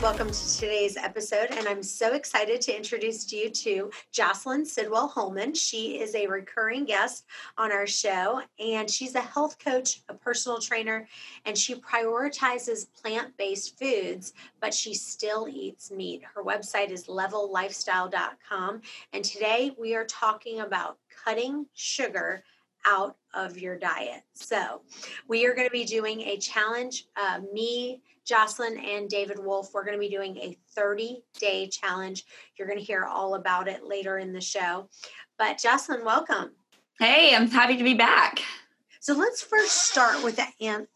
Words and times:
Welcome 0.00 0.30
to 0.30 0.58
today's 0.58 0.96
episode. 0.96 1.48
And 1.50 1.66
I'm 1.66 1.82
so 1.82 2.14
excited 2.14 2.60
to 2.62 2.76
introduce 2.76 3.32
you 3.32 3.50
to 3.50 3.90
Jocelyn 4.12 4.64
Sidwell 4.64 5.08
Holman. 5.08 5.54
She 5.54 6.00
is 6.00 6.14
a 6.14 6.26
recurring 6.26 6.84
guest 6.84 7.26
on 7.58 7.72
our 7.72 7.86
show, 7.86 8.40
and 8.58 8.88
she's 8.88 9.14
a 9.14 9.20
health 9.20 9.58
coach, 9.58 10.02
a 10.08 10.14
personal 10.14 10.58
trainer, 10.58 11.08
and 11.44 11.58
she 11.58 11.74
prioritizes 11.74 12.86
plant 12.92 13.36
based 13.36 13.78
foods, 13.78 14.34
but 14.60 14.72
she 14.72 14.94
still 14.94 15.48
eats 15.50 15.90
meat. 15.90 16.22
Her 16.34 16.42
website 16.42 16.90
is 16.90 17.06
levellifestyle.com. 17.06 18.80
And 19.12 19.24
today 19.24 19.72
we 19.78 19.94
are 19.94 20.04
talking 20.06 20.60
about 20.60 20.98
cutting 21.24 21.66
sugar 21.74 22.44
out 22.84 23.16
of 23.34 23.58
your 23.58 23.76
diet. 23.78 24.22
So, 24.32 24.82
we 25.28 25.46
are 25.46 25.54
going 25.54 25.66
to 25.66 25.72
be 25.72 25.84
doing 25.84 26.20
a 26.22 26.36
challenge. 26.36 27.06
Uh, 27.16 27.40
me, 27.52 28.02
Jocelyn 28.24 28.78
and 28.78 29.08
David 29.08 29.38
Wolf, 29.38 29.70
we're 29.72 29.84
going 29.84 29.96
to 29.96 30.00
be 30.00 30.08
doing 30.08 30.36
a 30.38 30.56
30 30.74 31.22
day 31.38 31.68
challenge. 31.68 32.24
You're 32.56 32.68
going 32.68 32.78
to 32.78 32.84
hear 32.84 33.04
all 33.04 33.34
about 33.34 33.68
it 33.68 33.84
later 33.84 34.18
in 34.18 34.32
the 34.32 34.40
show. 34.40 34.88
But 35.38 35.58
Jocelyn, 35.58 36.04
welcome. 36.04 36.52
Hey, 36.98 37.34
I'm 37.34 37.48
happy 37.48 37.76
to 37.76 37.84
be 37.84 37.94
back. 37.94 38.40
So 39.00 39.14
let's 39.14 39.42
first 39.42 39.90
start 39.90 40.22
with 40.22 40.38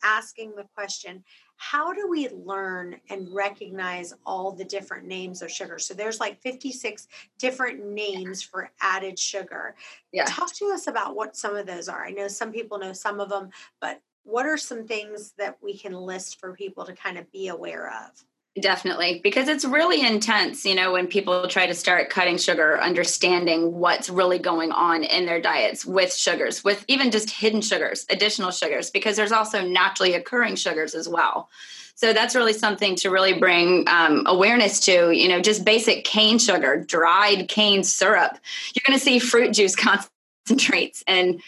asking 0.04 0.54
the 0.54 0.66
question 0.74 1.24
how 1.58 1.92
do 1.92 2.06
we 2.08 2.28
learn 2.28 2.96
and 3.08 3.32
recognize 3.32 4.12
all 4.24 4.52
the 4.52 4.64
different 4.64 5.06
names 5.06 5.42
of 5.42 5.50
sugar? 5.50 5.78
So 5.78 5.94
there's 5.94 6.20
like 6.20 6.40
56 6.42 7.08
different 7.38 7.84
names 7.84 8.42
for 8.42 8.70
added 8.80 9.18
sugar. 9.18 9.74
Yeah. 10.12 10.26
Talk 10.26 10.54
to 10.56 10.66
us 10.66 10.86
about 10.86 11.16
what 11.16 11.36
some 11.36 11.56
of 11.56 11.66
those 11.66 11.88
are. 11.88 12.04
I 12.04 12.10
know 12.10 12.28
some 12.28 12.52
people 12.52 12.78
know 12.78 12.92
some 12.92 13.20
of 13.20 13.30
them, 13.30 13.50
but 13.80 14.00
what 14.26 14.44
are 14.44 14.56
some 14.56 14.86
things 14.86 15.32
that 15.38 15.56
we 15.62 15.78
can 15.78 15.94
list 15.94 16.38
for 16.40 16.52
people 16.52 16.84
to 16.84 16.92
kind 16.92 17.16
of 17.16 17.30
be 17.30 17.48
aware 17.48 17.88
of? 17.88 18.24
Definitely, 18.60 19.20
because 19.22 19.48
it's 19.48 19.66
really 19.66 20.00
intense, 20.00 20.64
you 20.64 20.74
know, 20.74 20.92
when 20.92 21.06
people 21.06 21.46
try 21.46 21.66
to 21.66 21.74
start 21.74 22.08
cutting 22.08 22.38
sugar, 22.38 22.80
understanding 22.80 23.74
what's 23.74 24.08
really 24.08 24.38
going 24.38 24.72
on 24.72 25.04
in 25.04 25.26
their 25.26 25.40
diets 25.42 25.84
with 25.84 26.12
sugars, 26.12 26.64
with 26.64 26.82
even 26.88 27.10
just 27.10 27.28
hidden 27.28 27.60
sugars, 27.60 28.06
additional 28.08 28.50
sugars, 28.50 28.90
because 28.90 29.14
there's 29.14 29.32
also 29.32 29.60
naturally 29.60 30.14
occurring 30.14 30.56
sugars 30.56 30.94
as 30.94 31.06
well. 31.06 31.50
So 31.96 32.14
that's 32.14 32.34
really 32.34 32.54
something 32.54 32.96
to 32.96 33.10
really 33.10 33.38
bring 33.38 33.86
um, 33.88 34.22
awareness 34.26 34.80
to, 34.80 35.10
you 35.10 35.28
know, 35.28 35.40
just 35.40 35.64
basic 35.64 36.04
cane 36.04 36.38
sugar, 36.38 36.82
dried 36.82 37.48
cane 37.48 37.84
syrup. 37.84 38.38
You're 38.74 38.82
going 38.86 38.98
to 38.98 39.04
see 39.04 39.18
fruit 39.18 39.52
juice 39.52 39.76
concentrates 40.48 41.04
and 41.06 41.42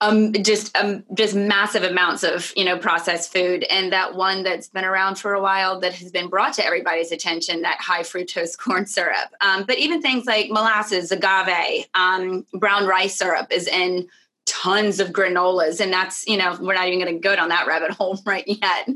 um 0.00 0.32
just 0.32 0.76
um 0.76 1.04
just 1.14 1.34
massive 1.34 1.82
amounts 1.82 2.22
of 2.22 2.52
you 2.56 2.64
know 2.64 2.78
processed 2.78 3.32
food. 3.32 3.64
And 3.64 3.92
that 3.92 4.14
one 4.14 4.42
that's 4.42 4.68
been 4.68 4.84
around 4.84 5.16
for 5.16 5.34
a 5.34 5.42
while 5.42 5.80
that 5.80 5.94
has 5.94 6.10
been 6.10 6.28
brought 6.28 6.54
to 6.54 6.64
everybody's 6.64 7.12
attention 7.12 7.62
that 7.62 7.80
high 7.80 8.02
fructose 8.02 8.56
corn 8.58 8.86
syrup. 8.86 9.34
Um, 9.40 9.64
but 9.64 9.78
even 9.78 10.00
things 10.00 10.26
like 10.26 10.50
molasses 10.50 11.10
agave 11.10 11.86
um, 11.94 12.46
brown 12.54 12.86
rice 12.86 13.16
syrup 13.16 13.48
is 13.50 13.66
in 13.66 14.08
tons 14.46 14.98
of 14.98 15.08
granolas. 15.08 15.80
And 15.80 15.92
that's 15.92 16.26
you 16.26 16.36
know 16.36 16.56
we're 16.60 16.74
not 16.74 16.86
even 16.86 17.00
going 17.00 17.14
to 17.14 17.20
go 17.20 17.34
down 17.34 17.48
that 17.48 17.66
rabbit 17.66 17.90
hole 17.98 18.20
right 18.24 18.44
yet. 18.46 18.88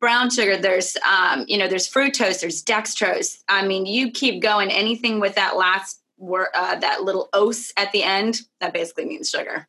Brown 0.00 0.30
sugar 0.30 0.56
there's 0.56 0.96
um, 1.08 1.44
you 1.48 1.58
know 1.58 1.66
there's 1.66 1.90
fructose 1.90 2.40
there's 2.40 2.62
dextrose. 2.62 3.42
I 3.48 3.66
mean 3.66 3.86
you 3.86 4.10
keep 4.10 4.40
going 4.40 4.70
anything 4.70 5.18
with 5.18 5.34
that 5.34 5.56
last 5.56 6.00
word 6.16 6.48
uh, 6.54 6.76
that 6.76 7.02
little 7.02 7.28
os 7.32 7.72
at 7.76 7.90
the 7.90 8.02
end 8.04 8.40
that 8.60 8.72
basically 8.72 9.04
means 9.04 9.28
sugar 9.28 9.66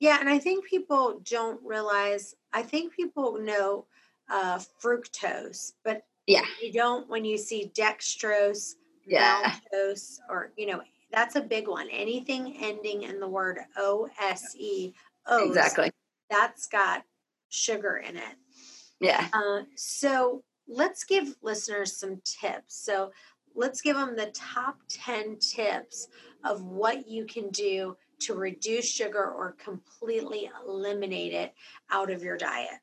yeah, 0.00 0.18
and 0.20 0.28
I 0.28 0.38
think 0.38 0.64
people 0.64 1.20
don't 1.24 1.60
realize. 1.64 2.34
I 2.52 2.62
think 2.62 2.94
people 2.94 3.38
know 3.38 3.86
uh, 4.30 4.60
fructose, 4.82 5.72
but 5.84 6.02
yeah, 6.26 6.44
you 6.62 6.72
don't 6.72 7.08
when 7.08 7.24
you 7.24 7.38
see 7.38 7.72
dextrose, 7.76 8.74
yeah, 9.06 9.54
maltose, 9.74 10.18
or 10.28 10.52
you 10.56 10.66
know 10.66 10.82
that's 11.10 11.36
a 11.36 11.40
big 11.40 11.68
one. 11.68 11.88
Anything 11.90 12.56
ending 12.60 13.02
in 13.02 13.20
the 13.20 13.28
word 13.28 13.58
O 13.76 14.08
S 14.20 14.54
E 14.56 14.92
O, 15.26 15.48
exactly. 15.48 15.90
That's 16.30 16.66
got 16.66 17.02
sugar 17.48 17.96
in 17.96 18.16
it. 18.16 18.36
Yeah. 19.00 19.26
Uh, 19.32 19.62
so 19.76 20.42
let's 20.68 21.04
give 21.04 21.34
listeners 21.42 21.98
some 21.98 22.20
tips. 22.24 22.84
So 22.84 23.12
let's 23.54 23.80
give 23.80 23.96
them 23.96 24.16
the 24.16 24.30
top 24.34 24.76
10 24.88 25.38
tips 25.38 26.08
of 26.44 26.62
what 26.62 27.08
you 27.08 27.24
can 27.24 27.48
do 27.50 27.96
to 28.20 28.34
reduce 28.34 28.90
sugar 28.90 29.24
or 29.24 29.56
completely 29.62 30.50
eliminate 30.66 31.32
it 31.32 31.54
out 31.90 32.10
of 32.10 32.22
your 32.22 32.36
diet? 32.36 32.80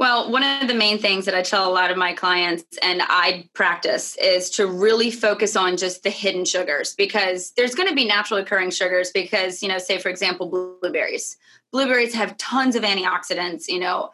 Well, 0.00 0.32
one 0.32 0.42
of 0.42 0.66
the 0.66 0.72
main 0.72 0.98
things 0.98 1.26
that 1.26 1.34
I 1.34 1.42
tell 1.42 1.70
a 1.70 1.74
lot 1.74 1.90
of 1.90 1.98
my 1.98 2.14
clients 2.14 2.64
and 2.82 3.02
I 3.04 3.50
practice 3.52 4.16
is 4.16 4.48
to 4.52 4.66
really 4.66 5.10
focus 5.10 5.56
on 5.56 5.76
just 5.76 6.02
the 6.02 6.08
hidden 6.08 6.46
sugars 6.46 6.94
because 6.94 7.50
there's 7.50 7.74
going 7.74 7.88
to 7.90 7.94
be 7.94 8.06
naturally 8.06 8.40
occurring 8.40 8.70
sugars 8.70 9.10
because, 9.10 9.62
you 9.62 9.68
know, 9.68 9.76
say 9.76 9.98
for 9.98 10.08
example, 10.08 10.48
blueberries. 10.80 11.36
Blueberries 11.70 12.14
have 12.14 12.38
tons 12.38 12.76
of 12.76 12.82
antioxidants, 12.82 13.68
you 13.68 13.78
know, 13.78 14.10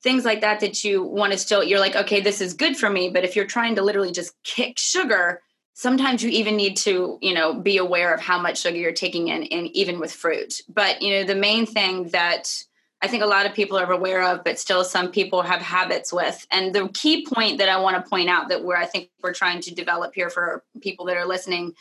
things 0.00 0.24
like 0.24 0.42
that 0.42 0.60
that 0.60 0.84
you 0.84 1.02
want 1.02 1.32
to 1.32 1.38
still, 1.38 1.64
you're 1.64 1.80
like, 1.80 1.96
okay, 1.96 2.20
this 2.20 2.40
is 2.40 2.54
good 2.54 2.76
for 2.76 2.88
me. 2.88 3.10
But 3.10 3.24
if 3.24 3.34
you're 3.34 3.46
trying 3.46 3.74
to 3.74 3.82
literally 3.82 4.12
just 4.12 4.32
kick 4.44 4.78
sugar, 4.78 5.42
sometimes 5.76 6.22
you 6.22 6.30
even 6.30 6.56
need 6.56 6.74
to 6.74 7.18
you 7.20 7.34
know 7.34 7.52
be 7.54 7.76
aware 7.76 8.12
of 8.14 8.20
how 8.20 8.40
much 8.40 8.62
sugar 8.62 8.78
you're 8.78 8.92
taking 8.92 9.28
in 9.28 9.44
and 9.44 9.68
even 9.68 10.00
with 10.00 10.10
fruit. 10.10 10.62
But 10.68 11.02
you 11.02 11.12
know 11.12 11.24
the 11.24 11.36
main 11.36 11.66
thing 11.66 12.08
that 12.08 12.64
i 13.02 13.06
think 13.06 13.22
a 13.22 13.26
lot 13.26 13.44
of 13.44 13.52
people 13.52 13.78
are 13.78 13.92
aware 13.92 14.22
of 14.22 14.42
but 14.42 14.58
still 14.58 14.82
some 14.82 15.12
people 15.12 15.42
have 15.42 15.60
habits 15.60 16.12
with. 16.12 16.46
And 16.50 16.74
the 16.74 16.88
key 16.88 17.26
point 17.26 17.58
that 17.58 17.68
i 17.68 17.78
want 17.78 18.02
to 18.02 18.10
point 18.10 18.30
out 18.30 18.48
that 18.48 18.64
where 18.64 18.78
i 18.78 18.86
think 18.86 19.10
we're 19.22 19.34
trying 19.34 19.60
to 19.60 19.74
develop 19.74 20.14
here 20.14 20.30
for 20.30 20.64
people 20.80 21.04
that 21.06 21.16
are 21.16 21.26
listening 21.26 21.74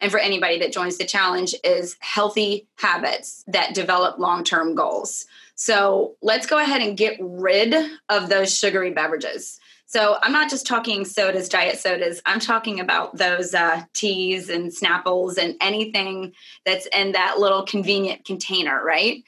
and 0.00 0.10
for 0.10 0.18
anybody 0.18 0.58
that 0.58 0.72
joins 0.72 0.96
the 0.98 1.04
challenge 1.04 1.54
is 1.62 1.96
healthy 2.00 2.66
habits 2.74 3.44
that 3.46 3.72
develop 3.72 4.18
long-term 4.18 4.74
goals. 4.74 5.26
So 5.54 6.16
let's 6.20 6.44
go 6.44 6.58
ahead 6.58 6.82
and 6.82 6.96
get 6.96 7.16
rid 7.20 7.72
of 8.08 8.28
those 8.28 8.52
sugary 8.52 8.90
beverages 8.90 9.60
so 9.92 10.16
I'm 10.22 10.32
not 10.32 10.48
just 10.48 10.66
talking 10.66 11.04
sodas, 11.04 11.50
diet 11.50 11.78
sodas. 11.78 12.22
I'm 12.24 12.40
talking 12.40 12.80
about 12.80 13.18
those 13.18 13.52
uh, 13.52 13.82
teas 13.92 14.48
and 14.48 14.70
Snapples 14.70 15.36
and 15.36 15.54
anything 15.60 16.32
that's 16.64 16.86
in 16.94 17.12
that 17.12 17.38
little 17.38 17.66
convenient 17.66 18.24
container, 18.24 18.82
right? 18.82 19.22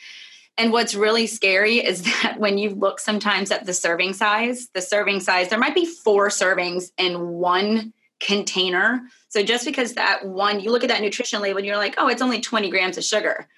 And 0.56 0.72
what's 0.72 0.94
really 0.94 1.26
scary 1.26 1.84
is 1.84 2.02
that 2.22 2.36
when 2.38 2.56
you 2.56 2.70
look 2.70 2.98
sometimes 2.98 3.50
at 3.50 3.66
the 3.66 3.75
serving 3.75 4.14
size, 4.14 4.70
the 4.72 4.80
serving 4.80 5.20
size, 5.20 5.50
there 5.50 5.58
might 5.58 5.75
be 5.75 5.84
four 5.84 6.28
servings 6.28 6.92
in 6.96 7.28
one 7.28 7.92
container. 8.20 9.02
So 9.28 9.42
just 9.42 9.66
because 9.66 9.92
that 9.94 10.25
one, 10.25 10.60
you 10.60 10.70
look 10.70 10.82
at 10.82 10.88
that 10.88 11.02
nutrition 11.02 11.42
label 11.42 11.58
and 11.58 11.66
you're 11.66 11.76
like, 11.76 11.96
oh, 11.98 12.08
it's 12.08 12.22
only 12.22 12.41
20 12.41 12.70
grams 12.70 12.96
of 12.96 13.04
sugar 13.04 13.48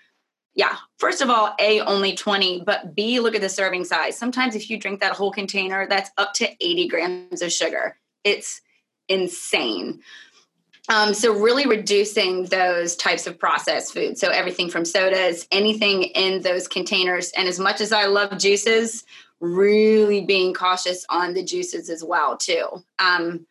yeah, 0.56 0.76
first 0.96 1.20
of 1.20 1.28
all, 1.28 1.54
A, 1.60 1.80
only 1.82 2.14
20, 2.14 2.62
but 2.64 2.94
B, 2.94 3.20
look 3.20 3.34
at 3.34 3.42
the 3.42 3.48
serving 3.48 3.84
size. 3.84 4.16
Sometimes 4.16 4.56
if 4.56 4.70
you 4.70 4.78
drink 4.78 5.00
that 5.00 5.12
whole 5.12 5.30
container, 5.30 5.86
that's 5.86 6.10
up 6.16 6.32
to 6.34 6.48
80 6.60 6.88
grams 6.88 7.42
of 7.42 7.52
sugar. 7.52 7.98
It's 8.24 8.62
insane. 9.06 10.00
Um, 10.88 11.12
so, 11.14 11.32
really 11.32 11.66
reducing 11.66 12.44
those 12.44 12.96
types 12.96 13.26
of 13.26 13.38
processed 13.38 13.92
foods. 13.92 14.20
So, 14.20 14.28
everything 14.28 14.70
from 14.70 14.84
sodas, 14.84 15.46
anything 15.50 16.04
in 16.04 16.42
those 16.42 16.68
containers. 16.68 17.32
And 17.36 17.48
as 17.48 17.58
much 17.58 17.80
as 17.80 17.92
I 17.92 18.06
love 18.06 18.38
juices, 18.38 19.04
really 19.40 20.24
being 20.24 20.54
cautious 20.54 21.04
on 21.10 21.34
the 21.34 21.42
juices 21.42 21.90
as 21.90 22.04
well, 22.04 22.36
too. 22.36 22.66
Um, 22.98 23.46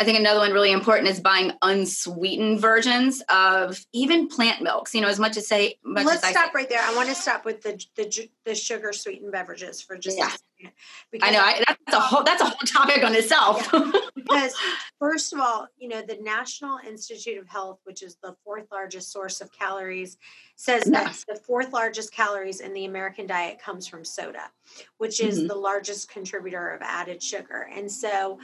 I 0.00 0.04
think 0.04 0.18
another 0.18 0.40
one 0.40 0.52
really 0.52 0.72
important 0.72 1.08
is 1.08 1.20
buying 1.20 1.52
unsweetened 1.62 2.60
versions 2.60 3.22
of 3.28 3.84
even 3.92 4.28
plant 4.28 4.60
milks. 4.60 4.94
You 4.94 5.00
know, 5.00 5.08
as 5.08 5.20
much 5.20 5.36
as 5.36 5.46
say. 5.46 5.76
Much 5.84 6.04
Let's 6.04 6.24
as 6.24 6.30
stop 6.30 6.52
right 6.52 6.68
there. 6.68 6.80
I 6.82 6.94
want 6.96 7.08
to 7.08 7.14
stop 7.14 7.44
with 7.44 7.62
the 7.62 7.82
the, 7.94 8.28
the 8.44 8.54
sugar 8.54 8.92
sweetened 8.92 9.32
beverages 9.32 9.80
for 9.80 9.96
just 9.96 10.18
yeah. 10.18 10.26
a 10.26 10.30
second. 10.30 11.22
I 11.22 11.30
know 11.30 11.40
I, 11.40 11.62
that's 11.66 11.96
a 11.96 12.00
whole 12.00 12.24
that's 12.24 12.42
a 12.42 12.46
whole 12.46 12.66
topic 12.66 13.04
on 13.04 13.14
itself. 13.14 13.68
Yeah. 13.72 13.92
because 14.14 14.54
first 14.98 15.32
of 15.32 15.40
all, 15.40 15.68
you 15.78 15.88
know, 15.88 16.02
the 16.02 16.18
National 16.22 16.78
Institute 16.86 17.38
of 17.38 17.48
Health, 17.48 17.80
which 17.84 18.02
is 18.02 18.16
the 18.22 18.34
fourth 18.44 18.66
largest 18.72 19.12
source 19.12 19.40
of 19.40 19.52
calories, 19.52 20.16
says 20.56 20.84
that 20.84 21.16
the 21.28 21.36
fourth 21.36 21.72
largest 21.72 22.12
calories 22.12 22.60
in 22.60 22.72
the 22.72 22.84
American 22.84 23.26
diet 23.26 23.60
comes 23.60 23.86
from 23.86 24.04
soda, 24.04 24.50
which 24.98 25.20
is 25.20 25.38
mm-hmm. 25.38 25.48
the 25.48 25.54
largest 25.54 26.08
contributor 26.08 26.70
of 26.70 26.82
added 26.82 27.22
sugar. 27.22 27.68
And 27.74 27.90
so 27.90 28.38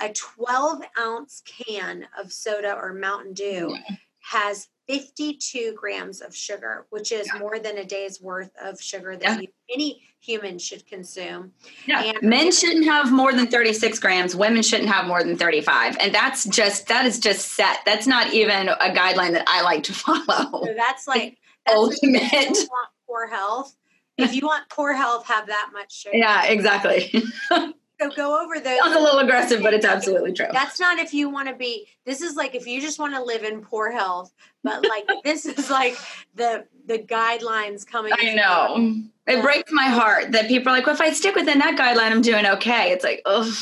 a 0.00 0.12
12 0.12 0.82
ounce 0.98 1.42
can 1.46 2.06
of 2.18 2.32
soda 2.32 2.74
or 2.74 2.92
Mountain 2.92 3.34
Dew 3.34 3.76
has 4.20 4.68
52 4.88 5.74
grams 5.76 6.20
of 6.20 6.34
sugar, 6.34 6.86
which 6.90 7.12
is 7.12 7.28
yeah. 7.32 7.38
more 7.38 7.58
than 7.58 7.78
a 7.78 7.84
day's 7.84 8.20
worth 8.20 8.50
of 8.60 8.80
sugar 8.80 9.16
that 9.16 9.22
yeah. 9.22 9.40
you, 9.40 9.48
any 9.72 10.02
human 10.18 10.58
should 10.58 10.86
consume. 10.86 11.52
Yeah. 11.86 12.02
And 12.02 12.22
Men 12.22 12.50
shouldn't 12.50 12.84
have 12.86 13.12
more 13.12 13.32
than 13.32 13.46
36 13.46 13.98
grams. 14.00 14.34
Women 14.34 14.62
shouldn't 14.62 14.88
have 14.88 15.06
more 15.06 15.22
than 15.22 15.36
35. 15.36 15.96
And 15.98 16.14
that's 16.14 16.44
just, 16.44 16.88
that 16.88 17.06
is 17.06 17.18
just 17.18 17.52
set. 17.52 17.78
That's 17.86 18.06
not 18.06 18.34
even 18.34 18.68
a 18.68 18.90
guideline 18.90 19.32
that 19.32 19.44
I 19.46 19.62
like 19.62 19.84
to 19.84 19.92
follow. 19.94 20.64
So 20.64 20.74
that's 20.76 21.06
like 21.06 21.38
that's 21.66 21.76
ultimate. 21.76 22.22
Like 22.22 22.68
poor 23.06 23.28
health. 23.28 23.76
If 24.18 24.34
you 24.34 24.42
want 24.42 24.68
poor 24.68 24.92
health, 24.92 25.26
have 25.26 25.46
that 25.46 25.70
much 25.72 25.98
sugar. 25.98 26.16
Yeah, 26.16 26.44
exactly. 26.44 27.24
So 28.00 28.10
go 28.10 28.42
over 28.42 28.58
those. 28.58 28.78
Sounds 28.78 28.96
a 28.96 29.00
little 29.00 29.18
aggressive, 29.18 29.62
but 29.62 29.74
it's 29.74 29.84
absolutely 29.84 30.32
true. 30.32 30.46
That's 30.52 30.80
not 30.80 30.98
if 30.98 31.12
you 31.12 31.28
want 31.28 31.48
to 31.48 31.54
be. 31.54 31.86
This 32.06 32.22
is 32.22 32.34
like 32.34 32.54
if 32.54 32.66
you 32.66 32.80
just 32.80 32.98
want 32.98 33.14
to 33.14 33.22
live 33.22 33.44
in 33.44 33.60
poor 33.60 33.90
health, 33.90 34.32
but 34.62 34.86
like 34.88 35.06
this 35.24 35.44
is 35.44 35.70
like 35.70 35.96
the 36.34 36.66
the 36.86 36.98
guidelines 36.98 37.86
coming. 37.86 38.12
I 38.16 38.34
know. 38.34 39.02
It 39.26 39.42
breaks 39.42 39.70
my 39.70 39.84
heart 39.84 40.32
that 40.32 40.48
people 40.48 40.72
are 40.72 40.76
like, 40.76 40.86
well, 40.86 40.94
if 40.94 41.00
I 41.00 41.12
stick 41.12 41.34
within 41.34 41.58
that 41.60 41.76
guideline, 41.78 42.10
I'm 42.10 42.22
doing 42.22 42.46
okay. 42.46 42.90
It's 42.90 43.04
like, 43.04 43.22
oh. 43.26 43.52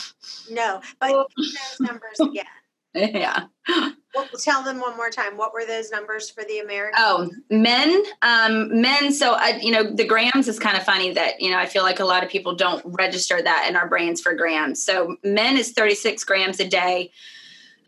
No, 0.51 0.81
but 0.99 1.27
those 1.37 1.81
numbers 1.81 2.21
again. 2.21 2.45
yeah. 2.95 3.45
Well, 4.15 4.27
tell 4.43 4.63
them 4.63 4.81
one 4.81 4.97
more 4.97 5.11
time. 5.11 5.37
What 5.37 5.53
were 5.53 5.67
those 5.67 5.91
numbers 5.91 6.31
for 6.31 6.43
the 6.43 6.61
American? 6.61 6.99
Oh, 6.99 7.31
men, 7.51 8.03
um, 8.23 8.81
men. 8.81 9.13
So 9.13 9.35
I, 9.35 9.59
you 9.61 9.71
know, 9.71 9.85
the 9.85 10.07
grams 10.07 10.49
is 10.49 10.59
kind 10.59 10.77
of 10.77 10.83
funny 10.83 11.13
that 11.13 11.41
you 11.41 11.51
know 11.51 11.59
I 11.59 11.67
feel 11.67 11.83
like 11.83 12.01
a 12.01 12.05
lot 12.05 12.25
of 12.25 12.31
people 12.31 12.55
don't 12.55 12.83
register 12.87 13.41
that 13.43 13.67
in 13.69 13.77
our 13.77 13.89
brains 13.89 14.21
for 14.21 14.35
grams. 14.35 14.83
So 14.83 15.17
men 15.23 15.59
is 15.59 15.73
36 15.73 16.25
grams 16.25 16.59
a 16.59 16.67
day. 16.67 17.13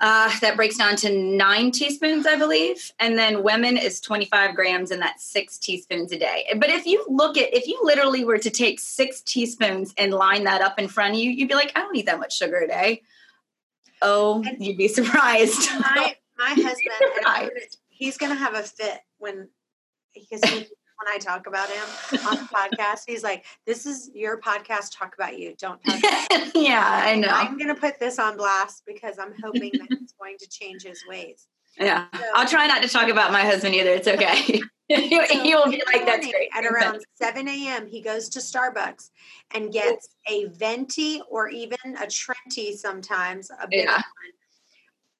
Uh, 0.02 0.30
that 0.40 0.56
breaks 0.56 0.78
down 0.78 0.96
to 0.96 1.14
nine 1.14 1.70
teaspoons, 1.70 2.26
I 2.26 2.36
believe. 2.36 2.90
And 2.98 3.18
then 3.18 3.42
women 3.42 3.76
is 3.76 4.00
25 4.00 4.54
grams, 4.54 4.90
and 4.90 5.02
that's 5.02 5.22
six 5.22 5.58
teaspoons 5.58 6.10
a 6.12 6.18
day. 6.18 6.46
But 6.56 6.70
if 6.70 6.86
you 6.86 7.04
look 7.06 7.36
at, 7.36 7.52
if 7.54 7.66
you 7.66 7.78
literally 7.82 8.24
were 8.24 8.38
to 8.38 8.48
take 8.48 8.80
six 8.80 9.20
teaspoons 9.20 9.92
and 9.98 10.14
line 10.14 10.44
that 10.44 10.62
up 10.62 10.78
in 10.78 10.88
front 10.88 11.14
of 11.14 11.20
you, 11.20 11.30
you'd 11.30 11.50
be 11.50 11.54
like, 11.54 11.72
I 11.76 11.80
don't 11.80 11.92
need 11.92 12.06
that 12.06 12.18
much 12.18 12.34
sugar 12.34 12.60
a 12.60 12.66
day. 12.66 13.02
Oh, 14.02 14.42
and 14.46 14.64
you'd 14.64 14.78
be 14.78 14.88
surprised. 14.88 15.68
My 15.80 16.16
my 16.38 16.48
husband, 16.56 17.50
he's 17.88 18.16
going 18.16 18.32
to 18.32 18.38
have 18.38 18.54
a 18.54 18.62
fit 18.62 19.00
when 19.18 19.48
because 20.14 20.42
he, 20.50 20.56
when 20.58 21.14
I 21.14 21.18
talk 21.18 21.46
about 21.46 21.68
him 21.68 21.84
on 22.26 22.36
the 22.36 22.48
podcast, 22.52 23.02
he's 23.06 23.22
like, 23.22 23.44
"This 23.66 23.86
is 23.86 24.10
your 24.14 24.40
podcast. 24.40 24.96
Talk 24.96 25.14
about 25.14 25.38
you. 25.38 25.54
Don't 25.58 25.82
talk." 25.84 26.00
yeah, 26.54 27.02
I 27.06 27.14
know. 27.16 27.28
I'm 27.28 27.56
going 27.56 27.74
to 27.74 27.80
put 27.80 28.00
this 28.00 28.18
on 28.18 28.36
blast 28.36 28.82
because 28.86 29.18
I'm 29.18 29.34
hoping 29.42 29.72
that 29.74 29.88
it's 29.90 30.14
going 30.20 30.36
to 30.38 30.48
change 30.48 30.82
his 30.82 31.02
ways. 31.08 31.46
Yeah, 31.78 32.06
so, 32.12 32.24
I'll 32.34 32.48
try 32.48 32.66
not 32.66 32.82
to 32.82 32.88
talk 32.88 33.08
about 33.08 33.32
my 33.32 33.42
husband 33.42 33.74
either. 33.74 33.90
It's 33.90 34.08
okay. 34.08 34.60
he, 34.96 35.24
so 35.26 35.42
he 35.42 35.54
will 35.54 35.70
be 35.70 35.82
like, 35.92 36.04
"That's 36.04 36.26
great." 36.26 36.48
At 36.52 36.64
around 36.64 37.04
7 37.14 37.46
a.m., 37.46 37.86
he 37.86 38.00
goes 38.00 38.28
to 38.30 38.40
Starbucks 38.40 39.10
and 39.54 39.72
gets 39.72 40.08
a 40.28 40.46
venti 40.46 41.22
or 41.30 41.48
even 41.48 41.78
a 42.00 42.08
Trenta 42.08 42.76
sometimes, 42.76 43.50
a 43.50 43.68
big 43.68 43.84
yeah. 43.84 43.94
one, 43.94 44.02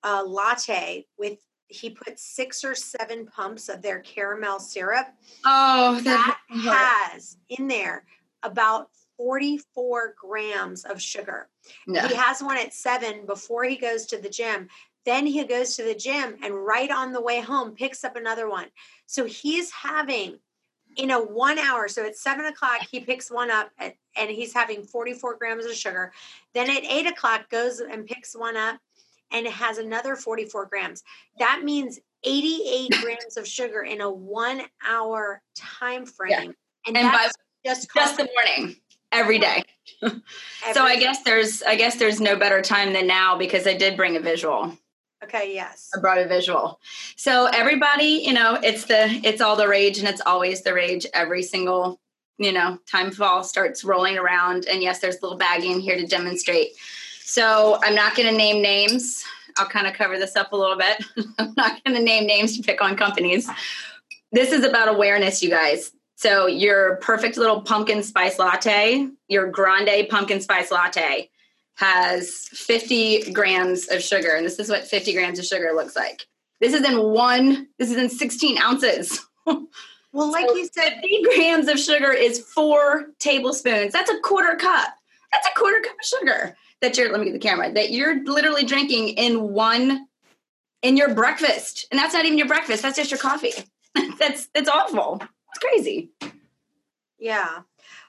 a 0.03 0.25
latte 0.25 1.07
with 1.19 1.39
he 1.69 1.91
puts 1.91 2.25
six 2.25 2.65
or 2.65 2.75
seven 2.75 3.27
pumps 3.27 3.69
of 3.69 3.81
their 3.81 4.01
caramel 4.01 4.59
syrup. 4.59 5.07
Oh, 5.45 6.01
that, 6.01 6.39
that 6.65 7.13
has 7.15 7.37
in 7.49 7.69
there 7.69 8.05
about 8.43 8.89
44 9.17 10.15
grams 10.21 10.85
of 10.85 11.01
sugar. 11.01 11.49
No. 11.87 12.01
He 12.09 12.15
has 12.15 12.43
one 12.43 12.59
at 12.59 12.75
seven 12.75 13.27
before 13.27 13.65
he 13.65 13.77
goes 13.77 14.07
to 14.07 14.17
the 14.17 14.31
gym. 14.31 14.69
Then 15.07 15.27
he 15.27 15.45
goes 15.45 15.77
to 15.77 15.83
the 15.83 15.95
gym 15.95 16.37
and 16.43 16.55
right 16.55 16.91
on 16.91 17.13
the 17.13 17.23
way 17.23 17.41
home 17.41 17.73
picks 17.73 18.05
up 18.05 18.17
another 18.17 18.49
one. 18.49 18.67
So 19.07 19.25
he's 19.25 19.71
having 19.71 20.39
in 20.97 21.11
a 21.11 21.19
one 21.19 21.59
hour, 21.59 21.89
so 21.89 22.05
at 22.05 22.17
seven 22.17 22.47
o'clock, 22.47 22.81
he 22.91 23.01
picks 23.01 23.31
one 23.31 23.51
up 23.51 23.71
at, 23.79 23.95
and 24.17 24.29
he's 24.29 24.53
having 24.53 24.83
44 24.83 25.37
grams 25.37 25.65
of 25.65 25.75
sugar. 25.75 26.13
Then 26.53 26.69
at 26.69 26.85
eight 26.85 27.07
o'clock, 27.07 27.49
goes 27.49 27.81
and 27.81 28.07
picks 28.07 28.35
one 28.35 28.57
up 28.57 28.81
and 29.33 29.47
it 29.47 29.53
has 29.53 29.79
another 29.79 30.17
44 30.17 30.67
grams. 30.67 31.03
That 31.39 31.63
means 31.65 32.01
88 32.25 32.91
grams 33.03 33.37
of 33.37 33.47
sugar 33.47 33.83
in 33.83 34.01
a 34.01 34.11
one 34.11 34.63
hour 34.87 35.43
time 35.57 36.07
frame. 36.07 36.31
Yeah. 36.31 36.45
And, 36.87 36.97
and 36.97 37.07
that's 37.07 37.35
just, 37.65 37.89
just 37.95 38.17
the 38.17 38.29
morning 38.35 38.77
every 39.13 39.39
day. 39.39 39.63
every 40.03 40.23
so 40.73 40.83
I 40.83 40.99
guess 40.99 41.23
there's 41.23 41.63
I 41.63 41.77
guess 41.77 41.97
there's 41.97 42.21
no 42.21 42.37
better 42.37 42.63
time 42.63 42.93
than 42.93 43.07
now 43.07 43.37
because 43.37 43.67
I 43.67 43.75
did 43.75 43.97
bring 43.97 44.17
a 44.17 44.21
visual. 44.21 44.77
Okay, 45.23 45.55
yes. 45.55 45.91
I 45.95 46.01
brought 46.01 46.19
a 46.19 46.27
visual. 46.27 46.81
So 47.17 47.47
everybody, 47.47 48.23
you 48.25 48.33
know, 48.33 48.59
it's 48.63 48.87
the 48.87 49.07
it's 49.23 49.41
all 49.41 49.55
the 49.55 49.69
rage 49.69 49.99
and 49.99 50.09
it's 50.09 50.23
always 50.25 50.63
the 50.63 50.73
rage 50.73 51.07
every 51.13 51.43
single, 51.43 52.01
you 52.39 52.53
know, 52.53 52.79
time 52.91 53.11
fall 53.11 53.45
starts 53.45 53.85
rolling 53.85 54.17
around. 54.17 54.67
And 54.67 54.83
yes, 54.83 55.01
there's 55.01 55.17
a 55.17 55.23
little 55.23 55.39
baggie 55.39 55.75
in 55.75 55.81
here 55.81 55.97
to 55.97 56.07
demonstrate. 56.07 56.71
So 57.23 57.79
I'm 57.85 57.95
not 57.95 58.17
going 58.17 58.29
to 58.29 58.37
name 58.37 58.63
names. 58.63 59.25
I'll 59.59 59.67
kind 59.69 59.87
of 59.87 59.95
cover 59.95 60.19
this 60.19 60.37
up 60.37 60.53
a 60.53 60.57
little 60.57 60.77
bit. 60.77 61.05
I'm 61.39 61.53
not 61.57 61.85
going 61.85 61.97
to 61.97 62.03
name 62.03 62.27
names 62.27 62.57
to 62.57 62.63
pick 62.63 62.81
on 62.81 62.97
companies. 62.97 63.49
This 64.33 64.53
is 64.53 64.65
about 64.65 64.89
awareness, 64.89 65.43
you 65.43 65.51
guys. 65.51 65.93
So 66.17 66.47
your 66.47 66.97
perfect 66.97 67.37
little 67.37 67.63
pumpkin 67.63 68.03
spice 68.03 68.39
latte, 68.39 69.09
your 69.29 69.47
grande 69.51 70.09
pumpkin 70.09 70.41
spice 70.41 70.71
latte 70.71 71.30
has 71.81 72.49
50 72.53 73.33
grams 73.33 73.89
of 73.89 74.03
sugar. 74.03 74.31
And 74.31 74.45
this 74.45 74.59
is 74.59 74.69
what 74.69 74.87
50 74.87 75.13
grams 75.15 75.39
of 75.39 75.45
sugar 75.45 75.73
looks 75.75 75.97
like. 75.97 76.27
This 76.61 76.75
is 76.75 76.87
in 76.87 77.03
one, 77.03 77.69
this 77.79 77.91
is 77.91 77.97
in 77.97 78.09
16 78.09 78.59
ounces. 78.59 79.27
Well, 80.13 80.33
like 80.33 80.49
so 80.49 80.57
you 80.57 80.69
said, 80.73 80.95
50 80.95 81.23
grams 81.23 81.69
of 81.69 81.79
sugar 81.79 82.11
is 82.13 82.41
four 82.41 83.11
tablespoons. 83.21 83.93
That's 83.93 84.11
a 84.11 84.19
quarter 84.19 84.57
cup. 84.57 84.89
That's 85.31 85.47
a 85.47 85.57
quarter 85.57 85.81
cup 85.83 85.95
of 85.95 86.05
sugar 86.05 86.57
that 86.81 86.97
you're 86.97 87.11
let 87.11 87.21
me 87.21 87.27
get 87.27 87.33
the 87.33 87.39
camera 87.39 87.73
that 87.73 87.91
you're 87.91 88.25
literally 88.25 88.65
drinking 88.65 89.09
in 89.11 89.53
one 89.53 90.07
in 90.83 90.97
your 90.97 91.15
breakfast 91.15 91.87
and 91.91 91.99
that's 91.99 92.15
not 92.15 92.25
even 92.25 92.39
your 92.39 92.49
breakfast 92.49 92.83
that's 92.83 92.97
just 92.97 93.11
your 93.11 93.21
coffee 93.21 93.53
that's 94.19 94.49
that's 94.55 94.69
awful 94.69 95.21
it's 95.21 95.59
crazy 95.59 96.11
yeah 97.19 97.61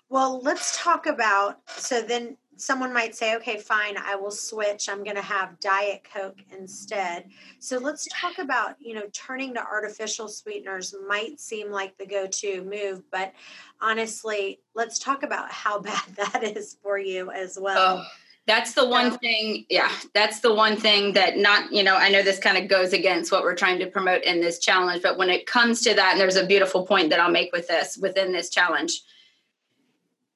well 0.10 0.40
let's 0.42 0.82
talk 0.82 1.06
about 1.06 1.60
so 1.68 2.02
then 2.02 2.38
someone 2.62 2.94
might 2.94 3.16
say 3.16 3.36
okay 3.36 3.58
fine 3.58 3.98
i 3.98 4.16
will 4.16 4.32
switch. 4.32 4.88
I'm 4.90 5.04
going 5.04 5.16
to 5.16 5.22
have 5.22 5.60
diet 5.60 6.06
coke 6.14 6.40
instead. 6.52 7.26
So 7.60 7.78
let's 7.78 8.08
talk 8.12 8.38
about 8.38 8.76
you 8.80 8.94
know 8.94 9.04
turning 9.14 9.54
to 9.56 9.62
artificial 9.62 10.28
sweeteners 10.28 10.94
might 11.08 11.40
seem 11.40 11.72
like 11.72 11.98
the 11.98 12.06
go-to 12.06 12.64
move 12.64 13.04
but 13.12 13.34
honestly 13.80 14.60
let's 14.76 15.00
talk 15.00 15.24
about 15.24 15.52
how 15.52 15.80
bad 15.92 16.04
that 16.18 16.44
is 16.44 16.78
for 16.82 16.98
you 16.98 17.32
as 17.32 17.58
well. 17.60 18.00
Oh 18.00 18.06
that's 18.48 18.74
the 18.74 18.88
one 18.88 19.18
thing 19.20 19.66
yeah 19.70 19.92
that's 20.14 20.40
the 20.40 20.54
one 20.54 20.76
thing 20.76 21.14
that 21.14 21.38
not 21.38 21.72
you 21.72 21.84
know 21.84 21.96
i 21.96 22.10
know 22.10 22.24
this 22.24 22.40
kind 22.40 22.58
of 22.58 22.68
goes 22.68 22.92
against 22.92 23.32
what 23.32 23.44
we're 23.44 23.56
trying 23.56 23.78
to 23.78 23.86
promote 23.86 24.24
in 24.24 24.42
this 24.42 24.60
challenge 24.60 25.02
but 25.04 25.18
when 25.18 25.30
it 25.30 25.46
comes 25.46 25.82
to 25.82 25.94
that 25.94 26.14
and 26.14 26.20
there's 26.20 26.36
a 26.36 26.46
beautiful 26.46 26.86
point 26.86 27.10
that 27.10 27.20
i'll 27.20 27.32
make 27.32 27.52
with 27.54 27.68
this 27.68 27.98
within 27.98 28.32
this 28.32 28.50
challenge 28.50 29.04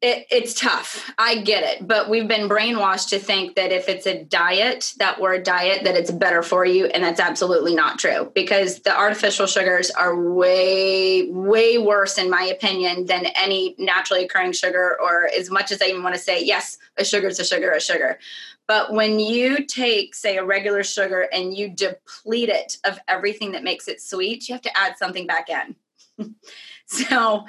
it, 0.06 0.28
it's 0.30 0.54
tough. 0.54 1.12
I 1.18 1.40
get 1.40 1.64
it, 1.64 1.88
but 1.88 2.10
we've 2.10 2.28
been 2.28 2.48
brainwashed 2.48 3.10
to 3.10 3.20
think 3.20 3.56
that 3.56 3.72
if 3.72 3.90
it's 3.90 4.06
a 4.06 4.24
diet, 4.24 4.94
that 5.00 5.20
we're 5.20 5.34
a 5.34 5.44
diet, 5.44 5.84
that 5.84 5.96
it's 5.96 6.12
better 6.12 6.44
for 6.44 6.64
you, 6.64 6.86
and 6.86 7.04
that's 7.04 7.20
absolutely 7.20 7.74
not 7.74 7.98
true. 7.98 8.32
Because 8.36 8.82
the 8.82 8.96
artificial 8.96 9.48
sugars 9.48 9.90
are 9.90 10.16
way, 10.32 11.30
way 11.32 11.80
worse, 11.80 12.20
in 12.20 12.30
my 12.30 12.44
opinion, 12.44 13.08
than 13.08 13.26
any 13.36 13.76
naturally 13.80 14.24
occurring 14.24 14.52
sugar. 14.52 14.96
Or 15.02 15.28
as 15.36 15.50
much 15.50 15.72
as 15.72 15.82
I 15.82 15.86
even 15.86 16.04
want 16.04 16.14
to 16.14 16.22
say, 16.22 16.44
yes, 16.44 16.78
a 16.98 17.04
sugar 17.04 17.28
is 17.28 17.40
a 17.40 17.46
sugar, 17.46 17.72
a 17.72 17.82
sugar. 17.82 18.20
But 18.68 18.94
when 18.94 19.20
you 19.20 19.66
take, 19.66 20.14
say, 20.14 20.38
a 20.38 20.46
regular 20.46 20.84
sugar 20.84 21.28
and 21.34 21.58
you 21.58 21.70
deplete 21.70 22.50
it 22.50 22.78
of 22.86 23.00
everything 23.08 23.54
that 23.54 23.64
makes 23.64 23.88
it 23.88 24.02
sweet, 24.02 24.48
you 24.48 24.54
have 24.54 24.62
to 24.62 24.78
add 24.78 24.98
something 24.98 25.26
back 25.26 25.50
in. 25.50 26.36
so 26.86 27.46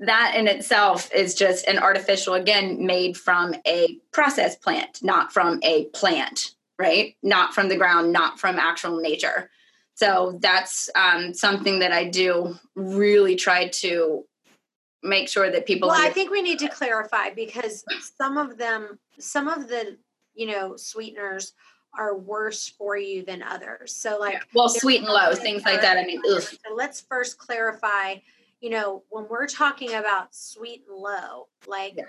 that 0.00 0.34
in 0.36 0.48
itself 0.48 1.12
is 1.14 1.34
just 1.34 1.66
an 1.66 1.78
artificial 1.78 2.34
again 2.34 2.84
made 2.84 3.16
from 3.16 3.54
a 3.66 3.98
process 4.12 4.56
plant 4.56 4.98
not 5.02 5.32
from 5.32 5.60
a 5.62 5.84
plant 5.86 6.54
right? 6.80 7.14
Not 7.22 7.54
from 7.54 7.68
the 7.68 7.76
ground 7.76 8.12
not 8.12 8.40
from 8.40 8.58
actual 8.58 9.00
nature. 9.00 9.50
So 9.94 10.38
that's 10.40 10.88
um, 10.96 11.34
something 11.34 11.80
that 11.80 11.92
i 11.92 12.04
do 12.04 12.58
really 12.74 13.36
try 13.36 13.68
to 13.68 14.24
make 15.02 15.28
sure 15.28 15.50
that 15.50 15.66
people 15.66 15.88
well 15.88 16.00
i 16.00 16.10
think 16.10 16.30
we 16.30 16.42
need 16.42 16.58
to 16.58 16.68
clarify 16.68 17.30
because 17.30 17.84
some 18.18 18.36
of 18.36 18.58
them 18.58 18.98
some 19.18 19.48
of 19.48 19.66
the 19.66 19.96
you 20.34 20.46
know 20.46 20.76
sweeteners 20.76 21.54
are 21.98 22.16
worse 22.16 22.68
for 22.68 22.96
you 22.96 23.24
than 23.24 23.42
others. 23.42 23.96
So 23.96 24.18
like 24.18 24.42
well 24.54 24.68
sweet 24.68 25.00
and 25.00 25.08
low 25.08 25.34
things 25.34 25.64
like 25.64 25.80
that 25.80 25.98
i 25.98 26.04
mean 26.04 26.22
so 26.22 26.74
let's 26.74 27.00
first 27.00 27.38
clarify 27.38 28.16
you 28.60 28.70
know, 28.70 29.02
when 29.10 29.26
we're 29.28 29.46
talking 29.46 29.94
about 29.94 30.34
sweet 30.34 30.84
and 30.88 30.98
low, 30.98 31.48
like 31.66 31.94
yeah. 31.96 32.04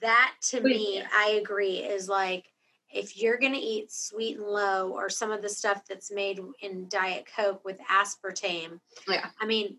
that 0.00 0.34
to 0.50 0.60
me, 0.60 1.02
I 1.14 1.40
agree, 1.40 1.78
is 1.78 2.08
like 2.08 2.52
if 2.92 3.16
you're 3.16 3.38
going 3.38 3.52
to 3.52 3.58
eat 3.58 3.92
sweet 3.92 4.36
and 4.38 4.46
low 4.46 4.90
or 4.90 5.08
some 5.08 5.30
of 5.30 5.42
the 5.42 5.48
stuff 5.48 5.82
that's 5.88 6.10
made 6.10 6.40
in 6.60 6.88
Diet 6.88 7.26
Coke 7.36 7.64
with 7.64 7.78
aspartame, 7.90 8.80
yeah. 9.08 9.26
I 9.40 9.46
mean, 9.46 9.78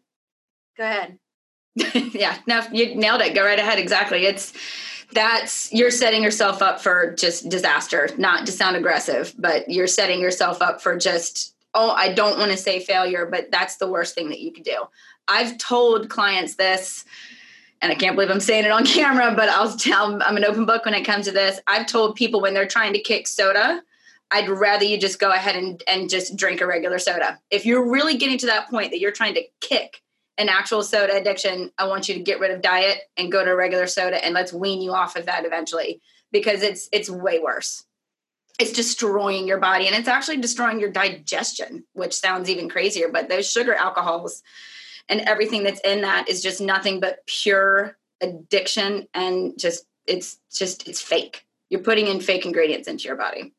go 0.78 0.84
ahead. 0.84 1.20
yeah, 2.14 2.38
no, 2.48 2.64
you 2.72 2.96
nailed 2.96 3.22
it. 3.22 3.36
Go 3.36 3.44
right 3.44 3.60
ahead. 3.60 3.80
Exactly. 3.80 4.26
It's 4.26 4.54
that's 5.14 5.72
you're 5.72 5.92
setting 5.92 6.24
yourself 6.24 6.62
up 6.62 6.82
for 6.82 7.14
just 7.16 7.50
disaster, 7.50 8.10
not 8.18 8.46
to 8.46 8.52
sound 8.52 8.76
aggressive, 8.76 9.34
but 9.38 9.70
you're 9.70 9.88
setting 9.88 10.20
yourself 10.20 10.62
up 10.62 10.82
for 10.82 10.98
just, 10.98 11.56
oh, 11.74 11.92
I 11.92 12.14
don't 12.14 12.40
want 12.40 12.52
to 12.52 12.58
say 12.58 12.80
failure, 12.80 13.28
but 13.30 13.52
that's 13.52 13.78
the 13.78 13.88
worst 13.88 14.16
thing 14.16 14.30
that 14.30 14.40
you 14.40 14.52
could 14.52 14.64
do. 14.64 14.86
I've 15.28 15.58
told 15.58 16.10
clients 16.10 16.56
this 16.56 17.06
and 17.82 17.92
I 17.92 17.96
can't 17.96 18.16
believe 18.16 18.32
I'm 18.32 18.40
saying 18.40 18.66
it 18.66 18.72
on 18.72 18.86
camera, 18.86 19.34
but 19.36 19.50
I'll 19.50 19.76
tell 19.76 20.22
I'm 20.22 20.38
an 20.38 20.46
open 20.46 20.66
book 20.66 20.86
when 20.86 20.94
it 20.94 21.04
comes 21.04 21.26
to 21.26 21.32
this. 21.32 21.60
I've 21.68 21.88
told 21.88 22.16
people 22.16 22.42
when 22.42 22.54
they're 22.54 22.68
trying 22.68 22.94
to 22.94 23.00
kick 23.00 23.28
soda, 23.28 23.82
I'd 24.32 24.50
rather 24.50 24.84
you 24.84 24.98
just 24.98 25.20
go 25.20 25.32
ahead 25.32 25.56
and, 25.56 25.82
and 25.88 26.10
just 26.10 26.36
drink 26.36 26.62
a 26.62 26.68
regular 26.68 27.00
soda. 27.00 27.40
If 27.50 27.66
you're 27.66 27.90
really 27.90 28.18
getting 28.18 28.38
to 28.40 28.48
that 28.48 28.70
point 28.70 28.92
that 28.92 29.00
you're 29.00 29.12
trying 29.12 29.36
to 29.36 29.44
kick 29.62 30.02
an 30.38 30.50
actual 30.50 30.84
soda 30.84 31.16
addiction, 31.16 31.72
I 31.78 31.88
want 31.88 32.08
you 32.08 32.16
to 32.16 32.20
get 32.20 32.40
rid 32.40 32.52
of 32.52 32.62
diet 32.62 33.00
and 33.16 33.32
go 33.32 33.44
to 33.44 33.52
a 33.52 33.56
regular 33.56 33.88
soda 33.88 34.24
and 34.24 34.34
let's 34.34 34.54
wean 34.54 34.82
you 34.82 34.92
off 34.92 35.16
of 35.16 35.26
that 35.28 35.46
eventually 35.46 36.02
because 36.32 36.62
it's 36.62 36.90
it's 36.92 37.10
way 37.10 37.40
worse. 37.40 37.86
It's 38.60 38.74
destroying 38.74 39.48
your 39.48 39.60
body 39.60 39.88
and 39.88 39.96
it's 39.96 40.08
actually 40.08 40.38
destroying 40.38 40.80
your 40.80 40.92
digestion, 40.92 41.86
which 41.94 42.16
sounds 42.16 42.50
even 42.50 42.70
crazier, 42.70 43.10
but 43.10 43.30
those 43.30 43.50
sugar 43.50 43.74
alcohols 43.74 44.42
and 45.10 45.22
everything 45.22 45.64
that's 45.64 45.82
in 45.82 46.02
that 46.02 46.30
is 46.30 46.42
just 46.42 46.62
nothing 46.62 47.00
but 47.00 47.26
pure 47.26 47.98
addiction 48.22 49.08
and 49.14 49.58
just 49.58 49.86
it's 50.06 50.40
just 50.52 50.88
it's 50.88 51.02
fake. 51.02 51.46
You're 51.70 51.82
putting 51.82 52.08
in 52.08 52.20
fake 52.20 52.46
ingredients 52.46 52.88
into 52.88 53.06
your 53.06 53.18
body. 53.18 53.54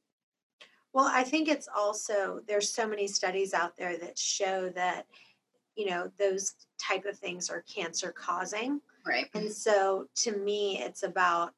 Well 0.93 1.09
i 1.13 1.23
think 1.23 1.49
it's 1.49 1.69
also 1.75 2.41
there's 2.49 2.71
so 2.71 2.87
many 2.87 3.07
studies 3.07 3.55
out 3.55 3.77
there 3.77 3.97
that 3.99 4.19
show 4.19 4.71
that 4.71 5.07
you 5.77 5.87
know 5.87 6.11
those 6.19 6.55
type 6.81 7.05
of 7.05 7.17
things 7.17 7.51
are 7.51 7.65
cancer 7.73 8.13
causing. 8.13 8.81
Right. 9.07 9.29
And 9.35 9.51
so 9.51 10.07
to 10.17 10.37
me 10.37 10.81
it's 10.81 11.03
about 11.03 11.55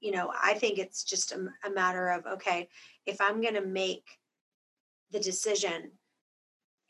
you 0.00 0.12
know 0.12 0.32
i 0.42 0.54
think 0.54 0.78
it's 0.78 1.04
just 1.04 1.32
a, 1.32 1.48
a 1.64 1.70
matter 1.70 2.08
of 2.10 2.26
okay 2.26 2.68
if 3.06 3.20
i'm 3.20 3.40
going 3.40 3.54
to 3.54 3.64
make 3.64 4.04
the 5.10 5.18
decision 5.18 5.90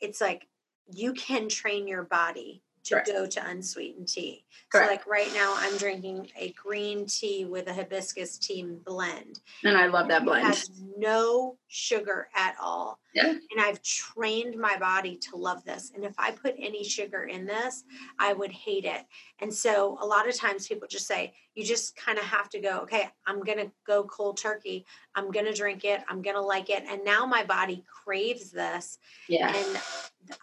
it's 0.01 0.21
like 0.21 0.47
you 0.93 1.13
can 1.13 1.49
train 1.49 1.87
your 1.87 2.03
body 2.03 2.61
to 2.87 2.95
Correct. 2.95 3.07
go 3.07 3.25
to 3.25 3.49
unsweetened 3.49 4.07
tea. 4.07 4.45
Correct. 4.71 4.87
So, 4.87 4.91
like 4.91 5.07
right 5.07 5.33
now, 5.33 5.53
I'm 5.57 5.77
drinking 5.77 6.29
a 6.37 6.53
green 6.53 7.05
tea 7.05 7.45
with 7.45 7.67
a 7.67 7.73
hibiscus 7.73 8.37
tea 8.37 8.63
blend. 8.63 9.41
And 9.63 9.77
I 9.77 9.87
love 9.87 10.07
that 10.07 10.23
blend. 10.23 10.45
It 10.45 10.47
has 10.47 10.71
no 10.97 11.57
sugar 11.67 12.29
at 12.33 12.55
all. 12.61 12.99
Yeah. 13.13 13.27
And 13.27 13.59
I've 13.59 13.81
trained 13.83 14.57
my 14.57 14.77
body 14.77 15.17
to 15.29 15.35
love 15.35 15.63
this. 15.65 15.91
And 15.95 16.03
if 16.05 16.13
I 16.17 16.31
put 16.31 16.55
any 16.57 16.83
sugar 16.83 17.23
in 17.23 17.45
this, 17.45 17.83
I 18.19 18.33
would 18.33 18.51
hate 18.51 18.85
it. 18.85 19.05
And 19.39 19.53
so, 19.53 19.97
a 20.01 20.05
lot 20.05 20.27
of 20.27 20.35
times 20.35 20.67
people 20.67 20.87
just 20.89 21.07
say, 21.07 21.33
you 21.55 21.65
just 21.65 21.95
kind 21.95 22.17
of 22.17 22.23
have 22.23 22.49
to 22.49 22.59
go, 22.59 22.79
okay, 22.81 23.09
I'm 23.25 23.43
going 23.43 23.57
to 23.57 23.71
go 23.85 24.03
cold 24.03 24.37
turkey. 24.37 24.85
I'm 25.15 25.31
going 25.31 25.45
to 25.45 25.53
drink 25.53 25.83
it. 25.83 26.01
I'm 26.07 26.21
going 26.21 26.35
to 26.35 26.41
like 26.41 26.69
it. 26.69 26.83
And 26.87 27.03
now 27.03 27.25
my 27.25 27.43
body 27.43 27.83
craves 28.05 28.51
this. 28.51 28.99
Yeah. 29.27 29.53
And 29.53 29.81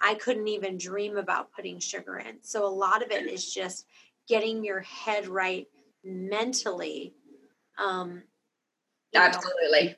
I 0.00 0.14
couldn't 0.14 0.48
even 0.48 0.78
dream 0.78 1.16
about 1.16 1.52
putting 1.52 1.78
sugar 1.78 2.18
in. 2.18 2.36
So 2.42 2.66
a 2.66 2.68
lot 2.68 3.02
of 3.02 3.10
it 3.10 3.26
is 3.26 3.52
just 3.52 3.86
getting 4.28 4.64
your 4.64 4.80
head 4.80 5.26
right 5.26 5.66
mentally. 6.04 7.14
Um, 7.78 8.22
Absolutely. 9.14 9.88
Know. 9.88 9.94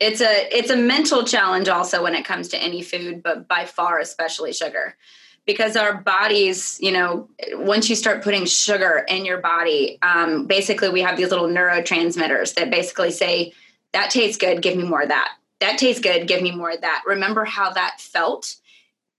It's 0.00 0.20
a 0.20 0.56
it's 0.56 0.70
a 0.70 0.76
mental 0.76 1.24
challenge 1.24 1.68
also 1.68 2.02
when 2.02 2.14
it 2.14 2.24
comes 2.24 2.48
to 2.48 2.62
any 2.62 2.82
food, 2.82 3.22
but 3.22 3.48
by 3.48 3.64
far 3.64 3.98
especially 3.98 4.52
sugar. 4.52 4.96
Because 5.44 5.76
our 5.76 6.02
bodies, 6.02 6.78
you 6.80 6.92
know, 6.92 7.28
once 7.52 7.88
you 7.88 7.96
start 7.96 8.22
putting 8.22 8.44
sugar 8.44 9.04
in 9.08 9.24
your 9.24 9.38
body, 9.38 9.98
um, 10.02 10.46
basically 10.46 10.90
we 10.90 11.00
have 11.00 11.16
these 11.16 11.30
little 11.30 11.48
neurotransmitters 11.48 12.54
that 12.54 12.70
basically 12.70 13.10
say, 13.10 13.54
that 13.92 14.10
tastes 14.10 14.36
good, 14.36 14.60
give 14.60 14.76
me 14.76 14.84
more 14.84 15.02
of 15.02 15.08
that. 15.08 15.32
That 15.60 15.78
tastes 15.78 16.02
good, 16.02 16.28
give 16.28 16.42
me 16.42 16.50
more 16.50 16.72
of 16.72 16.82
that. 16.82 17.02
Remember 17.06 17.46
how 17.46 17.70
that 17.70 17.98
felt? 17.98 18.56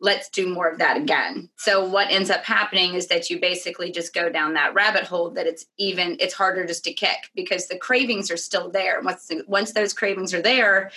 Let's 0.02 0.30
do 0.30 0.48
more 0.48 0.68
of 0.68 0.80
that 0.80 0.98
again. 0.98 1.50
So 1.58 1.86
what 1.86 2.10
ends 2.10 2.30
up 2.30 2.46
happening 2.46 2.94
is 2.94 3.08
that 3.08 3.30
you 3.30 3.40
basically 3.40 3.92
just 3.92 4.14
go 4.14 4.30
down 4.30 4.54
that 4.54 4.74
rabbit 4.74 5.04
hole 5.04 5.30
that 5.32 5.48
it's 5.48 5.66
even 5.78 6.18
it's 6.20 6.34
harder 6.34 6.66
just 6.66 6.86
to 6.86 6.94
kick 6.94 7.30
because 7.36 7.68
the 7.68 7.78
cravings 7.78 8.32
are 8.32 8.38
still 8.38 8.70
there. 8.70 9.02
Once 9.02 9.32
once 9.48 9.74
those 9.74 9.94
cravings 9.94 10.34
are 10.34 10.42
there, 10.42 10.92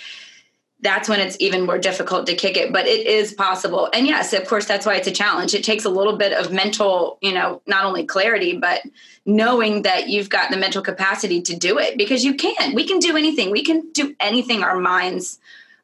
that's 0.79 1.09
when 1.09 1.19
it's 1.19 1.37
even 1.39 1.65
more 1.65 1.77
difficult 1.77 2.27
to 2.27 2.35
kick 2.35 2.57
it, 2.57 2.71
but 2.71 2.87
it 2.87 3.05
is 3.05 3.33
possible. 3.33 3.89
And 3.93 4.07
yes, 4.07 4.33
of 4.33 4.47
course 4.47 4.65
that's 4.65 4.85
why 4.85 4.95
it's 4.95 5.07
a 5.07 5.11
challenge. 5.11 5.53
It 5.53 5.63
takes 5.63 5.85
a 5.85 5.89
little 5.89 6.17
bit 6.17 6.33
of 6.33 6.51
mental, 6.51 7.17
you 7.21 7.33
know, 7.33 7.61
not 7.67 7.85
only 7.85 8.05
clarity 8.05 8.57
but 8.57 8.83
knowing 9.25 9.81
that 9.81 10.07
you've 10.07 10.29
got 10.29 10.49
the 10.49 10.57
mental 10.57 10.81
capacity 10.81 11.41
to 11.41 11.55
do 11.55 11.77
it 11.77 11.97
because 11.97 12.23
you 12.23 12.35
can. 12.35 12.73
We 12.73 12.87
can 12.87 12.99
do 12.99 13.17
anything. 13.17 13.51
We 13.51 13.63
can 13.63 13.91
do 13.91 14.15
anything 14.19 14.63
our 14.63 14.77
minds 14.77 15.39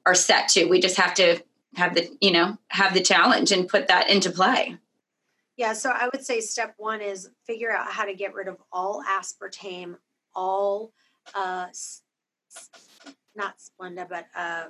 are 0.06 0.16
set 0.16 0.48
to. 0.50 0.66
We 0.66 0.80
just 0.80 0.98
have 0.98 1.14
to 1.16 1.42
have 1.76 1.96
the 1.96 2.10
you 2.22 2.32
know 2.32 2.58
have 2.70 2.94
the 2.94 3.02
challenge 3.02 3.52
and 3.52 3.68
put 3.68 3.88
that 3.88 4.10
into 4.10 4.32
play. 4.32 4.78
Yeah 5.58 5.74
so 5.74 5.90
i 5.90 6.08
would 6.12 6.24
say 6.24 6.40
step 6.40 6.74
one 6.78 7.02
is 7.02 7.30
figure 7.46 7.72
out 7.72 7.92
how 7.92 8.06
to 8.06 8.14
get 8.14 8.34
rid 8.34 8.48
of 8.48 8.58
all 8.72 9.04
aspartame 9.04 9.98
all 10.34 10.94
uh 11.36 11.68
not 13.36 13.56
splenda 13.58 14.08
but 14.08 14.26
uh 14.36 14.66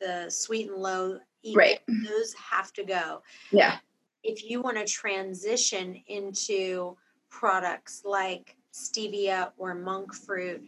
the 0.00 0.30
sweet 0.30 0.70
and 0.70 0.80
low 0.80 1.18
right. 1.54 1.80
those 1.88 2.34
have 2.34 2.72
to 2.74 2.84
go. 2.84 3.22
Yeah. 3.50 3.78
If 4.22 4.48
you 4.48 4.60
want 4.60 4.76
to 4.76 4.84
transition 4.84 6.02
into 6.06 6.96
products 7.30 8.02
like 8.04 8.56
stevia 8.72 9.50
or 9.56 9.74
monk 9.74 10.14
fruit 10.14 10.62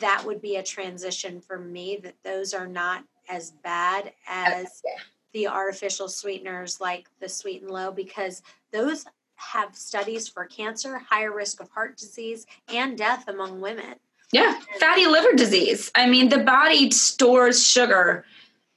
that 0.00 0.22
would 0.24 0.40
be 0.40 0.56
a 0.56 0.62
transition 0.62 1.40
for 1.40 1.58
me 1.58 1.98
that 2.00 2.14
those 2.24 2.54
are 2.54 2.68
not 2.68 3.02
as 3.28 3.52
bad 3.64 4.12
as 4.28 4.80
yeah 4.84 5.02
the 5.32 5.46
artificial 5.46 6.08
sweeteners 6.08 6.80
like 6.80 7.08
the 7.20 7.28
sweet 7.28 7.62
and 7.62 7.70
low 7.70 7.90
because 7.90 8.42
those 8.72 9.04
have 9.36 9.74
studies 9.74 10.28
for 10.28 10.44
cancer, 10.46 10.98
higher 10.98 11.32
risk 11.32 11.60
of 11.60 11.70
heart 11.70 11.96
disease, 11.96 12.46
and 12.72 12.98
death 12.98 13.28
among 13.28 13.60
women. 13.60 13.94
Yeah, 14.32 14.58
fatty 14.78 15.06
liver 15.06 15.32
disease. 15.34 15.90
I 15.94 16.06
mean, 16.06 16.28
the 16.28 16.38
body 16.38 16.90
stores 16.90 17.66
sugar 17.66 18.24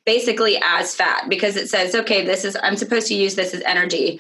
basically 0.05 0.61
as 0.63 0.95
fat 0.95 1.29
because 1.29 1.55
it 1.55 1.69
says, 1.69 1.93
okay, 1.93 2.25
this 2.25 2.45
is, 2.45 2.57
I'm 2.63 2.77
supposed 2.77 3.07
to 3.07 3.15
use 3.15 3.35
this 3.35 3.53
as 3.53 3.61
energy. 3.63 4.19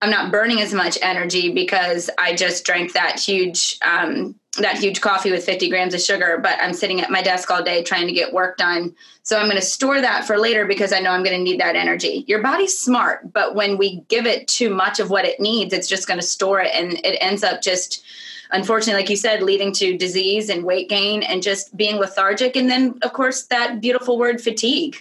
I'm 0.00 0.10
not 0.10 0.30
burning 0.30 0.60
as 0.60 0.72
much 0.72 0.98
energy 1.02 1.52
because 1.52 2.08
I 2.18 2.34
just 2.34 2.64
drank 2.64 2.92
that 2.92 3.18
huge 3.18 3.78
um, 3.82 4.34
that 4.56 4.78
huge 4.78 5.00
coffee 5.00 5.30
with 5.30 5.44
50 5.44 5.68
grams 5.68 5.94
of 5.94 6.00
sugar, 6.00 6.38
but 6.42 6.58
I'm 6.60 6.72
sitting 6.72 7.00
at 7.00 7.10
my 7.10 7.22
desk 7.22 7.50
all 7.50 7.62
day 7.62 7.82
trying 7.82 8.06
to 8.06 8.12
get 8.12 8.32
work 8.32 8.56
done. 8.56 8.94
So 9.22 9.38
I'm 9.38 9.46
going 9.46 9.56
to 9.56 9.62
store 9.62 10.00
that 10.00 10.26
for 10.26 10.38
later 10.38 10.64
because 10.64 10.92
I 10.92 11.00
know 11.00 11.10
I'm 11.10 11.24
going 11.24 11.36
to 11.36 11.42
need 11.42 11.60
that 11.60 11.76
energy. 11.76 12.24
Your 12.28 12.42
body's 12.42 12.78
smart, 12.78 13.32
but 13.32 13.54
when 13.54 13.78
we 13.78 14.00
give 14.08 14.26
it 14.26 14.46
too 14.46 14.70
much 14.70 15.00
of 15.00 15.10
what 15.10 15.24
it 15.24 15.40
needs, 15.40 15.74
it's 15.74 15.88
just 15.88 16.06
going 16.06 16.20
to 16.20 16.26
store 16.26 16.60
it 16.60 16.72
and 16.74 16.92
it 17.04 17.18
ends 17.20 17.42
up 17.42 17.62
just 17.62 18.04
unfortunately 18.50 19.02
like 19.02 19.10
you 19.10 19.16
said 19.16 19.42
leading 19.42 19.72
to 19.72 19.96
disease 19.96 20.48
and 20.48 20.64
weight 20.64 20.88
gain 20.88 21.22
and 21.22 21.42
just 21.42 21.76
being 21.76 21.96
lethargic 21.96 22.56
and 22.56 22.68
then 22.70 22.96
of 23.02 23.12
course 23.12 23.44
that 23.44 23.80
beautiful 23.80 24.18
word 24.18 24.40
fatigue 24.40 24.96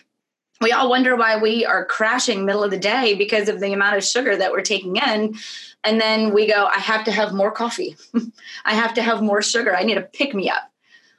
we 0.61 0.71
all 0.71 0.89
wonder 0.89 1.15
why 1.15 1.37
we 1.37 1.65
are 1.65 1.85
crashing 1.85 2.45
middle 2.45 2.63
of 2.63 2.71
the 2.71 2.79
day 2.79 3.13
because 3.15 3.49
of 3.49 3.59
the 3.59 3.73
amount 3.73 3.97
of 3.97 4.03
sugar 4.03 4.35
that 4.37 4.51
we're 4.51 4.61
taking 4.61 4.95
in 4.95 5.35
and 5.83 5.99
then 5.99 6.33
we 6.33 6.47
go 6.47 6.65
i 6.65 6.79
have 6.79 7.03
to 7.03 7.11
have 7.11 7.33
more 7.33 7.51
coffee 7.51 7.95
i 8.65 8.73
have 8.73 8.93
to 8.93 9.01
have 9.01 9.21
more 9.21 9.41
sugar 9.41 9.75
i 9.75 9.83
need 9.83 9.95
to 9.95 10.01
pick 10.01 10.33
me 10.33 10.49
up 10.49 10.71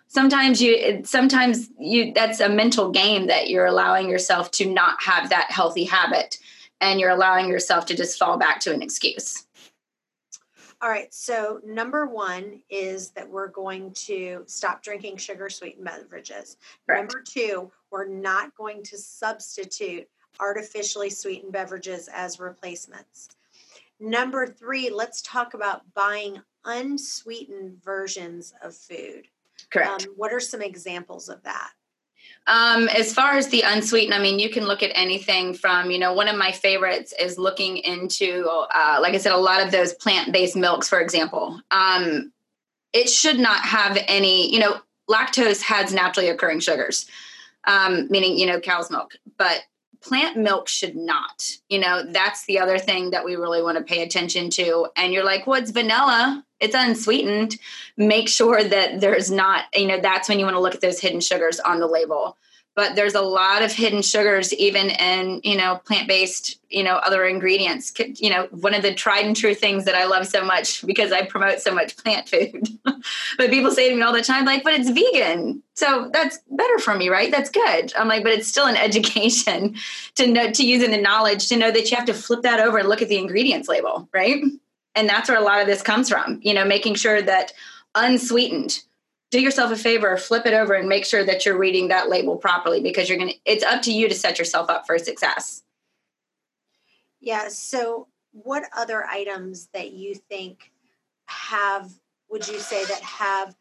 sometimes 0.08 0.60
you 0.60 1.02
sometimes 1.04 1.68
you 1.78 2.12
that's 2.14 2.40
a 2.40 2.48
mental 2.48 2.90
game 2.90 3.26
that 3.26 3.48
you're 3.48 3.66
allowing 3.66 4.08
yourself 4.08 4.50
to 4.50 4.70
not 4.70 5.02
have 5.02 5.30
that 5.30 5.50
healthy 5.50 5.84
habit 5.84 6.38
and 6.80 7.00
you're 7.00 7.10
allowing 7.10 7.48
yourself 7.48 7.86
to 7.86 7.96
just 7.96 8.18
fall 8.18 8.36
back 8.36 8.60
to 8.60 8.72
an 8.72 8.82
excuse 8.82 9.46
all 10.84 10.90
right, 10.90 11.14
so 11.14 11.62
number 11.64 12.04
one 12.04 12.60
is 12.68 13.08
that 13.12 13.26
we're 13.26 13.48
going 13.48 13.92
to 13.92 14.42
stop 14.44 14.82
drinking 14.82 15.16
sugar 15.16 15.48
sweetened 15.48 15.86
beverages. 15.86 16.58
Correct. 16.86 17.00
Number 17.00 17.24
two, 17.26 17.70
we're 17.90 18.06
not 18.06 18.54
going 18.54 18.82
to 18.82 18.98
substitute 18.98 20.06
artificially 20.40 21.08
sweetened 21.08 21.52
beverages 21.52 22.10
as 22.12 22.38
replacements. 22.38 23.30
Number 24.00 24.46
three, 24.46 24.90
let's 24.90 25.22
talk 25.22 25.54
about 25.54 25.82
buying 25.94 26.40
unsweetened 26.64 27.82
versions 27.82 28.52
of 28.62 28.74
food. 28.74 29.28
Correct. 29.70 30.06
Um, 30.06 30.14
what 30.16 30.32
are 30.32 30.40
some 30.40 30.62
examples 30.62 31.28
of 31.28 31.42
that? 31.44 31.70
Um, 32.46 32.88
as 32.88 33.14
far 33.14 33.32
as 33.32 33.48
the 33.48 33.62
unsweetened, 33.62 34.14
I 34.14 34.18
mean, 34.18 34.38
you 34.38 34.50
can 34.50 34.64
look 34.64 34.82
at 34.82 34.90
anything 34.94 35.54
from, 35.54 35.90
you 35.90 35.98
know, 35.98 36.12
one 36.12 36.28
of 36.28 36.36
my 36.36 36.52
favorites 36.52 37.14
is 37.18 37.38
looking 37.38 37.78
into, 37.78 38.46
uh, 38.74 38.98
like 39.00 39.14
I 39.14 39.18
said, 39.18 39.32
a 39.32 39.38
lot 39.38 39.64
of 39.64 39.70
those 39.70 39.94
plant 39.94 40.32
based 40.32 40.56
milks, 40.56 40.88
for 40.88 41.00
example. 41.00 41.60
Um, 41.70 42.32
it 42.92 43.08
should 43.08 43.38
not 43.38 43.64
have 43.64 43.98
any, 44.08 44.52
you 44.52 44.60
know, 44.60 44.80
lactose 45.08 45.62
has 45.62 45.92
naturally 45.92 46.28
occurring 46.28 46.60
sugars, 46.60 47.06
um, 47.66 48.08
meaning, 48.10 48.38
you 48.38 48.46
know, 48.46 48.60
cow's 48.60 48.90
milk, 48.90 49.14
but 49.38 49.62
plant 50.04 50.36
milk 50.36 50.68
should 50.68 50.94
not. 50.94 51.50
You 51.68 51.80
know, 51.80 52.04
that's 52.10 52.44
the 52.44 52.58
other 52.58 52.78
thing 52.78 53.10
that 53.10 53.24
we 53.24 53.36
really 53.36 53.62
want 53.62 53.78
to 53.78 53.84
pay 53.84 54.02
attention 54.02 54.50
to. 54.50 54.88
And 54.96 55.12
you're 55.12 55.24
like, 55.24 55.46
well, 55.46 55.60
it's 55.60 55.70
vanilla, 55.70 56.44
it's 56.60 56.74
unsweetened. 56.74 57.56
Make 57.96 58.28
sure 58.28 58.62
that 58.62 59.00
there's 59.00 59.30
not, 59.30 59.64
you 59.74 59.86
know, 59.86 60.00
that's 60.00 60.28
when 60.28 60.38
you 60.38 60.44
want 60.44 60.56
to 60.56 60.60
look 60.60 60.74
at 60.74 60.80
those 60.80 61.00
hidden 61.00 61.20
sugars 61.20 61.58
on 61.58 61.80
the 61.80 61.86
label 61.86 62.36
but 62.74 62.96
there's 62.96 63.14
a 63.14 63.20
lot 63.20 63.62
of 63.62 63.72
hidden 63.72 64.02
sugars 64.02 64.52
even 64.54 64.90
in 64.90 65.40
you 65.44 65.56
know 65.56 65.80
plant-based 65.84 66.58
you 66.70 66.82
know 66.82 66.96
other 66.96 67.24
ingredients. 67.24 67.92
You 67.98 68.30
know 68.30 68.48
one 68.50 68.74
of 68.74 68.82
the 68.82 68.94
tried 68.94 69.24
and 69.24 69.36
true 69.36 69.54
things 69.54 69.84
that 69.84 69.94
i 69.94 70.04
love 70.06 70.26
so 70.26 70.44
much 70.44 70.84
because 70.86 71.12
i 71.12 71.24
promote 71.24 71.60
so 71.60 71.74
much 71.74 71.96
plant 71.96 72.28
food. 72.28 72.68
But 73.36 73.50
people 73.50 73.70
say 73.70 73.90
to 73.90 73.94
me 73.94 74.02
all 74.02 74.12
the 74.12 74.22
time 74.22 74.44
like 74.44 74.64
but 74.64 74.74
it's 74.74 74.90
vegan. 74.90 75.62
So 75.74 76.10
that's 76.12 76.38
better 76.50 76.78
for 76.78 76.94
me 76.94 77.08
right? 77.08 77.30
That's 77.30 77.50
good. 77.50 77.92
I'm 77.96 78.08
like 78.08 78.22
but 78.22 78.32
it's 78.32 78.48
still 78.48 78.66
an 78.66 78.76
education 78.88 79.76
to 80.16 80.26
know 80.26 80.50
to 80.50 80.66
using 80.66 80.90
the 80.90 81.00
knowledge 81.00 81.48
to 81.48 81.56
know 81.56 81.70
that 81.70 81.90
you 81.90 81.96
have 81.96 82.06
to 82.06 82.14
flip 82.14 82.42
that 82.42 82.60
over 82.60 82.78
and 82.78 82.88
look 82.88 83.02
at 83.02 83.08
the 83.08 83.18
ingredients 83.18 83.68
label 83.68 84.08
right? 84.12 84.42
And 84.96 85.08
that's 85.08 85.28
where 85.28 85.38
a 85.38 85.42
lot 85.42 85.60
of 85.60 85.66
this 85.66 85.82
comes 85.82 86.08
from 86.08 86.40
you 86.42 86.54
know 86.54 86.64
making 86.64 86.94
sure 86.94 87.20
that 87.22 87.52
unsweetened 87.94 88.82
do 89.30 89.40
yourself 89.40 89.72
a 89.72 89.76
favor, 89.76 90.16
flip 90.16 90.46
it 90.46 90.54
over 90.54 90.74
and 90.74 90.88
make 90.88 91.04
sure 91.04 91.24
that 91.24 91.44
you're 91.44 91.58
reading 91.58 91.88
that 91.88 92.08
label 92.08 92.36
properly 92.36 92.80
because 92.80 93.08
you're 93.08 93.18
going 93.18 93.30
to, 93.30 93.38
it's 93.44 93.64
up 93.64 93.82
to 93.82 93.92
you 93.92 94.08
to 94.08 94.14
set 94.14 94.38
yourself 94.38 94.70
up 94.70 94.86
for 94.86 94.98
success. 94.98 95.62
Yeah. 97.20 97.48
So, 97.48 98.08
what 98.32 98.64
other 98.76 99.04
items 99.04 99.68
that 99.72 99.92
you 99.92 100.14
think 100.14 100.70
have, 101.26 101.92
would 102.28 102.46
you 102.46 102.58
say 102.58 102.84
that 102.84 103.00
have, 103.00 103.56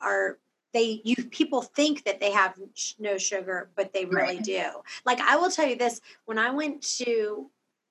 are, 0.00 0.38
they 0.72 1.00
you 1.04 1.16
people 1.16 1.62
think 1.62 2.04
that 2.04 2.20
they 2.20 2.30
have 2.30 2.54
no 2.98 3.16
sugar 3.16 3.70
but 3.74 3.92
they 3.92 4.04
really 4.04 4.36
right. 4.36 4.44
do 4.44 4.62
like 5.06 5.18
i 5.20 5.36
will 5.36 5.50
tell 5.50 5.66
you 5.66 5.76
this 5.76 6.00
when 6.26 6.38
i 6.38 6.50
went 6.50 6.82
to 6.82 7.50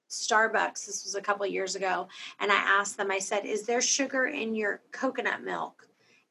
starbucks 0.10 0.86
this 0.86 1.04
was 1.04 1.16
a 1.16 1.22
couple 1.22 1.46
years 1.46 1.76
ago 1.76 2.08
and 2.40 2.52
i 2.52 2.56
asked 2.56 2.98
them 2.98 3.12
i 3.12 3.20
said 3.20 3.46
is 3.46 3.64
there 3.64 3.82
sugar 3.82 4.28
in 4.28 4.56
your 4.56 4.82
coconut 4.92 5.44
milk 5.44 5.87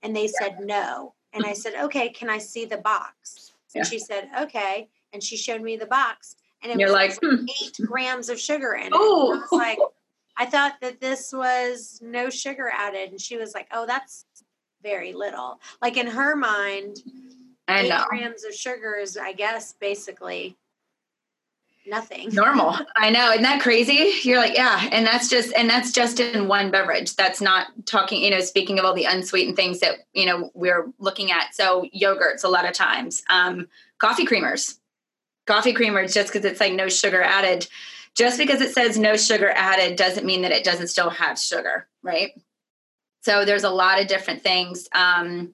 and 0.07 0.15
they 0.15 0.29
said 0.29 0.61
no. 0.61 1.15
And 1.33 1.45
I 1.45 1.53
said, 1.53 1.75
okay, 1.75 2.11
can 2.11 2.31
I 2.31 2.39
see 2.39 2.65
the 2.65 2.79
box? 2.79 3.51
And 3.75 3.85
yeah. 3.85 3.91
she 3.91 3.99
said, 3.99 4.29
okay. 4.41 4.89
And 5.13 5.21
she 5.21 5.37
showed 5.37 5.61
me 5.63 5.77
the 5.77 5.87
box. 5.87 6.37
And 6.63 6.71
it 6.71 6.79
You're 6.79 6.91
was 6.91 6.95
like, 6.95 7.19
hmm. 7.21 7.45
eight 7.61 7.77
grams 7.85 8.29
of 8.29 8.39
sugar 8.39 8.75
in 8.75 8.87
it. 8.87 8.93
Oh, 8.95 9.35
I 9.35 9.39
was 9.39 9.49
like, 9.51 9.79
I 10.37 10.47
thought 10.47 10.75
that 10.81 11.01
this 11.01 11.33
was 11.33 11.99
no 12.01 12.31
sugar 12.31 12.71
added. 12.73 13.11
And 13.11 13.21
she 13.21 13.37
was 13.37 13.53
like, 13.53 13.67
oh, 13.73 13.85
that's 13.85 14.27
very 14.81 15.13
little. 15.13 15.61
Like 15.83 15.97
in 15.97 16.07
her 16.07 16.37
mind, 16.37 16.99
I 17.67 17.81
eight 17.81 17.89
know. 17.89 18.05
grams 18.09 18.45
of 18.45 18.55
sugar 18.55 18.95
is, 18.95 19.17
I 19.17 19.33
guess, 19.33 19.73
basically 19.73 20.57
nothing. 21.87 22.31
Normal. 22.33 22.77
I 22.97 23.11
know. 23.11 23.31
Isn't 23.31 23.43
that 23.43 23.61
crazy? 23.61 24.13
You're 24.23 24.39
like, 24.39 24.55
yeah. 24.55 24.89
And 24.93 25.07
that's 25.07 25.29
just, 25.29 25.53
and 25.55 25.69
that's 25.69 25.93
just 25.93 26.21
in 26.21 26.49
one 26.49 26.71
beverage. 26.71 27.17
That's 27.17 27.41
not 27.41 27.69
talking, 27.85 28.23
you 28.23 28.31
know, 28.31 28.41
speaking 28.41 28.79
of 28.79 28.85
all 28.85 28.95
the 28.95 29.05
unsweetened 29.05 29.57
things 29.57 29.81
that, 29.81 29.99
you 30.13 30.27
know, 30.27 30.51
we're 30.55 30.93
looking 30.99 31.31
at. 31.31 31.55
So 31.55 31.87
yogurts 31.95 32.45
a 32.45 32.49
lot 32.49 32.67
of 32.67 32.73
times, 32.73 33.23
um, 33.31 33.69
coffee 33.99 34.27
creamers, 34.27 34.79
coffee 35.47 35.75
creamers, 35.75 36.13
just 36.13 36.33
because 36.33 36.45
it's 36.45 36.61
like 36.61 36.73
no 36.73 36.89
sugar 36.89 37.23
added. 37.23 37.67
Just 38.15 38.39
because 38.39 38.63
it 38.63 38.73
says 38.73 38.99
no 38.99 39.17
sugar 39.17 39.51
added 39.51 39.97
doesn't 39.97 40.25
mean 40.25 40.43
that 40.43 40.53
it 40.53 40.65
doesn't 40.65 40.89
still 40.89 41.11
have 41.11 41.39
sugar, 41.39 41.87
right? 42.03 42.31
So 43.21 43.45
there's 43.45 43.65
a 43.65 43.71
lot 43.71 44.01
of 44.01 44.07
different 44.07 44.43
things. 44.43 44.89
Um, 44.95 45.53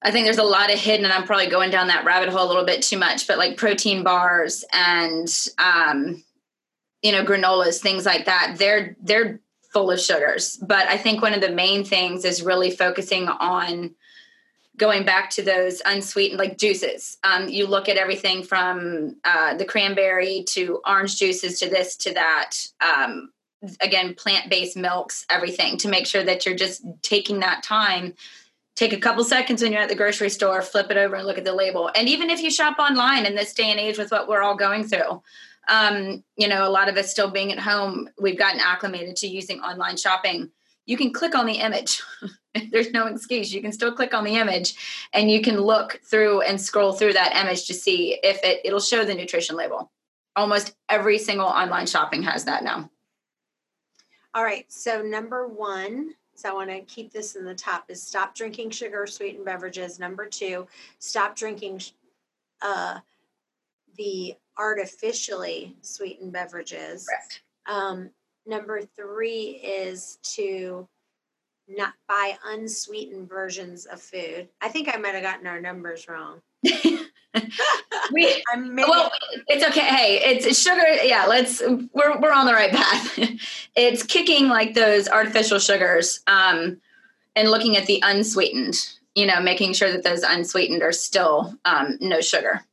I 0.00 0.12
think 0.12 0.26
there's 0.26 0.38
a 0.38 0.44
lot 0.44 0.72
of 0.72 0.78
hidden, 0.78 1.04
and 1.04 1.12
I'm 1.12 1.24
probably 1.24 1.48
going 1.48 1.70
down 1.70 1.88
that 1.88 2.04
rabbit 2.04 2.28
hole 2.28 2.46
a 2.46 2.48
little 2.48 2.64
bit 2.64 2.82
too 2.82 2.98
much, 2.98 3.26
but 3.26 3.38
like 3.38 3.56
protein 3.56 4.04
bars 4.04 4.64
and 4.72 5.28
um, 5.58 6.22
you 7.02 7.12
know 7.12 7.24
granolas, 7.24 7.80
things 7.80 8.06
like 8.06 8.26
that. 8.26 8.56
They're 8.58 8.96
they're 9.00 9.40
full 9.72 9.90
of 9.90 10.00
sugars. 10.00 10.56
But 10.56 10.88
I 10.88 10.96
think 10.96 11.20
one 11.20 11.34
of 11.34 11.40
the 11.40 11.50
main 11.50 11.84
things 11.84 12.24
is 12.24 12.42
really 12.42 12.70
focusing 12.70 13.28
on 13.28 13.94
going 14.76 15.04
back 15.04 15.30
to 15.30 15.42
those 15.42 15.82
unsweetened 15.84 16.38
like 16.38 16.56
juices. 16.56 17.18
Um, 17.24 17.48
you 17.48 17.66
look 17.66 17.88
at 17.88 17.96
everything 17.96 18.44
from 18.44 19.16
uh, 19.24 19.56
the 19.56 19.64
cranberry 19.64 20.44
to 20.50 20.80
orange 20.86 21.18
juices 21.18 21.58
to 21.60 21.68
this 21.68 21.96
to 21.96 22.14
that. 22.14 22.52
Um, 22.80 23.32
again, 23.80 24.14
plant 24.14 24.48
based 24.48 24.76
milks, 24.76 25.26
everything 25.28 25.76
to 25.78 25.88
make 25.88 26.06
sure 26.06 26.22
that 26.22 26.46
you're 26.46 26.54
just 26.54 26.84
taking 27.02 27.40
that 27.40 27.64
time 27.64 28.14
take 28.78 28.92
a 28.92 28.98
couple 28.98 29.24
seconds 29.24 29.60
when 29.60 29.72
you're 29.72 29.82
at 29.82 29.88
the 29.88 29.94
grocery 29.96 30.30
store, 30.30 30.62
flip 30.62 30.88
it 30.88 30.96
over 30.96 31.16
and 31.16 31.26
look 31.26 31.36
at 31.36 31.44
the 31.44 31.52
label. 31.52 31.90
And 31.96 32.08
even 32.08 32.30
if 32.30 32.40
you 32.40 32.48
shop 32.48 32.78
online 32.78 33.26
in 33.26 33.34
this 33.34 33.52
day 33.52 33.72
and 33.72 33.80
age 33.80 33.98
with 33.98 34.12
what 34.12 34.28
we're 34.28 34.40
all 34.40 34.54
going 34.54 34.84
through, 34.84 35.20
um, 35.68 36.22
you 36.36 36.46
know, 36.46 36.66
a 36.66 36.70
lot 36.70 36.88
of 36.88 36.96
us 36.96 37.10
still 37.10 37.28
being 37.28 37.50
at 37.50 37.58
home, 37.58 38.08
we've 38.20 38.38
gotten 38.38 38.60
acclimated 38.60 39.16
to 39.16 39.26
using 39.26 39.58
online 39.60 39.96
shopping. 39.96 40.50
You 40.86 40.96
can 40.96 41.12
click 41.12 41.34
on 41.34 41.44
the 41.44 41.54
image. 41.54 42.00
There's 42.70 42.92
no 42.92 43.08
excuse. 43.08 43.52
You 43.52 43.60
can 43.60 43.72
still 43.72 43.92
click 43.92 44.14
on 44.14 44.22
the 44.22 44.36
image 44.36 44.74
and 45.12 45.28
you 45.28 45.42
can 45.42 45.60
look 45.60 46.00
through 46.08 46.42
and 46.42 46.60
scroll 46.60 46.92
through 46.92 47.14
that 47.14 47.34
image 47.34 47.66
to 47.66 47.74
see 47.74 48.18
if 48.22 48.42
it 48.44 48.60
it'll 48.64 48.78
show 48.78 49.04
the 49.04 49.14
nutrition 49.14 49.56
label. 49.56 49.90
Almost 50.36 50.76
every 50.88 51.18
single 51.18 51.46
online 51.46 51.86
shopping 51.86 52.22
has 52.22 52.44
that 52.44 52.62
now. 52.62 52.88
All 54.34 54.44
right. 54.44 54.70
So 54.72 55.02
number 55.02 55.48
1, 55.48 56.14
so 56.38 56.50
I 56.50 56.52
want 56.52 56.70
to 56.70 56.80
keep 56.82 57.12
this 57.12 57.34
in 57.34 57.44
the 57.44 57.54
top 57.54 57.86
is 57.88 58.00
stop 58.00 58.32
drinking 58.32 58.70
sugar 58.70 59.08
sweetened 59.08 59.44
beverages. 59.44 59.98
Number 59.98 60.24
two, 60.24 60.68
stop 61.00 61.34
drinking 61.34 61.82
uh, 62.62 63.00
the 63.96 64.36
artificially 64.56 65.74
sweetened 65.82 66.32
beverages. 66.32 67.08
Correct. 67.08 67.42
Um, 67.66 68.10
number 68.46 68.82
three 68.82 69.60
is 69.64 70.20
to 70.34 70.86
not 71.66 71.94
buy 72.06 72.38
unsweetened 72.46 73.28
versions 73.28 73.86
of 73.86 74.00
food. 74.00 74.48
I 74.60 74.68
think 74.68 74.94
I 74.94 74.96
might 74.96 75.14
have 75.14 75.24
gotten 75.24 75.48
our 75.48 75.60
numbers 75.60 76.06
wrong. 76.08 76.40
we 78.12 78.42
well 78.76 79.12
it's 79.48 79.64
okay. 79.64 79.80
Hey 79.80 80.20
it's, 80.24 80.60
sugar. 80.60 80.86
Yeah 81.02 81.26
let's 81.26 81.60
we're, 81.92 82.18
we're 82.20 82.32
on 82.32 82.46
the 82.46 82.54
right 82.54 82.72
path. 82.72 83.18
It's 83.76 84.02
kicking 84.02 84.48
like 84.48 84.74
those 84.74 85.08
artificial 85.08 85.58
sugars 85.60 86.20
um 86.26 86.80
and 87.36 87.50
looking 87.50 87.76
at 87.76 87.86
the 87.86 88.02
unsweetened 88.04 88.76
you 89.14 89.26
know 89.26 89.40
making 89.40 89.72
sure 89.72 89.92
that 89.92 90.02
those 90.02 90.22
unsweetened 90.22 90.82
are 90.82 90.92
still 90.92 91.54
um, 91.64 91.98
no 92.00 92.20
sugar. 92.20 92.64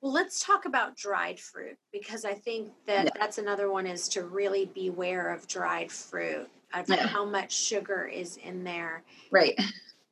Well 0.00 0.12
let's 0.12 0.44
talk 0.44 0.64
about 0.64 0.96
dried 0.96 1.38
fruit 1.38 1.76
because 1.92 2.24
i 2.24 2.34
think 2.34 2.72
that 2.86 3.04
yeah. 3.04 3.10
that's 3.18 3.38
another 3.38 3.70
one 3.70 3.86
is 3.86 4.08
to 4.08 4.24
really 4.24 4.66
beware 4.74 5.32
of 5.32 5.46
dried 5.46 5.92
fruit 5.92 6.48
of 6.74 6.88
yeah. 6.88 7.06
how 7.06 7.24
much 7.24 7.52
sugar 7.52 8.06
is 8.06 8.36
in 8.38 8.64
there. 8.64 9.02
Right. 9.30 9.58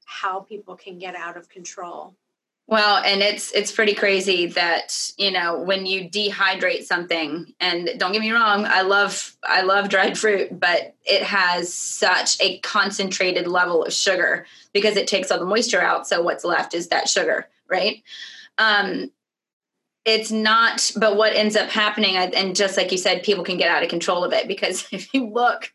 How 0.05 0.41
people 0.41 0.77
can 0.77 0.99
get 0.99 1.15
out 1.15 1.37
of 1.37 1.49
control 1.49 2.15
well, 2.71 3.03
and 3.05 3.21
it's 3.21 3.51
it's 3.51 3.73
pretty 3.73 3.95
crazy 3.95 4.47
that, 4.47 5.11
you 5.19 5.33
know, 5.33 5.59
when 5.59 5.87
you 5.87 6.09
dehydrate 6.09 6.85
something 6.85 7.53
and 7.59 7.91
don't 7.99 8.13
get 8.13 8.21
me 8.21 8.31
wrong, 8.31 8.65
I 8.65 8.83
love 8.83 9.37
I 9.43 9.63
love 9.63 9.89
dried 9.89 10.17
fruit, 10.17 10.59
but 10.59 10.95
it 11.05 11.25
has 11.25 11.75
such 11.75 12.41
a 12.41 12.61
concentrated 12.61 13.49
level 13.49 13.83
of 13.83 13.93
sugar 13.93 14.47
because 14.73 14.97
it 14.97 15.09
takes 15.09 15.33
all 15.33 15.41
the 15.41 15.47
moisture 15.47 15.83
out, 15.83 16.07
so 16.07 16.23
what's 16.23 16.45
left 16.45 16.73
is 16.73 16.89
that 16.89 17.09
sugar, 17.09 17.49
right? 17.69 18.05
Um 18.57 19.11
it's 20.05 20.31
not 20.31 20.93
but 20.97 21.17
what 21.17 21.35
ends 21.35 21.57
up 21.57 21.69
happening 21.69 22.17
and 22.17 22.57
just 22.57 22.77
like 22.77 22.91
you 22.93 22.99
said 22.99 23.23
people 23.23 23.45
can 23.45 23.57
get 23.59 23.71
out 23.71 23.83
of 23.83 23.91
control 23.91 24.25
of 24.25 24.33
it 24.33 24.47
because 24.49 24.87
if 24.93 25.13
you 25.13 25.27
look 25.27 25.73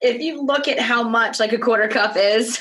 if 0.00 0.20
you 0.20 0.42
look 0.42 0.68
at 0.68 0.78
how 0.78 1.02
much 1.02 1.40
like 1.40 1.52
a 1.52 1.58
quarter 1.58 1.88
cup 1.88 2.16
is 2.16 2.58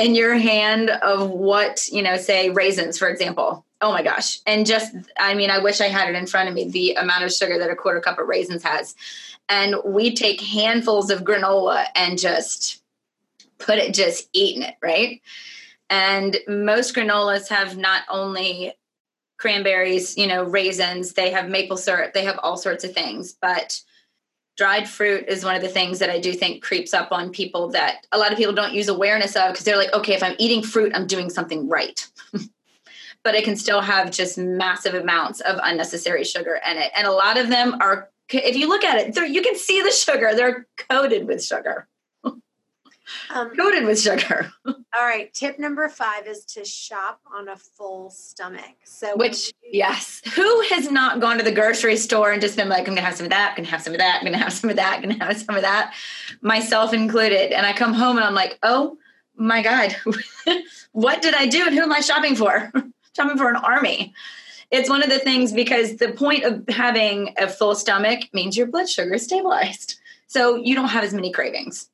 in 0.00 0.14
your 0.14 0.34
hand 0.34 0.88
of 0.90 1.30
what, 1.30 1.86
you 1.88 2.02
know, 2.02 2.16
say 2.16 2.48
raisins, 2.48 2.98
for 2.98 3.08
example. 3.08 3.66
Oh 3.82 3.92
my 3.92 4.02
gosh. 4.02 4.40
And 4.46 4.66
just, 4.66 4.94
I 5.18 5.34
mean, 5.34 5.50
I 5.50 5.58
wish 5.58 5.80
I 5.80 5.88
had 5.88 6.08
it 6.08 6.16
in 6.16 6.26
front 6.26 6.48
of 6.48 6.54
me, 6.54 6.68
the 6.68 6.94
amount 6.94 7.24
of 7.24 7.32
sugar 7.32 7.58
that 7.58 7.70
a 7.70 7.76
quarter 7.76 8.00
cup 8.00 8.18
of 8.18 8.26
raisins 8.26 8.62
has. 8.62 8.94
And 9.48 9.76
we 9.84 10.14
take 10.14 10.40
handfuls 10.40 11.10
of 11.10 11.24
granola 11.24 11.84
and 11.94 12.18
just 12.18 12.82
put 13.58 13.78
it, 13.78 13.92
just 13.92 14.28
eating 14.32 14.62
it, 14.62 14.76
right? 14.82 15.20
And 15.90 16.38
most 16.48 16.94
granolas 16.94 17.48
have 17.48 17.76
not 17.76 18.02
only 18.08 18.74
cranberries, 19.38 20.16
you 20.16 20.26
know, 20.26 20.44
raisins, 20.44 21.12
they 21.14 21.30
have 21.30 21.48
maple 21.48 21.76
syrup, 21.76 22.14
they 22.14 22.24
have 22.24 22.38
all 22.42 22.56
sorts 22.56 22.84
of 22.84 22.92
things, 22.92 23.34
but 23.40 23.80
dried 24.60 24.86
fruit 24.86 25.24
is 25.26 25.42
one 25.42 25.56
of 25.56 25.62
the 25.62 25.68
things 25.70 26.00
that 26.00 26.10
I 26.10 26.20
do 26.20 26.34
think 26.34 26.62
creeps 26.62 26.92
up 26.92 27.12
on 27.12 27.30
people 27.30 27.70
that 27.70 28.06
a 28.12 28.18
lot 28.18 28.30
of 28.30 28.36
people 28.36 28.52
don't 28.52 28.74
use 28.74 28.88
awareness 28.88 29.34
of 29.34 29.52
because 29.52 29.64
they're 29.64 29.78
like, 29.78 29.94
okay, 29.94 30.12
if 30.12 30.22
I'm 30.22 30.36
eating 30.38 30.62
fruit, 30.62 30.92
I'm 30.94 31.06
doing 31.06 31.30
something 31.30 31.66
right. 31.66 32.06
but 33.24 33.34
it 33.34 33.42
can 33.42 33.56
still 33.56 33.80
have 33.80 34.10
just 34.10 34.36
massive 34.36 34.92
amounts 34.92 35.40
of 35.40 35.58
unnecessary 35.62 36.24
sugar 36.24 36.60
in 36.70 36.76
it. 36.76 36.92
And 36.94 37.06
a 37.06 37.10
lot 37.10 37.38
of 37.38 37.48
them 37.48 37.80
are, 37.80 38.10
if 38.28 38.54
you 38.54 38.68
look 38.68 38.84
at 38.84 38.98
it, 38.98 39.32
you 39.32 39.40
can 39.40 39.56
see 39.56 39.80
the 39.80 39.90
sugar, 39.90 40.34
they're 40.34 40.66
coated 40.90 41.26
with 41.26 41.42
sugar. 41.42 41.88
Um, 43.30 43.54
coated 43.56 43.84
with 43.84 44.00
sugar. 44.00 44.52
all 44.66 44.74
right. 44.94 45.32
Tip 45.32 45.58
number 45.58 45.88
five 45.88 46.26
is 46.26 46.44
to 46.46 46.64
shop 46.64 47.20
on 47.32 47.48
a 47.48 47.56
full 47.56 48.10
stomach. 48.10 48.76
So, 48.84 49.16
which, 49.16 49.52
yes, 49.62 50.22
who 50.34 50.60
has 50.62 50.90
not 50.90 51.20
gone 51.20 51.38
to 51.38 51.44
the 51.44 51.52
grocery 51.52 51.96
store 51.96 52.32
and 52.32 52.40
just 52.40 52.56
been 52.56 52.68
like, 52.68 52.80
I'm 52.80 52.86
going 52.86 52.96
to 52.96 53.02
have 53.02 53.16
some 53.16 53.26
of 53.26 53.30
that, 53.30 53.50
I'm 53.50 53.54
going 53.56 53.64
to 53.64 53.70
have 53.70 53.82
some 53.82 53.92
of 53.92 53.98
that, 54.00 54.16
I'm 54.16 54.24
going 54.24 54.38
to 54.38 54.44
have 54.44 54.52
some 54.52 54.70
of 54.70 54.76
that, 54.76 54.94
I'm 54.96 55.02
going 55.02 55.18
to 55.18 55.24
have 55.24 55.36
some 55.36 55.56
of 55.56 55.62
that, 55.62 55.94
myself 56.40 56.92
included. 56.92 57.52
And 57.52 57.66
I 57.66 57.72
come 57.72 57.94
home 57.94 58.16
and 58.16 58.24
I'm 58.24 58.34
like, 58.34 58.58
oh 58.62 58.98
my 59.36 59.62
God, 59.62 59.96
what 60.92 61.22
did 61.22 61.34
I 61.34 61.46
do 61.46 61.66
and 61.66 61.74
who 61.74 61.82
am 61.82 61.92
I 61.92 62.00
shopping 62.00 62.36
for? 62.36 62.72
shopping 63.16 63.38
for 63.38 63.48
an 63.48 63.56
army. 63.56 64.14
It's 64.70 64.88
one 64.88 65.02
of 65.02 65.10
the 65.10 65.18
things 65.18 65.52
because 65.52 65.96
the 65.96 66.12
point 66.12 66.44
of 66.44 66.62
having 66.68 67.34
a 67.38 67.48
full 67.48 67.74
stomach 67.74 68.28
means 68.32 68.56
your 68.56 68.68
blood 68.68 68.88
sugar 68.88 69.14
is 69.14 69.24
stabilized. 69.24 69.98
So 70.26 70.54
you 70.54 70.76
don't 70.76 70.88
have 70.88 71.02
as 71.02 71.12
many 71.12 71.32
cravings. 71.32 71.88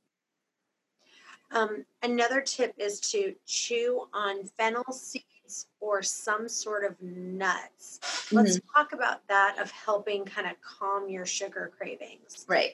Um, 1.57 1.87
another 2.03 2.43
tip 2.43 2.75
is 2.79 3.01
to 3.13 3.35
chew 3.47 4.07
on 4.13 4.45
fennel 4.59 4.85
seeds 4.93 5.67
or 5.81 6.03
some 6.03 6.49
sort 6.49 6.85
of 6.85 7.01
nuts. 7.01 8.29
Let's 8.31 8.59
mm-hmm. 8.59 8.79
talk 8.79 8.93
about 8.93 9.27
that 9.29 9.59
of 9.59 9.71
helping 9.71 10.27
kind 10.27 10.47
of 10.47 10.61
calm 10.61 11.09
your 11.09 11.25
sugar 11.25 11.73
cravings. 11.77 12.45
Right. 12.47 12.73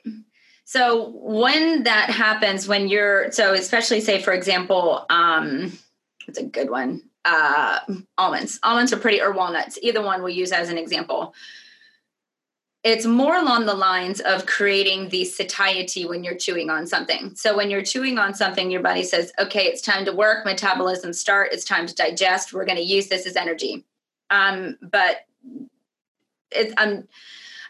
So 0.64 1.10
when 1.10 1.84
that 1.84 2.10
happens, 2.10 2.66
when 2.66 2.88
you're 2.88 3.30
so 3.30 3.54
especially 3.54 4.00
say 4.00 4.20
for 4.20 4.32
example, 4.32 5.06
um, 5.10 5.78
it's 6.26 6.38
a 6.38 6.44
good 6.44 6.70
one. 6.70 7.02
Uh, 7.24 7.78
almonds. 8.18 8.58
Almonds 8.64 8.92
are 8.92 8.96
pretty 8.96 9.20
or 9.20 9.32
walnuts. 9.32 9.78
Either 9.80 10.02
one 10.02 10.22
we'll 10.22 10.34
use 10.34 10.50
as 10.50 10.70
an 10.70 10.78
example 10.78 11.34
it's 12.84 13.06
more 13.06 13.36
along 13.36 13.66
the 13.66 13.74
lines 13.74 14.20
of 14.20 14.46
creating 14.46 15.08
the 15.08 15.24
satiety 15.24 16.04
when 16.04 16.24
you're 16.24 16.36
chewing 16.36 16.68
on 16.68 16.86
something. 16.86 17.34
So 17.36 17.56
when 17.56 17.70
you're 17.70 17.84
chewing 17.84 18.18
on 18.18 18.34
something, 18.34 18.70
your 18.70 18.82
body 18.82 19.04
says, 19.04 19.32
"Okay, 19.38 19.66
it's 19.66 19.80
time 19.80 20.04
to 20.06 20.12
work. 20.12 20.44
Metabolism 20.44 21.12
start. 21.12 21.52
It's 21.52 21.64
time 21.64 21.86
to 21.86 21.94
digest. 21.94 22.52
We're 22.52 22.64
going 22.64 22.78
to 22.78 22.84
use 22.84 23.06
this 23.06 23.26
as 23.26 23.36
energy." 23.36 23.84
Um, 24.30 24.78
but 24.82 25.26
it, 26.50 26.74
I'm 26.76 27.06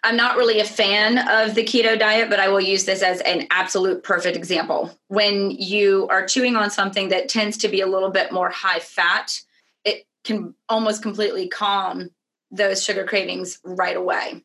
I'm 0.03 0.17
not 0.17 0.37
really 0.37 0.61
a 0.61 0.65
fan 0.65 1.19
of 1.29 1.55
the 1.55 1.63
keto 1.63 1.99
diet, 1.99 2.31
but 2.31 2.41
I 2.41 2.49
will 2.49 2.61
use 2.61 2.87
this 2.87 3.03
as 3.03 3.21
an 3.21 3.47
absolute 3.51 4.03
perfect 4.03 4.37
example. 4.37 4.99
When 5.09 5.51
you 5.51 6.09
are 6.11 6.27
chewing 6.27 6.57
on 6.57 6.71
something 6.71 7.11
that 7.11 7.29
tends 7.29 7.59
to 7.59 7.69
be 7.69 7.83
a 7.83 7.87
little 7.87 8.11
bit 8.11 8.33
more 8.33 8.51
high 8.51 8.81
fat, 8.81 9.41
it 9.85 10.07
can 10.25 10.55
almost 10.69 11.03
completely 11.03 11.49
calm 11.49 12.11
those 12.51 12.83
sugar 12.83 13.05
cravings 13.05 13.61
right 13.63 13.97
away 13.97 14.43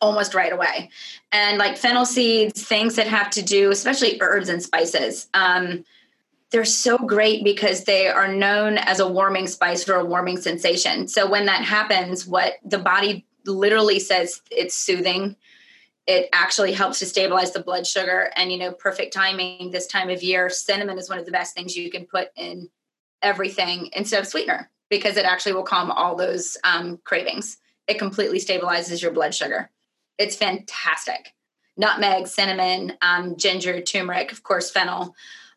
almost 0.00 0.34
right 0.34 0.52
away. 0.52 0.90
And 1.32 1.58
like 1.58 1.76
fennel 1.76 2.06
seeds, 2.06 2.62
things 2.62 2.96
that 2.96 3.06
have 3.06 3.30
to 3.30 3.42
do, 3.42 3.70
especially 3.70 4.18
herbs 4.20 4.48
and 4.48 4.62
spices, 4.62 5.28
um, 5.34 5.84
they're 6.50 6.64
so 6.64 6.98
great 6.98 7.44
because 7.44 7.84
they 7.84 8.08
are 8.08 8.28
known 8.28 8.76
as 8.78 8.98
a 8.98 9.06
warming 9.06 9.46
spice 9.46 9.84
for 9.84 9.94
a 9.94 10.04
warming 10.04 10.36
sensation. 10.36 11.06
So 11.06 11.30
when 11.30 11.46
that 11.46 11.64
happens, 11.64 12.26
what 12.26 12.54
the 12.64 12.78
body 12.78 13.24
literally 13.46 14.00
says 14.00 14.42
it's 14.50 14.74
soothing. 14.74 15.36
It 16.06 16.28
actually 16.32 16.72
helps 16.72 16.98
to 16.98 17.06
stabilize 17.06 17.52
the 17.52 17.62
blood 17.62 17.86
sugar. 17.86 18.30
And, 18.34 18.50
you 18.50 18.58
know, 18.58 18.72
perfect 18.72 19.12
timing 19.12 19.70
this 19.70 19.86
time 19.86 20.10
of 20.10 20.22
year, 20.22 20.50
cinnamon 20.50 20.98
is 20.98 21.08
one 21.08 21.18
of 21.18 21.26
the 21.26 21.32
best 21.32 21.54
things 21.54 21.76
you 21.76 21.90
can 21.90 22.04
put 22.06 22.30
in 22.36 22.68
everything 23.22 23.90
instead 23.92 24.20
of 24.20 24.26
sweetener 24.26 24.70
because 24.88 25.16
it 25.16 25.24
actually 25.24 25.52
will 25.52 25.62
calm 25.62 25.90
all 25.90 26.16
those 26.16 26.56
um, 26.64 26.98
cravings. 27.04 27.58
It 27.86 27.98
completely 27.98 28.40
stabilizes 28.40 29.02
your 29.02 29.12
blood 29.12 29.34
sugar. 29.34 29.70
It's 30.20 30.36
fantastic. 30.36 31.34
Nutmeg, 31.78 32.26
cinnamon, 32.26 32.92
um, 33.00 33.36
ginger, 33.36 33.80
turmeric, 33.80 34.32
of 34.32 34.42
course, 34.42 34.70
fennel, 34.70 35.14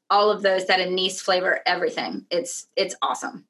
all 0.10 0.32
of 0.32 0.42
those 0.42 0.68
that 0.68 0.80
anise 0.80 1.20
flavor 1.22 1.60
everything. 1.66 2.26
It's 2.32 2.68
it's 2.78 2.96
awesome. 3.02 3.44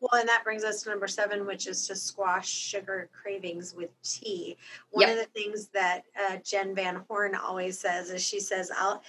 Well, 0.00 0.20
and 0.20 0.28
that 0.28 0.44
brings 0.44 0.64
us 0.64 0.82
to 0.82 0.90
number 0.90 1.08
seven, 1.08 1.46
which 1.46 1.66
is 1.66 1.86
to 1.86 1.96
squash 1.96 2.48
sugar 2.48 3.08
cravings 3.12 3.72
with 3.72 3.90
tea. 4.02 4.58
One 4.90 5.08
yep. 5.08 5.16
of 5.16 5.24
the 5.24 5.40
things 5.40 5.68
that 5.68 6.02
uh, 6.20 6.38
Jen 6.44 6.74
Van 6.74 7.04
Horn 7.08 7.34
always 7.34 7.78
says 7.78 8.10
is 8.10 8.22
she 8.22 8.40
says, 8.40 8.70
"I'll, 8.76 9.02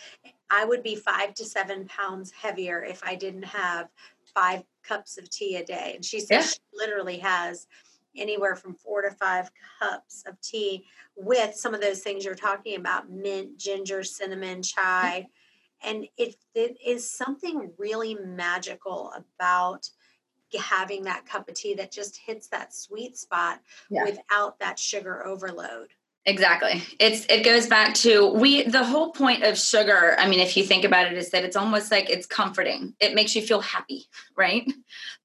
I 0.49 0.63
would 0.63 0.83
be 0.83 0.95
five 0.95 1.33
to 1.33 1.43
seven 1.43 1.85
pounds 1.87 2.31
heavier 2.31 2.81
if 2.81 3.03
I 3.03 3.15
didn't 3.15 3.43
have 3.43 3.89
five 4.33 4.63
cups 4.83 5.17
of 5.17 5.29
tea 5.29 5.57
a 5.57 5.65
day." 5.65 5.91
And 5.95 6.05
she 6.05 6.21
says 6.21 6.29
yeah. 6.29 6.41
she 6.43 6.59
literally 6.73 7.17
has 7.17 7.67
anywhere 8.15 8.55
from 8.55 8.75
four 8.75 9.01
to 9.01 9.11
five 9.11 9.49
cups 9.79 10.23
of 10.27 10.39
tea 10.41 10.85
with 11.15 11.55
some 11.55 11.73
of 11.73 11.81
those 11.81 12.01
things 12.01 12.25
you're 12.25 12.35
talking 12.35 12.75
about 12.75 13.09
mint, 13.09 13.57
ginger, 13.57 14.03
cinnamon, 14.03 14.61
chai. 14.61 15.27
And 15.85 16.07
it, 16.17 16.35
it 16.55 16.77
is 16.85 17.09
something 17.09 17.71
really 17.77 18.15
magical 18.15 19.11
about 19.15 19.89
having 20.59 21.03
that 21.03 21.25
cup 21.25 21.49
of 21.49 21.55
tea 21.55 21.73
that 21.75 21.91
just 21.91 22.17
hits 22.17 22.47
that 22.47 22.73
sweet 22.73 23.17
spot 23.17 23.59
yeah. 23.89 24.03
without 24.03 24.59
that 24.59 24.79
sugar 24.79 25.25
overload. 25.25 25.89
Exactly. 26.25 26.81
It's 26.99 27.25
it 27.25 27.43
goes 27.43 27.67
back 27.67 27.93
to 27.95 28.29
we 28.29 28.63
the 28.63 28.83
whole 28.83 29.11
point 29.11 29.43
of 29.43 29.59
sugar, 29.59 30.15
I 30.17 30.27
mean 30.27 30.39
if 30.39 30.55
you 30.55 30.63
think 30.63 30.85
about 30.85 31.07
it 31.07 31.17
is 31.17 31.31
that 31.31 31.43
it's 31.43 31.57
almost 31.57 31.91
like 31.91 32.09
it's 32.09 32.25
comforting. 32.25 32.93
It 33.01 33.13
makes 33.13 33.35
you 33.35 33.41
feel 33.41 33.59
happy, 33.59 34.05
right? 34.37 34.71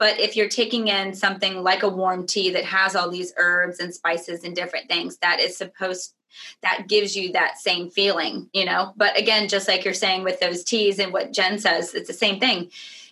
But 0.00 0.18
if 0.18 0.34
you're 0.34 0.48
taking 0.48 0.88
in 0.88 1.14
something 1.14 1.62
like 1.62 1.84
a 1.84 1.88
warm 1.88 2.26
tea 2.26 2.50
that 2.50 2.64
has 2.64 2.96
all 2.96 3.10
these 3.10 3.32
herbs 3.36 3.78
and 3.78 3.94
spices 3.94 4.42
and 4.42 4.56
different 4.56 4.88
things 4.88 5.18
that 5.18 5.38
is 5.38 5.56
supposed 5.56 6.14
that 6.62 6.86
gives 6.88 7.16
you 7.16 7.32
that 7.32 7.58
same 7.58 7.90
feeling, 7.90 8.48
you 8.52 8.64
know? 8.64 8.92
But 8.96 9.18
again, 9.18 9.48
just 9.48 9.68
like 9.68 9.84
you're 9.84 9.94
saying 9.94 10.24
with 10.24 10.40
those 10.40 10.64
teas 10.64 10.98
and 10.98 11.12
what 11.12 11.32
Jen 11.32 11.58
says, 11.58 11.94
it's 11.94 12.08
the 12.08 12.12
same 12.14 12.40
thing 12.40 12.70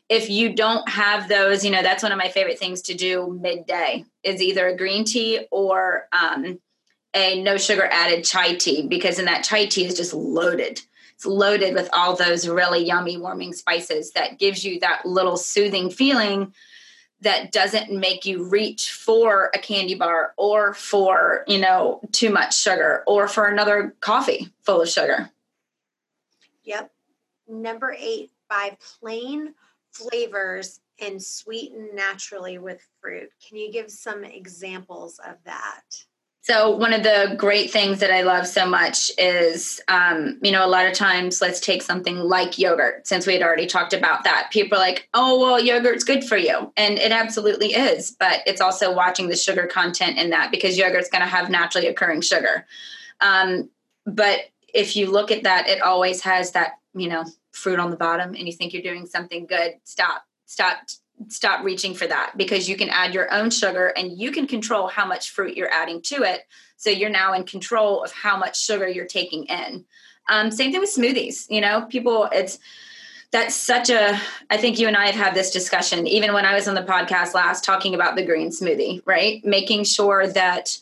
if 0.09 0.31
you 0.31 0.55
don't 0.55 0.89
have 0.89 1.29
those, 1.29 1.65
you 1.65 1.71
know, 1.71 1.83
that's 1.83 2.03
one 2.03 2.13
of 2.13 2.19
my 2.19 2.29
favorite 2.29 2.59
things 2.59 2.83
to 2.83 2.95
do 2.95 3.37
midday 3.41 4.05
is 4.23 4.41
either 4.41 4.69
a 4.69 4.77
green 4.77 5.05
tea 5.05 5.47
or 5.51 6.07
um, 6.13 6.61
a 7.17 7.43
no 7.43 7.57
sugar 7.57 7.89
added 7.91 8.25
chai 8.25 8.55
tea 8.55 8.87
because 8.87 9.19
in 9.19 9.25
that 9.25 9.43
chai 9.43 9.67
tea 9.67 9.87
is 9.87 9.97
just 9.97 10.13
loaded. 10.13 10.81
It's 11.15 11.25
loaded 11.25 11.75
with 11.75 11.89
all 11.95 12.15
those 12.15 12.47
really 12.47 12.85
yummy 12.85 13.17
warming 13.17 13.55
spices 13.55 14.13
that 14.13 14.39
gives 14.39 14.63
you 14.63 14.79
that 14.81 15.07
little 15.07 15.39
soothing 15.39 15.89
feeling 15.91 16.53
that 17.23 17.53
doesn't 17.53 17.91
make 17.91 18.27
you 18.27 18.47
reach 18.47 18.93
for 18.93 19.51
a 19.55 19.59
candy 19.59 19.95
bar 19.95 20.35
or 20.37 20.75
for, 20.75 21.45
you 21.49 21.59
know, 21.59 22.01
too 22.13 22.31
much 22.31 22.55
sugar 22.55 23.03
or 23.07 23.27
for 23.27 23.47
another 23.47 23.97
coffee 24.01 24.53
full 24.61 24.83
of 24.83 24.89
sugar. 24.91 25.31
Yep. 26.65 26.93
Number 27.49 27.97
8, 27.99 28.31
buy 28.51 28.77
plain 29.01 29.55
flavors 29.93 30.81
and 31.01 31.23
sweeten 31.23 31.91
naturally 31.95 32.59
with 32.59 32.87
fruit. 33.01 33.31
Can 33.47 33.57
you 33.57 33.73
give 33.73 33.91
some 33.91 34.23
examples 34.23 35.19
of 35.27 35.37
that? 35.45 36.05
So 36.49 36.71
one 36.77 36.93
of 36.93 37.03
the 37.03 37.35
great 37.37 37.73
things 37.73 37.99
that 37.99 38.13
I 38.13 38.23
love 38.23 38.47
so 38.47 38.67
much 38.67 39.11
is, 39.19 39.81
um, 39.89 40.39
you 40.41 40.53
know, 40.53 40.65
a 40.65 40.71
lot 40.71 40.87
of 40.87 40.93
times, 40.93 41.41
let's 41.41 41.59
take 41.59 41.83
something 41.83 42.21
like 42.21 42.57
yogurt, 42.57 43.05
since 43.05 43.27
we 43.27 43.33
had 43.33 43.43
already 43.43 43.67
talked 43.67 43.93
about 43.93 44.23
that. 44.23 44.51
People 44.53 44.79
are 44.79 44.81
like, 44.81 45.09
oh, 45.13 45.41
well, 45.41 45.59
yogurt's 45.59 46.05
good 46.05 46.23
for 46.23 46.37
you. 46.37 46.73
And 46.77 47.01
it 47.01 47.11
absolutely 47.11 47.75
is. 47.75 48.13
But 48.13 48.43
it's 48.47 48.61
also 48.61 48.95
watching 48.95 49.27
the 49.27 49.35
sugar 49.35 49.67
content 49.67 50.19
in 50.19 50.31
that 50.31 50.53
because 50.53 50.79
yogurt's 50.79 51.11
going 51.11 51.23
to 51.23 51.29
have 51.29 51.51
naturally 51.51 51.89
occurring 51.89 52.21
sugar. 52.21 52.65
Um, 53.21 53.69
but 54.07 54.39
if 54.73 54.95
you 54.95 55.11
look 55.11 55.33
at 55.33 55.43
that, 55.43 55.69
it 55.69 55.83
always 55.83 56.21
has 56.21 56.53
that, 56.53 56.75
you 56.95 57.09
know, 57.09 57.25
fruit 57.51 57.81
on 57.81 57.91
the 57.91 57.97
bottom 57.97 58.37
and 58.37 58.47
you 58.47 58.53
think 58.53 58.73
you're 58.73 58.85
doing 58.85 59.07
something 59.07 59.47
good. 59.47 59.75
Stop, 59.83 60.23
stop 60.45 60.79
stop 61.29 61.65
reaching 61.65 61.95
for 61.95 62.07
that 62.07 62.33
because 62.37 62.69
you 62.69 62.77
can 62.77 62.89
add 62.91 63.15
your 63.15 63.33
own 63.33 63.51
sugar 63.51 63.89
and 63.97 64.19
you 64.19 64.31
can 64.31 64.47
control 64.47 64.87
how 64.87 65.07
much 65.07 65.31
fruit 65.31 65.57
you're 65.57 65.73
adding 65.73 66.03
to 66.03 66.23
it. 66.23 66.43
So 66.77 66.91
you're 66.91 67.11
now 67.11 67.33
in 67.33 67.45
control 67.45 68.03
of 68.03 68.13
how 68.13 68.37
much 68.37 68.63
sugar 68.63 68.87
you're 68.87 69.07
taking 69.07 69.45
in. 69.45 69.85
Um, 70.29 70.51
same 70.51 70.73
thing 70.73 70.81
with 70.81 70.95
smoothies. 70.95 71.47
You 71.49 71.61
know, 71.61 71.83
people, 71.83 72.29
it's 72.33 72.59
that's 73.33 73.55
such 73.55 73.91
a, 73.91 74.21
I 74.51 74.57
think 74.57 74.79
you 74.79 74.87
and 74.87 74.97
I 74.97 75.07
have 75.07 75.15
had 75.15 75.35
this 75.35 75.51
discussion 75.51 76.07
even 76.07 76.33
when 76.33 76.45
I 76.45 76.55
was 76.55 76.69
on 76.69 76.75
the 76.75 76.83
podcast 76.83 77.35
last 77.35 77.65
talking 77.65 77.95
about 77.95 78.17
the 78.17 78.25
green 78.25 78.51
smoothie, 78.51 79.03
right? 79.05 79.45
Making 79.45 79.85
sure 79.85 80.27
that 80.29 80.79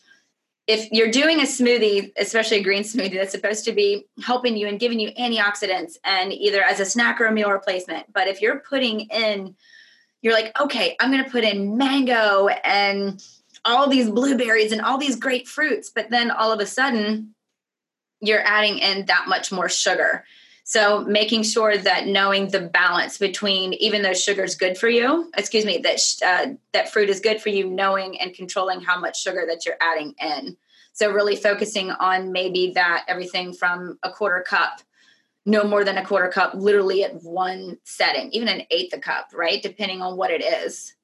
if 0.66 0.90
you're 0.92 1.10
doing 1.10 1.40
a 1.40 1.44
smoothie, 1.44 2.12
especially 2.16 2.58
a 2.58 2.62
green 2.62 2.82
smoothie, 2.82 3.14
that's 3.14 3.32
supposed 3.32 3.64
to 3.66 3.72
be 3.72 4.06
helping 4.22 4.56
you 4.56 4.66
and 4.66 4.80
giving 4.80 4.98
you 4.98 5.10
antioxidants 5.12 5.98
and 6.04 6.32
either 6.32 6.62
as 6.62 6.80
a 6.80 6.86
snack 6.86 7.20
or 7.20 7.26
a 7.26 7.32
meal 7.32 7.50
replacement. 7.50 8.10
But 8.12 8.28
if 8.28 8.40
you're 8.40 8.60
putting 8.60 9.00
in 9.00 9.54
you're 10.24 10.32
like, 10.32 10.58
okay, 10.58 10.96
I'm 10.98 11.12
going 11.12 11.22
to 11.22 11.30
put 11.30 11.44
in 11.44 11.76
mango 11.76 12.48
and 12.48 13.22
all 13.62 13.90
these 13.90 14.08
blueberries 14.08 14.72
and 14.72 14.80
all 14.80 14.96
these 14.96 15.16
great 15.16 15.46
fruits. 15.46 15.90
But 15.94 16.08
then 16.08 16.30
all 16.30 16.50
of 16.50 16.60
a 16.60 16.66
sudden, 16.66 17.34
you're 18.20 18.40
adding 18.40 18.78
in 18.78 19.04
that 19.04 19.26
much 19.28 19.52
more 19.52 19.68
sugar. 19.68 20.24
So 20.64 21.04
making 21.04 21.42
sure 21.42 21.76
that 21.76 22.06
knowing 22.06 22.48
the 22.48 22.62
balance 22.62 23.18
between 23.18 23.74
even 23.74 24.00
though 24.00 24.14
sugar 24.14 24.42
is 24.44 24.54
good 24.54 24.78
for 24.78 24.88
you, 24.88 25.30
excuse 25.36 25.66
me, 25.66 25.76
that 25.84 26.00
uh, 26.24 26.54
that 26.72 26.90
fruit 26.90 27.10
is 27.10 27.20
good 27.20 27.42
for 27.42 27.50
you, 27.50 27.68
knowing 27.68 28.18
and 28.18 28.32
controlling 28.32 28.80
how 28.80 28.98
much 28.98 29.20
sugar 29.20 29.44
that 29.46 29.66
you're 29.66 29.76
adding 29.78 30.14
in. 30.18 30.56
So 30.94 31.12
really 31.12 31.36
focusing 31.36 31.90
on 31.90 32.32
maybe 32.32 32.72
that 32.76 33.04
everything 33.08 33.52
from 33.52 33.98
a 34.02 34.10
quarter 34.10 34.40
cup 34.40 34.80
no 35.46 35.64
more 35.64 35.84
than 35.84 35.98
a 35.98 36.04
quarter 36.04 36.28
cup, 36.28 36.54
literally 36.54 37.04
at 37.04 37.22
one 37.22 37.78
setting, 37.84 38.30
even 38.32 38.48
an 38.48 38.62
eighth 38.70 38.94
a 38.94 38.98
cup, 38.98 39.28
right? 39.34 39.62
Depending 39.62 40.02
on 40.02 40.16
what 40.16 40.30
it 40.30 40.42
is. 40.42 40.94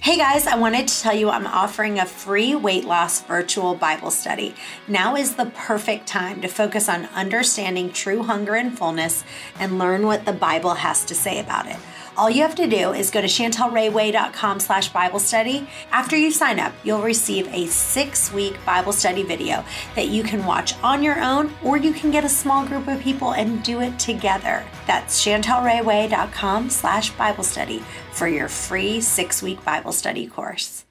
Hey 0.00 0.18
guys, 0.18 0.46
I 0.46 0.56
wanted 0.56 0.88
to 0.88 1.00
tell 1.00 1.14
you 1.14 1.30
I'm 1.30 1.46
offering 1.46 1.98
a 1.98 2.04
free 2.04 2.54
weight 2.54 2.84
loss 2.84 3.22
virtual 3.22 3.74
Bible 3.74 4.10
study. 4.10 4.54
Now 4.86 5.16
is 5.16 5.36
the 5.36 5.46
perfect 5.46 6.06
time 6.06 6.42
to 6.42 6.48
focus 6.48 6.88
on 6.88 7.06
understanding 7.06 7.90
true 7.90 8.22
hunger 8.22 8.54
and 8.54 8.76
fullness 8.76 9.24
and 9.58 9.78
learn 9.78 10.06
what 10.06 10.26
the 10.26 10.32
Bible 10.32 10.74
has 10.74 11.04
to 11.06 11.14
say 11.14 11.40
about 11.40 11.66
it. 11.66 11.78
All 12.16 12.30
you 12.30 12.42
have 12.42 12.54
to 12.56 12.66
do 12.68 12.92
is 12.92 13.10
go 13.10 13.20
to 13.20 13.26
chantelrayway.com 13.26 14.60
slash 14.60 14.88
Bible 14.90 15.18
study. 15.18 15.66
After 15.90 16.16
you 16.16 16.30
sign 16.30 16.60
up, 16.60 16.72
you'll 16.84 17.02
receive 17.02 17.52
a 17.52 17.66
six 17.66 18.32
week 18.32 18.56
Bible 18.64 18.92
study 18.92 19.24
video 19.24 19.64
that 19.96 20.08
you 20.08 20.22
can 20.22 20.46
watch 20.46 20.74
on 20.82 21.02
your 21.02 21.20
own 21.20 21.52
or 21.64 21.76
you 21.76 21.92
can 21.92 22.10
get 22.12 22.24
a 22.24 22.28
small 22.28 22.64
group 22.66 22.86
of 22.86 23.00
people 23.00 23.32
and 23.32 23.62
do 23.64 23.80
it 23.80 23.98
together. 23.98 24.64
That's 24.86 25.24
chantelrayway.com 25.24 26.70
slash 26.70 27.10
Bible 27.10 27.44
study 27.44 27.82
for 28.12 28.28
your 28.28 28.48
free 28.48 29.00
six 29.00 29.42
week 29.42 29.64
Bible 29.64 29.92
study 29.92 30.26
course. 30.26 30.84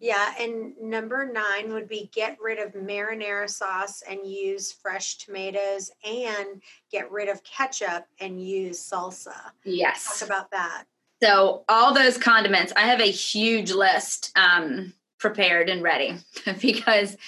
Yeah, 0.00 0.32
and 0.40 0.72
number 0.80 1.30
nine 1.30 1.74
would 1.74 1.86
be 1.86 2.10
get 2.12 2.38
rid 2.40 2.58
of 2.58 2.72
marinara 2.72 3.48
sauce 3.50 4.02
and 4.08 4.24
use 4.24 4.72
fresh 4.72 5.18
tomatoes 5.18 5.90
and 6.04 6.62
get 6.90 7.10
rid 7.12 7.28
of 7.28 7.44
ketchup 7.44 8.06
and 8.18 8.42
use 8.42 8.78
salsa. 8.78 9.36
Yes. 9.62 10.18
Talk 10.18 10.28
about 10.28 10.50
that. 10.52 10.84
So, 11.22 11.64
all 11.68 11.92
those 11.92 12.16
condiments, 12.16 12.72
I 12.76 12.86
have 12.86 13.00
a 13.00 13.10
huge 13.10 13.72
list 13.72 14.32
um, 14.36 14.94
prepared 15.18 15.68
and 15.68 15.82
ready 15.82 16.16
because 16.60 17.18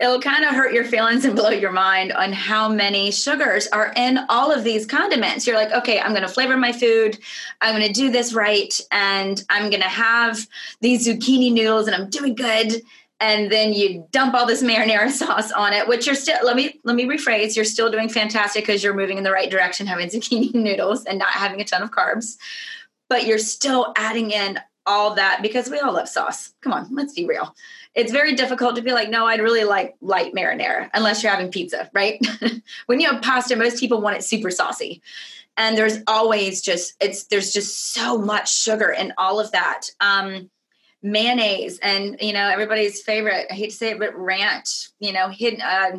it'll 0.00 0.20
kind 0.20 0.44
of 0.44 0.54
hurt 0.54 0.72
your 0.72 0.84
feelings 0.84 1.24
and 1.24 1.36
blow 1.36 1.50
your 1.50 1.72
mind 1.72 2.12
on 2.12 2.32
how 2.32 2.68
many 2.68 3.10
sugars 3.10 3.66
are 3.68 3.92
in 3.96 4.18
all 4.28 4.50
of 4.50 4.64
these 4.64 4.86
condiments. 4.86 5.46
You're 5.46 5.56
like, 5.56 5.72
okay, 5.72 6.00
I'm 6.00 6.10
going 6.10 6.22
to 6.22 6.28
flavor 6.28 6.56
my 6.56 6.72
food. 6.72 7.18
I'm 7.60 7.76
going 7.76 7.86
to 7.86 7.92
do 7.92 8.10
this 8.10 8.34
right. 8.34 8.72
And 8.90 9.42
I'm 9.50 9.70
going 9.70 9.82
to 9.82 9.88
have 9.88 10.46
these 10.80 11.06
zucchini 11.06 11.52
noodles 11.52 11.86
and 11.86 11.94
I'm 11.94 12.10
doing 12.10 12.34
good. 12.34 12.82
And 13.20 13.52
then 13.52 13.72
you 13.72 14.08
dump 14.10 14.34
all 14.34 14.46
this 14.46 14.62
marinara 14.62 15.10
sauce 15.10 15.52
on 15.52 15.72
it, 15.72 15.86
which 15.86 16.06
you're 16.06 16.16
still, 16.16 16.38
let 16.44 16.56
me, 16.56 16.80
let 16.84 16.96
me 16.96 17.04
rephrase. 17.04 17.54
You're 17.54 17.64
still 17.64 17.90
doing 17.90 18.08
fantastic 18.08 18.64
because 18.64 18.82
you're 18.82 18.94
moving 18.94 19.18
in 19.18 19.24
the 19.24 19.30
right 19.30 19.50
direction, 19.50 19.86
having 19.86 20.08
zucchini 20.10 20.52
noodles 20.54 21.04
and 21.04 21.18
not 21.18 21.30
having 21.30 21.60
a 21.60 21.64
ton 21.64 21.82
of 21.82 21.90
carbs, 21.90 22.36
but 23.08 23.26
you're 23.26 23.38
still 23.38 23.92
adding 23.96 24.30
in 24.32 24.58
all 24.86 25.14
that 25.14 25.40
because 25.42 25.70
we 25.70 25.78
all 25.78 25.92
love 25.92 26.08
sauce. 26.08 26.54
Come 26.60 26.72
on, 26.72 26.88
let's 26.90 27.14
be 27.14 27.26
real 27.26 27.54
it's 27.94 28.12
very 28.12 28.34
difficult 28.34 28.76
to 28.76 28.82
be 28.82 28.92
like, 28.92 29.10
no, 29.10 29.26
I'd 29.26 29.40
really 29.40 29.64
like 29.64 29.96
light 30.00 30.32
marinara 30.34 30.88
unless 30.94 31.22
you're 31.22 31.32
having 31.32 31.50
pizza, 31.50 31.90
right? 31.92 32.24
when 32.86 33.00
you 33.00 33.10
have 33.10 33.22
pasta, 33.22 33.56
most 33.56 33.78
people 33.78 34.00
want 34.00 34.16
it 34.16 34.24
super 34.24 34.50
saucy. 34.50 35.02
And 35.58 35.76
there's 35.76 35.98
always 36.06 36.62
just 36.62 36.94
it's 37.00 37.24
there's 37.24 37.52
just 37.52 37.92
so 37.92 38.16
much 38.16 38.50
sugar 38.52 38.90
in 38.90 39.12
all 39.18 39.38
of 39.38 39.52
that. 39.52 39.88
Um, 40.00 40.50
mayonnaise 41.04 41.80
and 41.80 42.16
you 42.20 42.32
know 42.32 42.48
everybody's 42.48 43.02
favorite. 43.02 43.48
I 43.50 43.54
hate 43.54 43.70
to 43.70 43.76
say 43.76 43.90
it, 43.90 43.98
but 43.98 44.16
ranch. 44.16 44.88
You 44.98 45.12
know, 45.12 45.28
hidden. 45.28 45.60
Uh, 45.60 45.98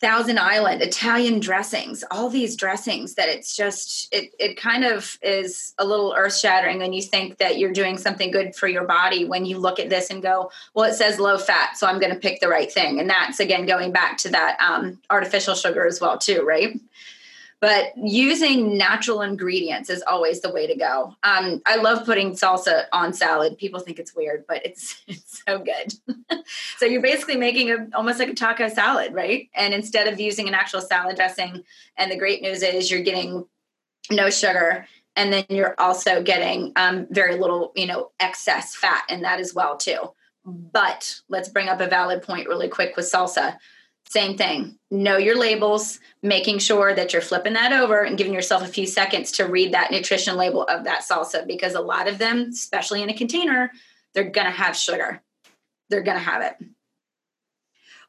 Thousand 0.00 0.38
Island, 0.38 0.80
Italian 0.80 1.40
dressings, 1.40 2.02
all 2.10 2.30
these 2.30 2.56
dressings 2.56 3.14
that 3.16 3.28
it's 3.28 3.54
just 3.54 4.08
it 4.14 4.32
it 4.38 4.56
kind 4.56 4.84
of 4.84 5.18
is 5.22 5.74
a 5.78 5.84
little 5.84 6.14
earth 6.16 6.34
shattering 6.34 6.78
when 6.78 6.94
you 6.94 7.02
think 7.02 7.36
that 7.36 7.58
you're 7.58 7.72
doing 7.72 7.98
something 7.98 8.30
good 8.30 8.56
for 8.56 8.66
your 8.66 8.84
body 8.84 9.26
when 9.26 9.44
you 9.44 9.58
look 9.58 9.78
at 9.78 9.90
this 9.90 10.08
and 10.08 10.22
go, 10.22 10.50
well, 10.72 10.90
it 10.90 10.94
says 10.94 11.18
low 11.18 11.36
fat, 11.36 11.76
so 11.76 11.86
I'm 11.86 12.00
going 12.00 12.14
to 12.14 12.18
pick 12.18 12.40
the 12.40 12.48
right 12.48 12.72
thing, 12.72 12.98
and 12.98 13.10
that's 13.10 13.40
again 13.40 13.66
going 13.66 13.92
back 13.92 14.16
to 14.18 14.30
that 14.30 14.58
um, 14.58 14.98
artificial 15.10 15.54
sugar 15.54 15.86
as 15.86 16.00
well 16.00 16.16
too, 16.16 16.44
right? 16.46 16.80
But 17.60 17.92
using 17.96 18.78
natural 18.78 19.20
ingredients 19.20 19.90
is 19.90 20.02
always 20.06 20.40
the 20.40 20.50
way 20.50 20.66
to 20.66 20.74
go. 20.74 21.14
Um, 21.22 21.60
I 21.66 21.76
love 21.76 22.06
putting 22.06 22.32
salsa 22.32 22.86
on 22.92 23.12
salad. 23.12 23.58
People 23.58 23.80
think 23.80 23.98
it's 23.98 24.16
weird, 24.16 24.44
but 24.48 24.64
it's 24.64 25.02
it's 25.06 25.42
so 25.46 25.58
good. 25.58 26.42
so 26.78 26.86
you're 26.86 27.02
basically 27.02 27.36
making 27.36 27.70
a 27.70 27.86
almost 27.94 28.18
like 28.18 28.30
a 28.30 28.34
taco 28.34 28.68
salad, 28.68 29.12
right? 29.12 29.50
And 29.54 29.74
instead 29.74 30.08
of 30.08 30.18
using 30.18 30.48
an 30.48 30.54
actual 30.54 30.80
salad 30.80 31.16
dressing, 31.16 31.62
and 31.96 32.10
the 32.10 32.18
great 32.18 32.40
news 32.40 32.62
is 32.62 32.90
you're 32.90 33.02
getting 33.02 33.44
no 34.10 34.30
sugar, 34.30 34.86
and 35.14 35.32
then 35.32 35.44
you're 35.50 35.74
also 35.78 36.22
getting 36.22 36.72
um, 36.76 37.06
very 37.10 37.38
little, 37.38 37.72
you 37.76 37.86
know, 37.86 38.10
excess 38.20 38.74
fat 38.74 39.04
in 39.10 39.20
that 39.22 39.38
as 39.38 39.54
well 39.54 39.76
too. 39.76 39.98
But 40.46 41.20
let's 41.28 41.50
bring 41.50 41.68
up 41.68 41.82
a 41.82 41.86
valid 41.86 42.22
point 42.22 42.48
really 42.48 42.68
quick 42.68 42.96
with 42.96 43.04
salsa 43.04 43.58
same 44.10 44.36
thing. 44.36 44.76
Know 44.90 45.18
your 45.18 45.38
labels, 45.38 46.00
making 46.20 46.58
sure 46.58 46.92
that 46.92 47.12
you're 47.12 47.22
flipping 47.22 47.52
that 47.52 47.72
over 47.72 48.02
and 48.02 48.18
giving 48.18 48.34
yourself 48.34 48.60
a 48.60 48.66
few 48.66 48.84
seconds 48.84 49.30
to 49.32 49.44
read 49.44 49.72
that 49.72 49.92
nutrition 49.92 50.36
label 50.36 50.64
of 50.64 50.82
that 50.82 51.04
salsa 51.08 51.46
because 51.46 51.74
a 51.76 51.80
lot 51.80 52.08
of 52.08 52.18
them, 52.18 52.48
especially 52.50 53.02
in 53.02 53.08
a 53.08 53.16
container, 53.16 53.70
they're 54.12 54.28
going 54.28 54.48
to 54.48 54.52
have 54.52 54.76
sugar. 54.76 55.22
They're 55.90 56.02
going 56.02 56.16
to 56.16 56.24
have 56.24 56.42
it. 56.42 56.56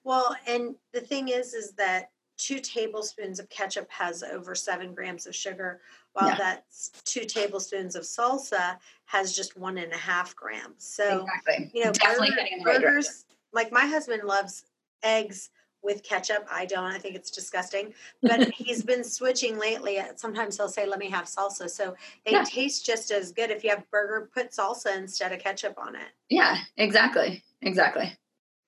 Well, 0.03 0.35
and 0.47 0.73
the 0.91 1.01
thing 1.01 1.27
is, 1.29 1.53
is 1.53 1.73
that 1.73 2.09
two 2.35 2.57
tablespoons 2.57 3.39
of 3.39 3.47
ketchup 3.49 3.87
has 3.91 4.23
over 4.23 4.55
seven 4.55 4.95
grams 4.95 5.27
of 5.27 5.35
sugar, 5.35 5.81
while 6.13 6.29
yeah. 6.29 6.35
that's 6.35 6.89
two 7.05 7.25
tablespoons 7.25 7.95
of 7.95 8.01
salsa 8.01 8.77
has 9.05 9.35
just 9.35 9.55
one 9.55 9.77
and 9.77 9.93
a 9.93 9.97
half 9.97 10.35
grams. 10.35 10.77
So, 10.79 11.27
exactly. 11.45 11.69
you 11.75 11.85
know, 11.85 11.91
Definitely 11.91 12.31
burger, 12.63 12.79
burgers, 12.79 13.25
like 13.53 13.71
my 13.71 13.85
husband 13.85 14.23
loves 14.23 14.63
eggs 15.03 15.51
with 15.83 16.03
ketchup. 16.03 16.47
I 16.51 16.65
don't. 16.65 16.91
I 16.91 16.97
think 16.97 17.15
it's 17.15 17.31
disgusting. 17.31 17.93
But 18.21 18.49
he's 18.55 18.83
been 18.83 19.03
switching 19.03 19.57
lately. 19.57 19.99
Uh, 19.99 20.13
sometimes 20.15 20.57
he'll 20.57 20.69
say, 20.69 20.85
"Let 20.85 20.99
me 20.99 21.09
have 21.09 21.25
salsa." 21.25 21.69
So 21.69 21.95
they 22.25 22.31
yeah. 22.31 22.43
taste 22.43 22.85
just 22.85 23.11
as 23.11 23.31
good. 23.31 23.51
If 23.51 23.63
you 23.63 23.69
have 23.71 23.89
burger, 23.91 24.29
put 24.33 24.51
salsa 24.51 24.97
instead 24.97 25.31
of 25.31 25.39
ketchup 25.39 25.75
on 25.77 25.95
it. 25.95 26.09
Yeah, 26.29 26.57
exactly, 26.77 27.43
exactly. 27.61 28.17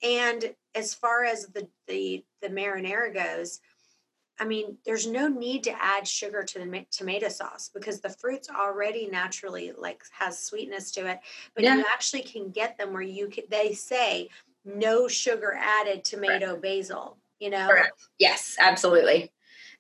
And 0.02 0.54
as 0.76 0.93
far 0.93 1.23
as 1.23 1.47
the 1.47 1.67
the 1.88 2.23
the 2.41 2.49
marinara 2.49 3.13
goes, 3.13 3.60
I 4.39 4.45
mean, 4.45 4.78
there's 4.86 5.08
no 5.08 5.28
need 5.28 5.63
to 5.63 5.84
add 5.84 6.08
sugar 6.08 6.43
to 6.43 6.60
the 6.60 6.86
tomato 6.91 7.30
sauce 7.30 7.69
because 7.73 8.02
the 8.02 8.10
fruit's 8.10 8.49
already 8.49 9.08
naturally 9.08 9.71
like 9.78 10.04
has 10.12 10.39
sweetness 10.39 10.91
to 10.91 11.08
it. 11.08 11.19
But 11.56 11.63
yeah. 11.63 11.78
you 11.78 11.86
actually 11.91 12.23
can 12.23 12.49
get 12.49 12.78
them 12.78 12.93
where 12.93 13.02
you 13.02 13.28
can. 13.28 13.43
They 13.49 13.73
say 13.73 14.30
no 14.65 15.08
sugar 15.08 15.58
added 15.60 16.04
tomato 16.04 16.47
Correct. 16.47 16.62
basil, 16.62 17.17
you 17.39 17.49
know? 17.49 17.67
Correct. 17.67 17.93
Yes, 18.19 18.56
absolutely. 18.60 19.32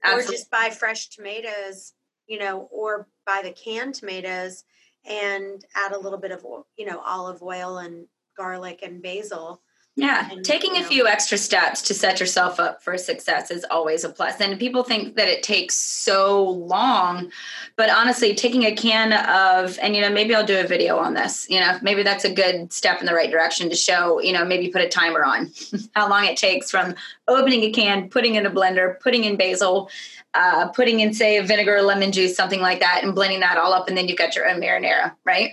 absolutely. 0.03 0.33
Or 0.33 0.37
just 0.37 0.51
buy 0.51 0.69
fresh 0.69 1.09
tomatoes, 1.09 1.93
you 2.27 2.39
know, 2.39 2.67
or 2.71 3.07
buy 3.25 3.41
the 3.43 3.51
canned 3.51 3.95
tomatoes 3.95 4.63
and 5.05 5.63
add 5.75 5.93
a 5.93 5.99
little 5.99 6.19
bit 6.19 6.31
of, 6.31 6.45
you 6.77 6.85
know, 6.85 7.01
olive 7.05 7.41
oil 7.41 7.77
and 7.77 8.07
garlic 8.37 8.79
and 8.83 9.01
basil 9.01 9.61
yeah, 9.95 10.31
and, 10.31 10.43
taking 10.43 10.73
you 10.73 10.81
know, 10.81 10.85
a 10.85 10.89
few 10.89 11.07
extra 11.07 11.37
steps 11.37 11.83
to 11.83 11.93
set 11.93 12.19
yourself 12.19 12.59
up 12.59 12.81
for 12.81 12.97
success 12.97 13.51
is 13.51 13.63
always 13.69 14.03
a 14.03 14.09
plus. 14.09 14.41
And 14.41 14.57
people 14.57 14.83
think 14.83 15.15
that 15.17 15.27
it 15.27 15.43
takes 15.43 15.75
so 15.75 16.49
long, 16.49 17.31
but 17.75 17.91
honestly, 17.91 18.33
taking 18.33 18.63
a 18.63 18.75
can 18.75 19.13
of, 19.13 19.77
and 19.79 19.95
you 19.95 20.01
know, 20.01 20.09
maybe 20.09 20.33
I'll 20.33 20.45
do 20.45 20.59
a 20.59 20.65
video 20.65 20.97
on 20.97 21.13
this, 21.13 21.47
you 21.47 21.59
know, 21.59 21.77
maybe 21.83 22.01
that's 22.01 22.25
a 22.25 22.33
good 22.33 22.73
step 22.73 23.01
in 23.01 23.05
the 23.05 23.13
right 23.13 23.29
direction 23.29 23.69
to 23.69 23.75
show, 23.75 24.19
you 24.19 24.33
know, 24.33 24.43
maybe 24.43 24.69
put 24.69 24.81
a 24.81 24.89
timer 24.89 25.23
on 25.23 25.51
how 25.95 26.09
long 26.09 26.25
it 26.25 26.37
takes 26.37 26.71
from 26.71 26.95
opening 27.27 27.61
a 27.61 27.71
can, 27.71 28.09
putting 28.09 28.33
in 28.33 28.47
a 28.47 28.51
blender, 28.51 28.99
putting 28.99 29.25
in 29.25 29.35
basil, 29.37 29.91
uh, 30.33 30.69
putting 30.69 31.01
in, 31.01 31.13
say, 31.13 31.39
vinegar, 31.41 31.83
lemon 31.83 32.11
juice, 32.11 32.35
something 32.35 32.61
like 32.61 32.79
that, 32.79 33.01
and 33.03 33.13
blending 33.13 33.41
that 33.41 33.59
all 33.59 33.73
up. 33.73 33.87
And 33.87 33.95
then 33.95 34.07
you've 34.07 34.17
got 34.17 34.35
your 34.35 34.49
own 34.49 34.59
marinara, 34.59 35.13
right? 35.23 35.51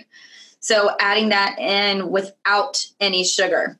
So 0.61 0.95
adding 0.99 1.29
that 1.29 1.59
in 1.59 2.09
without 2.09 2.87
any 2.99 3.23
sugar 3.23 3.79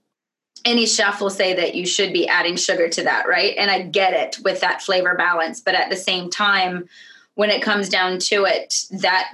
any 0.66 0.86
chef 0.86 1.22
will 1.22 1.30
say 1.30 1.54
that 1.54 1.76
you 1.76 1.86
should 1.86 2.14
be 2.14 2.28
adding 2.28 2.56
sugar 2.56 2.90
to 2.90 3.04
that, 3.04 3.28
right? 3.28 3.56
And 3.58 3.72
I 3.72 3.84
get 3.84 4.14
it 4.14 4.44
with 4.44 4.62
that 4.62 4.82
flavor 4.82 5.16
balance, 5.16 5.60
but 5.60 5.76
at 5.76 5.90
the 5.90 5.96
same 5.96 6.30
time, 6.30 6.88
when 7.36 7.50
it 7.50 7.62
comes 7.62 7.90
down 7.90 8.20
to 8.20 8.46
it, 8.46 8.86
that 8.92 9.32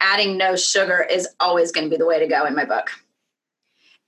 adding 0.00 0.36
no 0.36 0.56
sugar 0.56 1.06
is 1.08 1.28
always 1.40 1.72
going 1.72 1.86
to 1.86 1.90
be 1.90 1.98
the 1.98 2.06
way 2.06 2.18
to 2.18 2.28
go 2.28 2.46
in 2.46 2.54
my 2.54 2.64
book. 2.64 2.90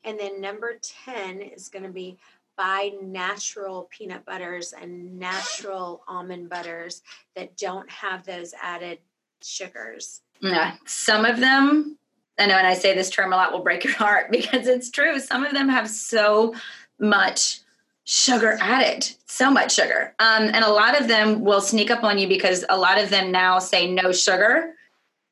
And 0.05 0.19
then 0.19 0.41
number 0.41 0.79
10 1.05 1.41
is 1.41 1.69
going 1.69 1.85
to 1.85 1.91
be 1.91 2.19
buy 2.57 2.93
natural 3.03 3.89
peanut 3.91 4.25
butters 4.25 4.73
and 4.73 5.19
natural 5.19 6.05
almond 6.07 6.49
butters 6.49 7.03
that 7.35 7.57
don't 7.57 7.91
have 7.91 8.25
those 8.25 8.55
added 8.63 8.99
sugars. 9.43 10.21
Yeah, 10.41 10.77
some 10.87 11.25
of 11.25 11.41
them 11.41 11.99
I 12.39 12.47
know, 12.47 12.57
and 12.57 12.67
I 12.67 12.75
say 12.75 12.95
this 12.95 13.11
term 13.11 13.33
a 13.33 13.37
lot 13.37 13.53
will 13.53 13.63
break 13.63 13.85
your 13.85 13.95
heart 13.95 14.31
because 14.31 14.67
it's 14.67 14.91
true. 14.91 15.19
Some 15.21 15.45
of 15.45 15.53
them 15.53 15.69
have 15.69 15.89
so 15.89 16.55
much 16.99 17.61
sugar 18.05 18.59
added, 18.61 19.09
so 19.27 19.51
much 19.51 19.75
sugar. 19.75 20.15
Um, 20.19 20.45
and 20.45 20.65
a 20.65 20.71
lot 20.71 21.01
of 21.01 21.09
them 21.09 21.41
will 21.41 21.61
sneak 21.61 21.91
up 21.91 22.05
on 22.05 22.19
you 22.19 22.29
because 22.29 22.65
a 22.69 22.77
lot 22.77 23.03
of 23.03 23.11
them 23.11 23.31
now 23.31 23.59
say 23.59 23.91
no 23.91 24.13
sugar, 24.13 24.75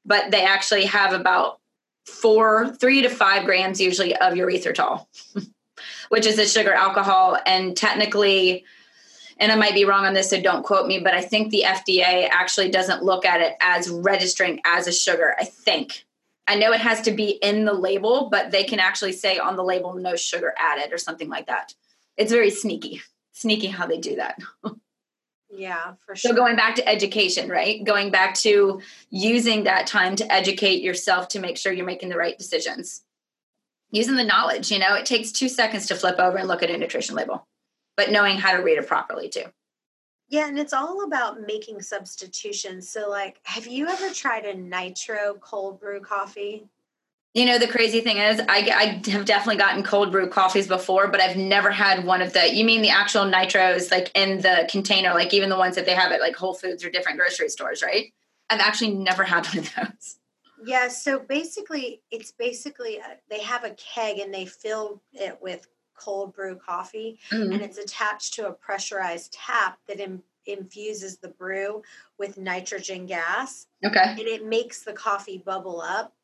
but 0.04 0.30
they 0.30 0.44
actually 0.44 0.86
have 0.86 1.12
about 1.12 1.60
four, 2.06 2.74
three 2.76 3.02
to 3.02 3.08
five 3.08 3.44
grams 3.44 3.80
usually 3.80 4.16
of 4.16 4.34
erythritol, 4.34 5.06
which 6.08 6.26
is 6.26 6.38
a 6.38 6.46
sugar 6.46 6.72
alcohol. 6.72 7.38
And 7.46 7.76
technically, 7.76 8.64
and 9.38 9.52
I 9.52 9.56
might 9.56 9.74
be 9.74 9.84
wrong 9.84 10.06
on 10.06 10.14
this, 10.14 10.30
so 10.30 10.40
don't 10.40 10.64
quote 10.64 10.86
me, 10.86 11.00
but 11.00 11.14
I 11.14 11.20
think 11.20 11.50
the 11.50 11.64
FDA 11.66 12.28
actually 12.30 12.70
doesn't 12.70 13.02
look 13.02 13.24
at 13.24 13.40
it 13.40 13.54
as 13.60 13.88
registering 13.90 14.60
as 14.64 14.86
a 14.86 14.92
sugar. 14.92 15.34
I 15.38 15.44
think. 15.44 16.04
I 16.46 16.56
know 16.56 16.72
it 16.72 16.80
has 16.80 17.02
to 17.02 17.12
be 17.12 17.30
in 17.30 17.64
the 17.64 17.72
label, 17.72 18.28
but 18.30 18.50
they 18.50 18.64
can 18.64 18.80
actually 18.80 19.12
say 19.12 19.38
on 19.38 19.56
the 19.56 19.62
label 19.62 19.94
no 19.94 20.16
sugar 20.16 20.52
added 20.56 20.92
or 20.92 20.98
something 20.98 21.28
like 21.28 21.46
that. 21.46 21.74
It's 22.16 22.32
very 22.32 22.50
sneaky, 22.50 23.02
sneaky 23.32 23.68
how 23.68 23.86
they 23.86 23.98
do 23.98 24.16
that. 24.16 24.38
yeah, 25.50 25.94
for 26.04 26.16
sure. 26.16 26.30
So 26.30 26.36
going 26.36 26.56
back 26.56 26.74
to 26.76 26.88
education, 26.88 27.48
right? 27.48 27.82
Going 27.84 28.10
back 28.10 28.34
to 28.36 28.80
using 29.10 29.64
that 29.64 29.86
time 29.86 30.16
to 30.16 30.32
educate 30.32 30.82
yourself 30.82 31.28
to 31.28 31.40
make 31.40 31.56
sure 31.56 31.72
you're 31.72 31.86
making 31.86 32.08
the 32.08 32.16
right 32.16 32.36
decisions. 32.36 33.02
Using 33.90 34.16
the 34.16 34.24
knowledge, 34.24 34.70
you 34.70 34.78
know, 34.78 34.94
it 34.94 35.06
takes 35.06 35.32
two 35.32 35.48
seconds 35.48 35.86
to 35.86 35.94
flip 35.94 36.18
over 36.18 36.38
and 36.38 36.48
look 36.48 36.62
at 36.62 36.70
a 36.70 36.78
nutrition 36.78 37.14
label, 37.14 37.46
but 37.96 38.10
knowing 38.10 38.38
how 38.38 38.56
to 38.56 38.62
read 38.62 38.78
it 38.78 38.88
properly 38.88 39.28
too. 39.28 39.44
Yeah, 40.32 40.48
and 40.48 40.58
it's 40.58 40.72
all 40.72 41.04
about 41.04 41.42
making 41.42 41.82
substitutions. 41.82 42.88
So, 42.88 43.10
like, 43.10 43.38
have 43.42 43.66
you 43.66 43.86
ever 43.86 44.08
tried 44.14 44.46
a 44.46 44.54
nitro 44.54 45.36
cold 45.42 45.78
brew 45.78 46.00
coffee? 46.00 46.64
You 47.34 47.44
know, 47.44 47.58
the 47.58 47.68
crazy 47.68 48.00
thing 48.00 48.16
is, 48.16 48.40
I, 48.48 49.02
I 49.04 49.10
have 49.10 49.26
definitely 49.26 49.58
gotten 49.58 49.82
cold 49.82 50.10
brew 50.10 50.30
coffees 50.30 50.66
before, 50.66 51.08
but 51.08 51.20
I've 51.20 51.36
never 51.36 51.70
had 51.70 52.06
one 52.06 52.22
of 52.22 52.32
the, 52.32 52.50
you 52.50 52.64
mean 52.64 52.80
the 52.80 52.88
actual 52.88 53.24
nitros, 53.24 53.90
like 53.90 54.10
in 54.14 54.40
the 54.40 54.66
container, 54.70 55.12
like 55.12 55.34
even 55.34 55.50
the 55.50 55.58
ones 55.58 55.76
that 55.76 55.84
they 55.84 55.94
have 55.94 56.12
at 56.12 56.20
like 56.20 56.34
Whole 56.34 56.54
Foods 56.54 56.82
or 56.82 56.88
different 56.88 57.18
grocery 57.18 57.50
stores, 57.50 57.82
right? 57.82 58.06
I've 58.48 58.60
actually 58.60 58.94
never 58.94 59.24
had 59.24 59.44
one 59.48 59.58
of 59.58 59.74
those. 59.74 60.16
Yeah, 60.64 60.88
so 60.88 61.18
basically, 61.18 62.00
it's 62.10 62.32
basically 62.32 63.00
uh, 63.00 63.16
they 63.28 63.42
have 63.42 63.64
a 63.64 63.72
keg 63.72 64.18
and 64.18 64.32
they 64.32 64.46
fill 64.46 65.02
it 65.12 65.36
with 65.42 65.68
cold 66.02 66.34
brew 66.34 66.56
coffee 66.56 67.18
mm-hmm. 67.30 67.52
and 67.52 67.62
it's 67.62 67.78
attached 67.78 68.34
to 68.34 68.48
a 68.48 68.52
pressurized 68.52 69.32
tap 69.32 69.78
that 69.86 70.00
in, 70.00 70.22
infuses 70.46 71.18
the 71.18 71.28
brew 71.28 71.82
with 72.18 72.38
nitrogen 72.38 73.06
gas. 73.06 73.66
Okay. 73.84 74.10
And 74.10 74.20
it 74.20 74.46
makes 74.46 74.82
the 74.82 74.92
coffee 74.92 75.38
bubble 75.38 75.80
up 75.80 76.14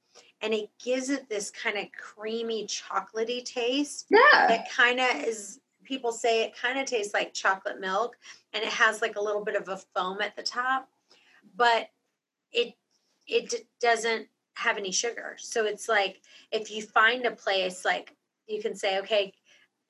and 0.41 0.55
it 0.55 0.71
gives 0.83 1.11
it 1.11 1.29
this 1.29 1.51
kind 1.51 1.77
of 1.77 1.87
creamy 1.93 2.67
chocolatey 2.67 3.45
taste. 3.45 4.07
Yeah. 4.11 4.47
That 4.47 4.71
kind 4.71 5.01
of 5.01 5.25
is 5.25 5.61
people 5.85 6.13
say 6.13 6.45
it 6.45 6.57
kind 6.57 6.79
of 6.79 6.87
tastes 6.87 7.15
like 7.15 7.33
chocolate 7.33 7.81
milk 7.81 8.17
and 8.53 8.63
it 8.63 8.69
has 8.69 9.01
like 9.01 9.17
a 9.17 9.23
little 9.23 9.45
bit 9.45 9.57
of 9.57 9.69
a 9.69 9.79
foam 9.95 10.21
at 10.21 10.37
the 10.37 10.43
top, 10.43 10.89
but 11.57 11.89
it 12.53 12.75
it 13.27 13.67
doesn't 13.81 14.27
have 14.55 14.77
any 14.77 14.91
sugar. 14.91 15.37
So 15.39 15.67
it's 15.67 15.89
like 15.89 16.21
if 16.51 16.71
you 16.71 16.83
find 16.83 17.25
a 17.27 17.31
place 17.31 17.85
like 17.85 18.15
you 18.47 18.63
can 18.63 18.75
say, 18.75 18.99
okay, 19.01 19.33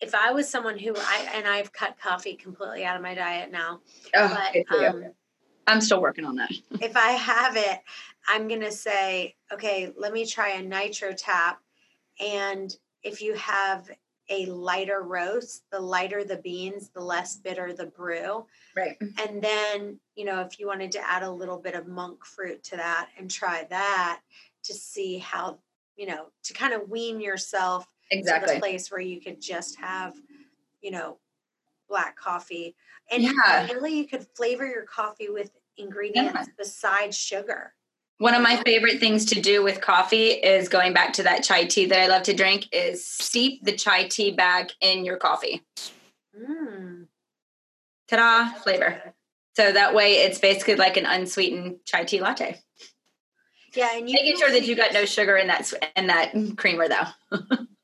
if 0.00 0.14
I 0.14 0.32
was 0.32 0.48
someone 0.48 0.78
who 0.78 0.94
I 0.96 1.28
and 1.34 1.46
I've 1.46 1.72
cut 1.72 1.96
coffee 2.00 2.34
completely 2.34 2.84
out 2.84 2.96
of 2.96 3.02
my 3.02 3.14
diet 3.14 3.50
now, 3.50 3.80
oh, 4.14 4.38
but 4.70 4.84
um, 4.86 5.04
I'm 5.66 5.80
still 5.80 6.00
working 6.00 6.24
on 6.24 6.36
that. 6.36 6.50
if 6.80 6.96
I 6.96 7.10
have 7.12 7.56
it, 7.56 7.80
I'm 8.28 8.48
gonna 8.48 8.72
say, 8.72 9.34
okay, 9.52 9.92
let 9.96 10.12
me 10.12 10.26
try 10.26 10.50
a 10.50 10.62
nitro 10.62 11.12
tap, 11.12 11.60
and 12.20 12.74
if 13.02 13.22
you 13.22 13.34
have 13.34 13.90
a 14.30 14.46
lighter 14.46 15.02
roast, 15.02 15.64
the 15.70 15.80
lighter 15.80 16.24
the 16.24 16.36
beans, 16.36 16.90
the 16.90 17.00
less 17.00 17.36
bitter 17.36 17.72
the 17.72 17.86
brew. 17.86 18.44
Right. 18.76 18.96
And 19.00 19.40
then, 19.40 19.98
you 20.16 20.24
know, 20.24 20.40
if 20.42 20.60
you 20.60 20.66
wanted 20.66 20.92
to 20.92 21.10
add 21.10 21.22
a 21.22 21.30
little 21.30 21.58
bit 21.58 21.74
of 21.74 21.86
monk 21.86 22.24
fruit 22.24 22.62
to 22.64 22.76
that 22.76 23.08
and 23.18 23.30
try 23.30 23.66
that 23.70 24.20
to 24.64 24.74
see 24.74 25.18
how, 25.18 25.58
you 25.96 26.06
know, 26.06 26.26
to 26.44 26.52
kind 26.52 26.74
of 26.74 26.90
wean 26.90 27.20
yourself 27.20 27.86
exactly. 28.10 28.54
the 28.54 28.60
place 28.60 28.90
where 28.90 29.00
you 29.00 29.20
could 29.20 29.40
just 29.40 29.78
have, 29.78 30.14
you 30.80 30.90
know, 30.90 31.18
black 31.88 32.16
coffee. 32.16 32.74
And 33.10 33.22
yeah. 33.22 33.66
really 33.72 33.96
you 33.96 34.06
could 34.06 34.26
flavor 34.34 34.66
your 34.66 34.84
coffee 34.84 35.28
with 35.28 35.50
ingredients 35.76 36.32
yeah. 36.34 36.44
besides 36.56 37.16
sugar. 37.16 37.74
One 38.18 38.34
of 38.34 38.42
my 38.42 38.56
favorite 38.64 38.98
things 38.98 39.24
to 39.26 39.40
do 39.40 39.62
with 39.62 39.80
coffee 39.80 40.30
is 40.30 40.68
going 40.68 40.92
back 40.92 41.12
to 41.14 41.22
that 41.22 41.44
chai 41.44 41.64
tea 41.64 41.86
that 41.86 42.00
I 42.00 42.08
love 42.08 42.24
to 42.24 42.34
drink 42.34 42.66
is 42.72 43.06
steep 43.06 43.64
the 43.64 43.72
chai 43.72 44.08
tea 44.08 44.32
bag 44.32 44.72
in 44.80 45.04
your 45.04 45.16
coffee. 45.16 45.62
Mm. 46.36 47.06
Ta-da, 48.08 48.52
flavor. 48.54 49.14
So 49.54 49.72
that 49.72 49.94
way 49.94 50.16
it's 50.16 50.38
basically 50.38 50.74
like 50.74 50.96
an 50.96 51.06
unsweetened 51.06 51.78
chai 51.84 52.04
tea 52.04 52.20
latte. 52.20 52.60
Yeah, 53.74 53.96
and 53.96 54.04
making 54.06 54.36
sure 54.36 54.50
that 54.50 54.66
you 54.66 54.74
got 54.74 54.92
no 54.92 55.04
sugar 55.04 55.36
in 55.36 55.46
that 55.48 55.72
in 55.94 56.08
that 56.08 56.34
creamer 56.56 56.88
though. 56.88 57.38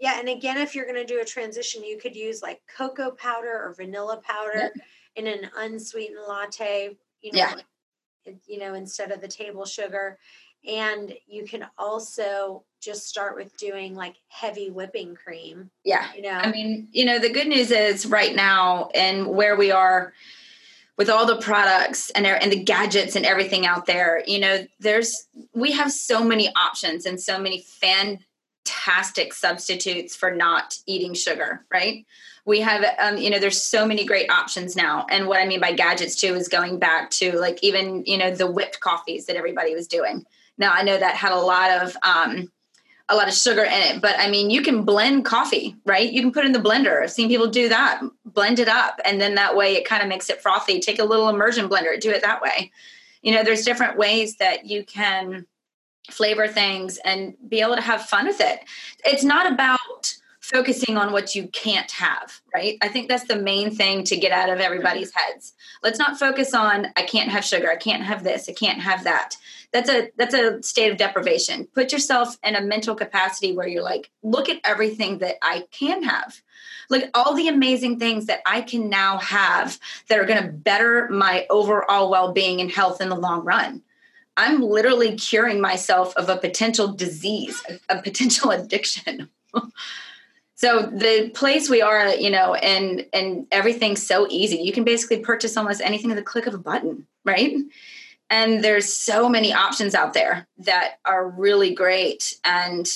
Yeah, 0.00 0.18
and 0.18 0.28
again, 0.28 0.56
if 0.56 0.74
you're 0.74 0.86
going 0.86 0.96
to 0.96 1.04
do 1.04 1.20
a 1.20 1.24
transition, 1.24 1.84
you 1.84 1.98
could 1.98 2.16
use 2.16 2.42
like 2.42 2.60
cocoa 2.74 3.10
powder 3.10 3.52
or 3.52 3.74
vanilla 3.76 4.20
powder 4.22 4.72
yeah. 4.74 4.82
in 5.16 5.26
an 5.26 5.50
unsweetened 5.56 6.18
latte. 6.26 6.96
You 7.20 7.32
know, 7.32 7.38
yeah. 7.38 8.32
you 8.46 8.58
know, 8.58 8.74
instead 8.74 9.10
of 9.10 9.20
the 9.20 9.28
table 9.28 9.66
sugar. 9.66 10.18
And 10.66 11.14
you 11.26 11.44
can 11.44 11.66
also 11.78 12.64
just 12.80 13.06
start 13.06 13.36
with 13.36 13.56
doing 13.56 13.94
like 13.94 14.16
heavy 14.28 14.70
whipping 14.70 15.14
cream. 15.14 15.70
Yeah. 15.84 16.06
You 16.14 16.22
know, 16.22 16.30
I 16.30 16.50
mean, 16.50 16.88
you 16.92 17.04
know, 17.04 17.18
the 17.18 17.32
good 17.32 17.46
news 17.46 17.70
is 17.70 18.06
right 18.06 18.34
now 18.34 18.88
and 18.94 19.26
where 19.26 19.56
we 19.56 19.70
are 19.70 20.12
with 20.96 21.08
all 21.08 21.24
the 21.24 21.36
products 21.36 22.10
and 22.10 22.26
and 22.26 22.52
the 22.52 22.62
gadgets 22.62 23.16
and 23.16 23.24
everything 23.24 23.64
out 23.64 23.86
there, 23.86 24.22
you 24.26 24.38
know, 24.38 24.66
there's 24.80 25.28
we 25.54 25.72
have 25.72 25.90
so 25.90 26.22
many 26.22 26.54
options 26.54 27.06
and 27.06 27.18
so 27.18 27.38
many 27.38 27.60
fan 27.62 28.18
fantastic 28.64 29.32
substitutes 29.32 30.16
for 30.16 30.30
not 30.30 30.78
eating 30.86 31.14
sugar, 31.14 31.64
right? 31.72 32.06
We 32.44 32.60
have, 32.60 32.84
um, 32.98 33.16
you 33.16 33.30
know, 33.30 33.38
there's 33.38 33.60
so 33.60 33.86
many 33.86 34.04
great 34.04 34.30
options 34.30 34.76
now. 34.76 35.06
And 35.10 35.26
what 35.26 35.40
I 35.40 35.46
mean 35.46 35.60
by 35.60 35.72
gadgets 35.72 36.16
too 36.16 36.34
is 36.34 36.48
going 36.48 36.78
back 36.78 37.10
to 37.12 37.38
like 37.38 37.62
even, 37.62 38.04
you 38.06 38.18
know, 38.18 38.34
the 38.34 38.50
whipped 38.50 38.80
coffees 38.80 39.26
that 39.26 39.36
everybody 39.36 39.74
was 39.74 39.86
doing. 39.86 40.24
Now 40.58 40.72
I 40.72 40.82
know 40.82 40.98
that 40.98 41.16
had 41.16 41.32
a 41.32 41.38
lot 41.38 41.82
of, 41.82 41.96
um, 42.02 42.50
a 43.08 43.16
lot 43.16 43.28
of 43.28 43.34
sugar 43.34 43.64
in 43.64 43.72
it, 43.72 44.00
but 44.00 44.14
I 44.18 44.30
mean, 44.30 44.50
you 44.50 44.62
can 44.62 44.84
blend 44.84 45.24
coffee, 45.24 45.76
right? 45.84 46.10
You 46.10 46.22
can 46.22 46.32
put 46.32 46.46
in 46.46 46.52
the 46.52 46.60
blender. 46.60 47.02
I've 47.02 47.10
seen 47.10 47.28
people 47.28 47.48
do 47.48 47.68
that, 47.68 48.00
blend 48.24 48.60
it 48.60 48.68
up, 48.68 49.00
and 49.04 49.20
then 49.20 49.34
that 49.34 49.56
way 49.56 49.74
it 49.74 49.84
kind 49.84 50.00
of 50.00 50.08
makes 50.08 50.30
it 50.30 50.40
frothy. 50.40 50.78
Take 50.78 51.00
a 51.00 51.04
little 51.04 51.28
immersion 51.28 51.68
blender, 51.68 51.98
do 52.00 52.10
it 52.10 52.22
that 52.22 52.40
way. 52.40 52.70
You 53.20 53.34
know, 53.34 53.42
there's 53.42 53.64
different 53.64 53.98
ways 53.98 54.36
that 54.36 54.66
you 54.66 54.84
can 54.84 55.46
flavor 56.12 56.48
things 56.48 56.98
and 57.04 57.34
be 57.48 57.60
able 57.60 57.76
to 57.76 57.82
have 57.82 58.02
fun 58.02 58.26
with 58.26 58.40
it. 58.40 58.60
It's 59.04 59.24
not 59.24 59.50
about 59.50 59.78
focusing 60.40 60.96
on 60.96 61.12
what 61.12 61.34
you 61.34 61.46
can't 61.48 61.90
have, 61.92 62.40
right? 62.52 62.76
I 62.82 62.88
think 62.88 63.08
that's 63.08 63.26
the 63.26 63.36
main 63.36 63.70
thing 63.70 64.04
to 64.04 64.16
get 64.16 64.32
out 64.32 64.48
of 64.48 64.58
everybody's 64.58 65.12
heads. 65.14 65.54
Let's 65.82 65.98
not 65.98 66.18
focus 66.18 66.54
on 66.54 66.88
I 66.96 67.02
can't 67.02 67.30
have 67.30 67.44
sugar, 67.44 67.70
I 67.70 67.76
can't 67.76 68.02
have 68.02 68.24
this, 68.24 68.48
I 68.48 68.52
can't 68.52 68.80
have 68.80 69.04
that. 69.04 69.36
That's 69.72 69.88
a 69.88 70.10
that's 70.16 70.34
a 70.34 70.62
state 70.62 70.90
of 70.90 70.98
deprivation. 70.98 71.66
Put 71.74 71.92
yourself 71.92 72.36
in 72.42 72.56
a 72.56 72.60
mental 72.60 72.94
capacity 72.94 73.54
where 73.54 73.68
you're 73.68 73.84
like, 73.84 74.10
look 74.22 74.48
at 74.48 74.60
everything 74.64 75.18
that 75.18 75.36
I 75.42 75.66
can 75.70 76.02
have. 76.02 76.42
Look 76.88 77.04
at 77.04 77.10
all 77.14 77.34
the 77.34 77.48
amazing 77.48 78.00
things 78.00 78.26
that 78.26 78.40
I 78.44 78.62
can 78.62 78.88
now 78.88 79.18
have 79.18 79.78
that 80.08 80.18
are 80.18 80.24
going 80.24 80.42
to 80.42 80.48
better 80.48 81.08
my 81.08 81.46
overall 81.48 82.10
well-being 82.10 82.60
and 82.60 82.70
health 82.70 83.00
in 83.00 83.08
the 83.08 83.16
long 83.16 83.44
run 83.44 83.82
I'm 84.36 84.62
literally 84.62 85.16
curing 85.16 85.60
myself 85.60 86.16
of 86.16 86.28
a 86.28 86.36
potential 86.36 86.88
disease, 86.88 87.62
a, 87.88 88.00
potential 88.00 88.50
addiction. 88.50 89.28
so 90.54 90.82
the 90.82 91.30
place 91.34 91.68
we 91.68 91.82
are, 91.82 92.08
you 92.14 92.30
know, 92.30 92.54
and 92.54 93.06
and 93.12 93.46
everything's 93.50 94.06
so 94.06 94.26
easy. 94.30 94.58
You 94.58 94.72
can 94.72 94.84
basically 94.84 95.18
purchase 95.18 95.56
almost 95.56 95.80
anything 95.80 96.10
at 96.10 96.16
the 96.16 96.22
click 96.22 96.46
of 96.46 96.54
a 96.54 96.58
button, 96.58 97.06
right? 97.24 97.56
And 98.30 98.62
there's 98.62 98.92
so 98.92 99.28
many 99.28 99.52
options 99.52 99.94
out 99.94 100.14
there 100.14 100.46
that 100.58 101.00
are 101.04 101.28
really 101.28 101.74
great 101.74 102.36
and 102.44 102.88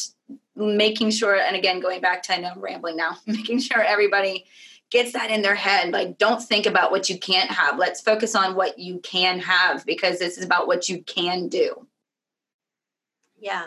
making 0.57 1.11
sure 1.11 1.35
and 1.35 1.57
again 1.57 1.81
going 1.81 2.01
back 2.01 2.23
to 2.23 2.33
I 2.33 2.39
know 2.39 2.53
I'm 2.55 2.61
rambling 2.61 2.97
now, 2.97 3.19
making 3.27 3.61
sure 3.61 3.83
everybody 3.83 4.47
gets 4.95 5.13
that 5.13 5.31
in 5.31 5.43
their 5.43 5.57
head. 5.57 5.93
Like, 5.93 6.19
don't 6.19 6.41
think 6.41 6.67
about 6.67 6.93
what 6.93 7.11
you 7.11 7.19
can't 7.19 7.51
have. 7.51 7.79
Let's 7.79 8.01
focus 8.01 8.37
on 8.37 8.55
what 8.55 8.79
you 8.79 9.01
can 9.01 9.41
have 9.41 9.85
because 9.85 10.21
this 10.21 10.39
is 10.39 10.45
about 10.45 10.69
what 10.69 10.89
you 10.89 11.03
can 11.03 11.49
do. 11.49 11.89
Yeah. 13.37 13.67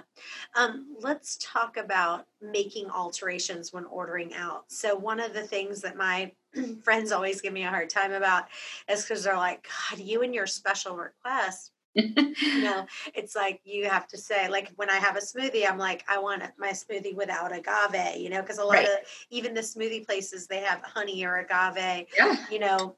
Um, 0.56 0.96
let's 1.02 1.38
talk 1.42 1.76
about 1.76 2.26
making 2.42 2.90
alterations 2.90 3.74
when 3.74 3.84
ordering 3.86 4.34
out. 4.34 4.64
So, 4.70 4.96
one 4.96 5.20
of 5.20 5.34
the 5.34 5.44
things 5.44 5.82
that 5.82 5.98
my 5.98 6.32
friends 6.82 7.12
always 7.12 7.42
give 7.42 7.52
me 7.52 7.64
a 7.64 7.70
hard 7.70 7.90
time 7.90 8.14
about 8.14 8.46
is 8.90 9.04
because 9.04 9.26
they're 9.26 9.36
like, 9.36 9.68
God, 9.92 10.00
you 10.00 10.24
and 10.24 10.34
your 10.34 10.48
special 10.48 10.96
request 10.96 11.74
you 12.42 12.64
know, 12.64 12.86
it's 13.16 13.36
like 13.36 13.60
you 13.64 13.90
have 13.90 14.08
to 14.08 14.18
say, 14.18 14.48
like 14.48 14.72
when 14.76 14.90
I 14.90 14.98
have 14.98 15.16
a 15.16 15.20
smoothie, 15.20 15.68
I'm 15.68 15.80
like, 15.80 16.04
I 16.08 16.20
want 16.20 16.44
my 16.58 16.70
smoothie 16.70 17.16
without 17.16 17.52
agave, 17.56 18.18
you 18.18 18.30
know, 18.30 18.42
because 18.42 18.60
a 18.60 18.64
lot 18.64 18.76
right. 18.76 18.86
of 18.86 19.00
even 19.30 19.54
the 19.54 19.62
smoothie 19.62 20.06
places 20.06 20.46
they 20.46 20.60
have 20.60 20.82
honey 20.84 21.26
or 21.26 21.38
agave. 21.38 22.08
Yeah. 22.16 22.36
You 22.52 22.60
know, 22.60 22.96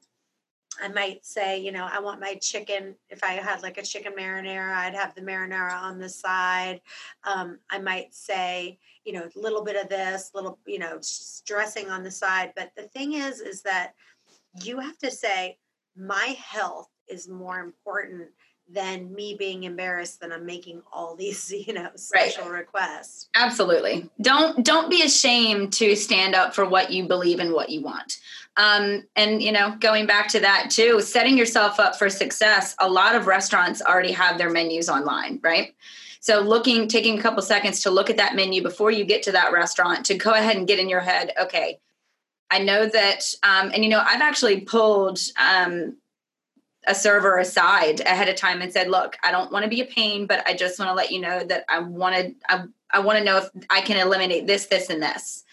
I 0.82 0.88
might 0.88 1.24
say, 1.24 1.58
you 1.58 1.72
know, 1.72 1.88
I 1.90 1.98
want 1.98 2.20
my 2.20 2.34
chicken. 2.34 2.94
If 3.08 3.24
I 3.24 3.32
had 3.32 3.62
like 3.62 3.78
a 3.78 3.82
chicken 3.82 4.12
marinara, 4.12 4.74
I'd 4.74 4.94
have 4.94 5.14
the 5.14 5.22
marinara 5.22 5.72
on 5.72 5.98
the 5.98 6.08
side. 6.08 6.80
Um, 7.24 7.58
I 7.70 7.78
might 7.78 8.14
say, 8.14 8.78
you 9.04 9.12
know, 9.12 9.24
a 9.24 9.38
little 9.38 9.64
bit 9.64 9.76
of 9.76 9.88
this, 9.88 10.30
little, 10.34 10.58
you 10.66 10.78
know, 10.78 11.00
dressing 11.46 11.90
on 11.90 12.02
the 12.02 12.10
side. 12.10 12.52
But 12.54 12.72
the 12.76 12.82
thing 12.82 13.14
is, 13.14 13.40
is 13.40 13.62
that 13.62 13.94
you 14.62 14.78
have 14.78 14.98
to 14.98 15.10
say, 15.10 15.58
my 15.96 16.36
health 16.38 16.88
is 17.08 17.28
more 17.28 17.58
important 17.58 18.28
than 18.72 19.12
me 19.14 19.34
being 19.38 19.64
embarrassed 19.64 20.20
that 20.20 20.32
I'm 20.32 20.46
making 20.46 20.82
all 20.92 21.16
these, 21.16 21.52
you 21.66 21.72
know, 21.72 21.90
special 21.96 22.44
right. 22.44 22.60
requests. 22.60 23.28
Absolutely. 23.34 24.08
Don't 24.20 24.64
don't 24.64 24.90
be 24.90 25.02
ashamed 25.02 25.72
to 25.74 25.96
stand 25.96 26.34
up 26.34 26.54
for 26.54 26.64
what 26.64 26.90
you 26.90 27.06
believe 27.06 27.40
and 27.40 27.52
what 27.52 27.70
you 27.70 27.82
want. 27.82 28.18
Um, 28.56 29.04
and 29.16 29.42
you 29.42 29.52
know, 29.52 29.76
going 29.80 30.06
back 30.06 30.28
to 30.28 30.40
that 30.40 30.70
too, 30.70 31.00
setting 31.00 31.38
yourself 31.38 31.80
up 31.80 31.96
for 31.96 32.10
success. 32.10 32.74
A 32.78 32.88
lot 32.88 33.14
of 33.14 33.26
restaurants 33.26 33.80
already 33.82 34.12
have 34.12 34.38
their 34.38 34.50
menus 34.50 34.88
online, 34.88 35.40
right? 35.42 35.74
So 36.20 36.40
looking, 36.40 36.86
taking 36.86 37.18
a 37.18 37.22
couple 37.22 37.42
seconds 37.42 37.80
to 37.82 37.90
look 37.90 38.10
at 38.10 38.18
that 38.18 38.36
menu 38.36 38.62
before 38.62 38.90
you 38.90 39.04
get 39.04 39.22
to 39.22 39.32
that 39.32 39.52
restaurant 39.52 40.04
to 40.06 40.14
go 40.14 40.32
ahead 40.32 40.56
and 40.56 40.66
get 40.66 40.78
in 40.78 40.88
your 40.88 41.00
head, 41.00 41.32
okay, 41.40 41.78
I 42.50 42.58
know 42.58 42.86
that, 42.86 43.32
um, 43.42 43.70
and 43.72 43.82
you 43.82 43.88
know, 43.88 44.02
I've 44.04 44.20
actually 44.20 44.60
pulled 44.60 45.18
um, 45.38 45.96
a 46.86 46.94
server 46.94 47.38
aside 47.38 48.00
ahead 48.00 48.28
of 48.28 48.36
time 48.36 48.62
and 48.62 48.72
said, 48.72 48.88
"Look, 48.88 49.16
I 49.22 49.30
don't 49.30 49.52
want 49.52 49.64
to 49.64 49.70
be 49.70 49.80
a 49.80 49.86
pain, 49.86 50.26
but 50.26 50.46
I 50.46 50.54
just 50.54 50.78
want 50.78 50.90
to 50.90 50.94
let 50.94 51.10
you 51.10 51.20
know 51.20 51.44
that 51.44 51.64
I 51.68 51.80
wanted 51.80 52.36
I, 52.48 52.64
I 52.90 53.00
want 53.00 53.18
to 53.18 53.24
know 53.24 53.38
if 53.38 53.50
I 53.68 53.80
can 53.80 53.98
eliminate 53.98 54.46
this, 54.46 54.66
this, 54.66 54.90
and 54.90 55.02
this. 55.02 55.44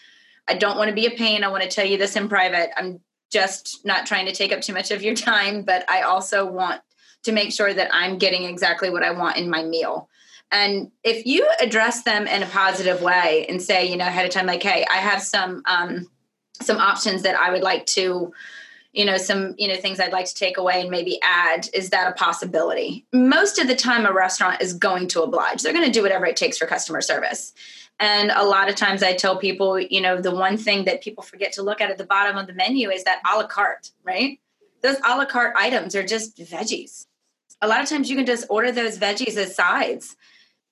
I 0.48 0.54
don't 0.54 0.78
want 0.78 0.88
to 0.88 0.94
be 0.94 1.06
a 1.06 1.10
pain. 1.10 1.44
I 1.44 1.48
want 1.48 1.62
to 1.62 1.68
tell 1.68 1.84
you 1.84 1.98
this 1.98 2.16
in 2.16 2.28
private. 2.28 2.70
I'm 2.76 3.00
just 3.30 3.84
not 3.84 4.06
trying 4.06 4.26
to 4.26 4.32
take 4.32 4.52
up 4.52 4.62
too 4.62 4.72
much 4.72 4.90
of 4.90 5.02
your 5.02 5.14
time, 5.14 5.62
but 5.62 5.88
I 5.90 6.02
also 6.02 6.46
want 6.46 6.80
to 7.24 7.32
make 7.32 7.52
sure 7.52 7.74
that 7.74 7.90
I'm 7.92 8.16
getting 8.16 8.44
exactly 8.44 8.88
what 8.88 9.02
I 9.02 9.10
want 9.10 9.36
in 9.36 9.50
my 9.50 9.62
meal." 9.62 10.08
And 10.50 10.90
if 11.04 11.26
you 11.26 11.46
address 11.60 12.04
them 12.04 12.26
in 12.26 12.42
a 12.42 12.46
positive 12.46 13.02
way 13.02 13.44
and 13.50 13.60
say, 13.60 13.84
you 13.84 13.98
know, 13.98 14.06
ahead 14.06 14.24
of 14.24 14.30
time, 14.30 14.46
like, 14.46 14.62
"Hey, 14.62 14.86
I 14.90 14.96
have 14.96 15.22
some 15.22 15.62
um, 15.66 16.10
some 16.62 16.78
options 16.78 17.22
that 17.22 17.36
I 17.36 17.50
would 17.50 17.62
like 17.62 17.84
to." 17.86 18.32
You 18.92 19.04
know 19.04 19.16
some 19.16 19.54
you 19.58 19.68
know 19.68 19.76
things 19.76 20.00
i'd 20.00 20.12
like 20.12 20.26
to 20.26 20.34
take 20.34 20.56
away 20.56 20.80
and 20.80 20.90
maybe 20.90 21.18
add 21.22 21.68
is 21.74 21.90
that 21.90 22.10
a 22.10 22.14
possibility. 22.14 23.06
Most 23.12 23.58
of 23.58 23.68
the 23.68 23.76
time 23.76 24.06
a 24.06 24.12
restaurant 24.12 24.62
is 24.62 24.72
going 24.72 25.08
to 25.08 25.22
oblige. 25.22 25.62
They're 25.62 25.72
going 25.72 25.84
to 25.84 25.92
do 25.92 26.02
whatever 26.02 26.26
it 26.26 26.36
takes 26.36 26.58
for 26.58 26.66
customer 26.66 27.00
service. 27.00 27.52
And 28.00 28.30
a 28.30 28.44
lot 28.44 28.68
of 28.68 28.76
times 28.76 29.02
i 29.02 29.14
tell 29.14 29.36
people 29.36 29.78
you 29.78 30.00
know 30.00 30.20
the 30.20 30.34
one 30.34 30.56
thing 30.56 30.84
that 30.84 31.02
people 31.02 31.22
forget 31.22 31.52
to 31.52 31.62
look 31.62 31.80
at 31.80 31.90
at 31.90 31.98
the 31.98 32.04
bottom 32.04 32.36
of 32.36 32.46
the 32.46 32.54
menu 32.54 32.90
is 32.90 33.04
that 33.04 33.20
a 33.30 33.36
la 33.36 33.46
carte 33.46 33.90
right? 34.04 34.40
Those 34.82 34.96
a 35.04 35.16
la 35.16 35.26
carte 35.26 35.54
items 35.56 35.94
are 35.94 36.04
just 36.04 36.38
veggies. 36.38 37.06
A 37.60 37.66
lot 37.66 37.82
of 37.82 37.88
times 37.88 38.08
you 38.08 38.16
can 38.16 38.26
just 38.26 38.46
order 38.48 38.70
those 38.70 38.98
veggies 38.98 39.36
as 39.36 39.54
sides 39.54 40.16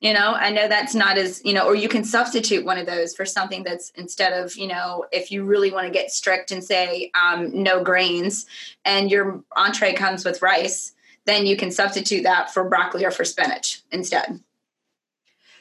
you 0.00 0.12
know 0.12 0.34
i 0.34 0.50
know 0.50 0.68
that's 0.68 0.94
not 0.94 1.16
as 1.16 1.42
you 1.44 1.52
know 1.52 1.66
or 1.66 1.74
you 1.74 1.88
can 1.88 2.04
substitute 2.04 2.64
one 2.64 2.78
of 2.78 2.86
those 2.86 3.14
for 3.14 3.24
something 3.24 3.62
that's 3.62 3.90
instead 3.96 4.32
of 4.32 4.54
you 4.56 4.66
know 4.66 5.04
if 5.12 5.30
you 5.30 5.44
really 5.44 5.70
want 5.72 5.86
to 5.86 5.92
get 5.92 6.10
strict 6.10 6.50
and 6.52 6.62
say 6.62 7.10
um, 7.14 7.50
no 7.62 7.82
grains 7.82 8.46
and 8.84 9.10
your 9.10 9.42
entree 9.56 9.94
comes 9.94 10.24
with 10.24 10.42
rice 10.42 10.92
then 11.26 11.44
you 11.44 11.56
can 11.56 11.70
substitute 11.70 12.22
that 12.22 12.52
for 12.54 12.64
broccoli 12.64 13.04
or 13.04 13.10
for 13.10 13.24
spinach 13.24 13.82
instead. 13.92 14.40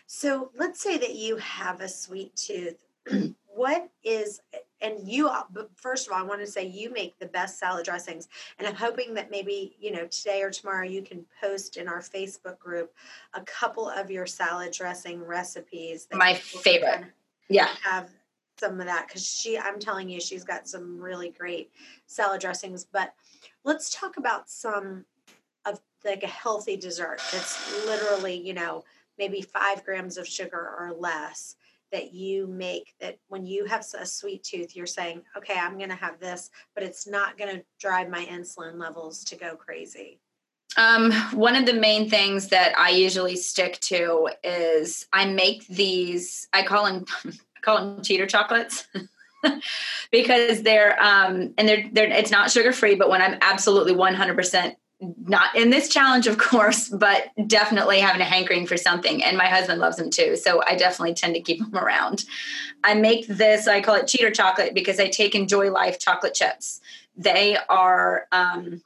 So 0.08 0.52
let's 0.58 0.80
say 0.80 0.98
that 0.98 1.16
you 1.16 1.38
have 1.38 1.82
a 1.82 1.90
sweet 1.90 2.36
tooth. 2.36 2.82
What 3.56 3.90
is 4.04 4.42
and 4.86 5.08
you 5.08 5.28
uh, 5.28 5.44
first 5.76 6.08
of 6.08 6.14
all 6.14 6.20
i 6.20 6.24
want 6.24 6.40
to 6.40 6.48
say 6.48 6.66
you 6.66 6.92
make 6.92 7.18
the 7.20 7.26
best 7.26 7.60
salad 7.60 7.86
dressings 7.86 8.28
and 8.60 8.68
i'm 8.68 8.76
hoping 8.76 9.14
that 9.14 9.32
maybe 9.32 9.76
you 9.80 9.92
know 9.92 10.06
today 10.08 10.42
or 10.42 10.50
tomorrow 10.50 10.86
you 10.86 11.02
can 11.02 11.26
post 11.42 11.78
in 11.78 11.88
our 11.88 12.00
facebook 12.00 12.58
group 12.60 12.94
a 13.34 13.42
couple 13.42 13.90
of 13.90 14.12
your 14.12 14.26
salad 14.26 14.72
dressing 14.72 15.24
recipes 15.24 16.08
my 16.14 16.34
favorite. 16.34 17.06
yeah. 17.50 17.70
have 17.82 18.10
some 18.58 18.80
of 18.80 18.86
that 18.86 19.08
because 19.08 19.26
she 19.26 19.58
i'm 19.58 19.80
telling 19.80 20.10
you 20.10 20.20
she's 20.20 20.44
got 20.44 20.68
some 20.68 21.00
really 21.00 21.30
great 21.30 21.72
salad 22.06 22.40
dressings 22.40 22.86
but 22.86 23.14
let's 23.64 23.90
talk 23.90 24.18
about 24.18 24.50
some 24.50 25.04
of 25.66 25.80
like 26.06 26.24
a 26.24 26.28
healthy 26.28 26.78
dessert 26.78 27.20
that's 27.32 27.86
literally 27.86 28.36
you 28.36 28.54
know 28.54 28.84
maybe 29.18 29.42
five 29.42 29.84
grams 29.84 30.18
of 30.18 30.28
sugar 30.28 30.76
or 30.80 30.94
less 30.98 31.56
that 31.96 32.14
you 32.14 32.46
make 32.48 32.94
that 33.00 33.18
when 33.30 33.46
you 33.46 33.64
have 33.64 33.86
a 33.98 34.06
sweet 34.06 34.44
tooth, 34.44 34.76
you're 34.76 34.86
saying, 34.86 35.22
okay, 35.38 35.58
I'm 35.58 35.78
going 35.78 35.90
to 35.90 35.96
have 35.96 36.20
this, 36.20 36.52
but 36.74 36.84
it's 36.84 37.08
not 37.08 37.38
going 37.38 37.56
to 37.56 37.64
drive 37.80 38.10
my 38.10 38.26
insulin 38.26 38.78
levels 38.78 39.24
to 39.24 39.38
go 39.38 39.56
crazy? 39.56 40.20
Um, 40.76 41.14
one 41.32 41.56
of 41.56 41.66
the 41.66 41.74
main 41.74 42.10
things 42.10 42.50
that 42.50 42.78
I 42.78 42.90
usually 42.90 43.38
stick 43.38 43.80
to 43.82 44.28
is 44.44 45.08
I 45.14 45.24
make 45.24 45.66
these, 45.68 46.50
I 46.52 46.64
call 46.64 46.84
them, 46.84 47.06
I 47.24 47.32
call 47.62 47.78
them 47.78 48.04
cheater 48.04 48.26
chocolates. 48.26 48.86
because 50.12 50.64
they're 50.64 51.00
um 51.00 51.54
and 51.60 51.68
they're 51.70 51.88
they're 51.92 52.10
it's 52.10 52.32
not 52.32 52.50
sugar 52.50 52.72
free 52.72 52.96
but 52.96 53.12
when 53.12 53.22
i'm 53.22 53.38
absolutely 53.42 53.94
100% 53.94 54.74
not 55.02 55.56
in 55.56 55.70
this 55.70 55.90
challenge, 55.90 56.28
of 56.28 56.38
course, 56.50 56.90
but 56.90 57.30
definitely 57.48 58.00
having 58.00 58.22
a 58.22 58.26
hankering 58.26 58.66
for 58.66 58.78
something. 58.78 59.24
And 59.24 59.38
my 59.38 59.48
husband 59.48 59.80
loves 59.80 59.98
them 59.98 60.10
too. 60.10 60.36
So 60.36 60.64
I 60.66 60.76
definitely 60.76 61.14
tend 61.14 61.36
to 61.36 61.42
keep 61.42 61.60
them 61.72 61.76
around. 61.76 62.26
I 62.84 62.94
make 62.94 63.28
this, 63.28 63.68
I 63.68 63.82
call 63.82 63.96
it 63.96 64.08
cheater 64.08 64.32
chocolate 64.32 64.74
because 64.74 65.00
I 65.00 65.08
take 65.08 65.36
Enjoy 65.36 65.72
Life 65.72 66.00
chocolate 66.00 66.34
chips. 66.34 66.82
They 67.18 67.58
are 67.70 68.28
um, 68.32 68.82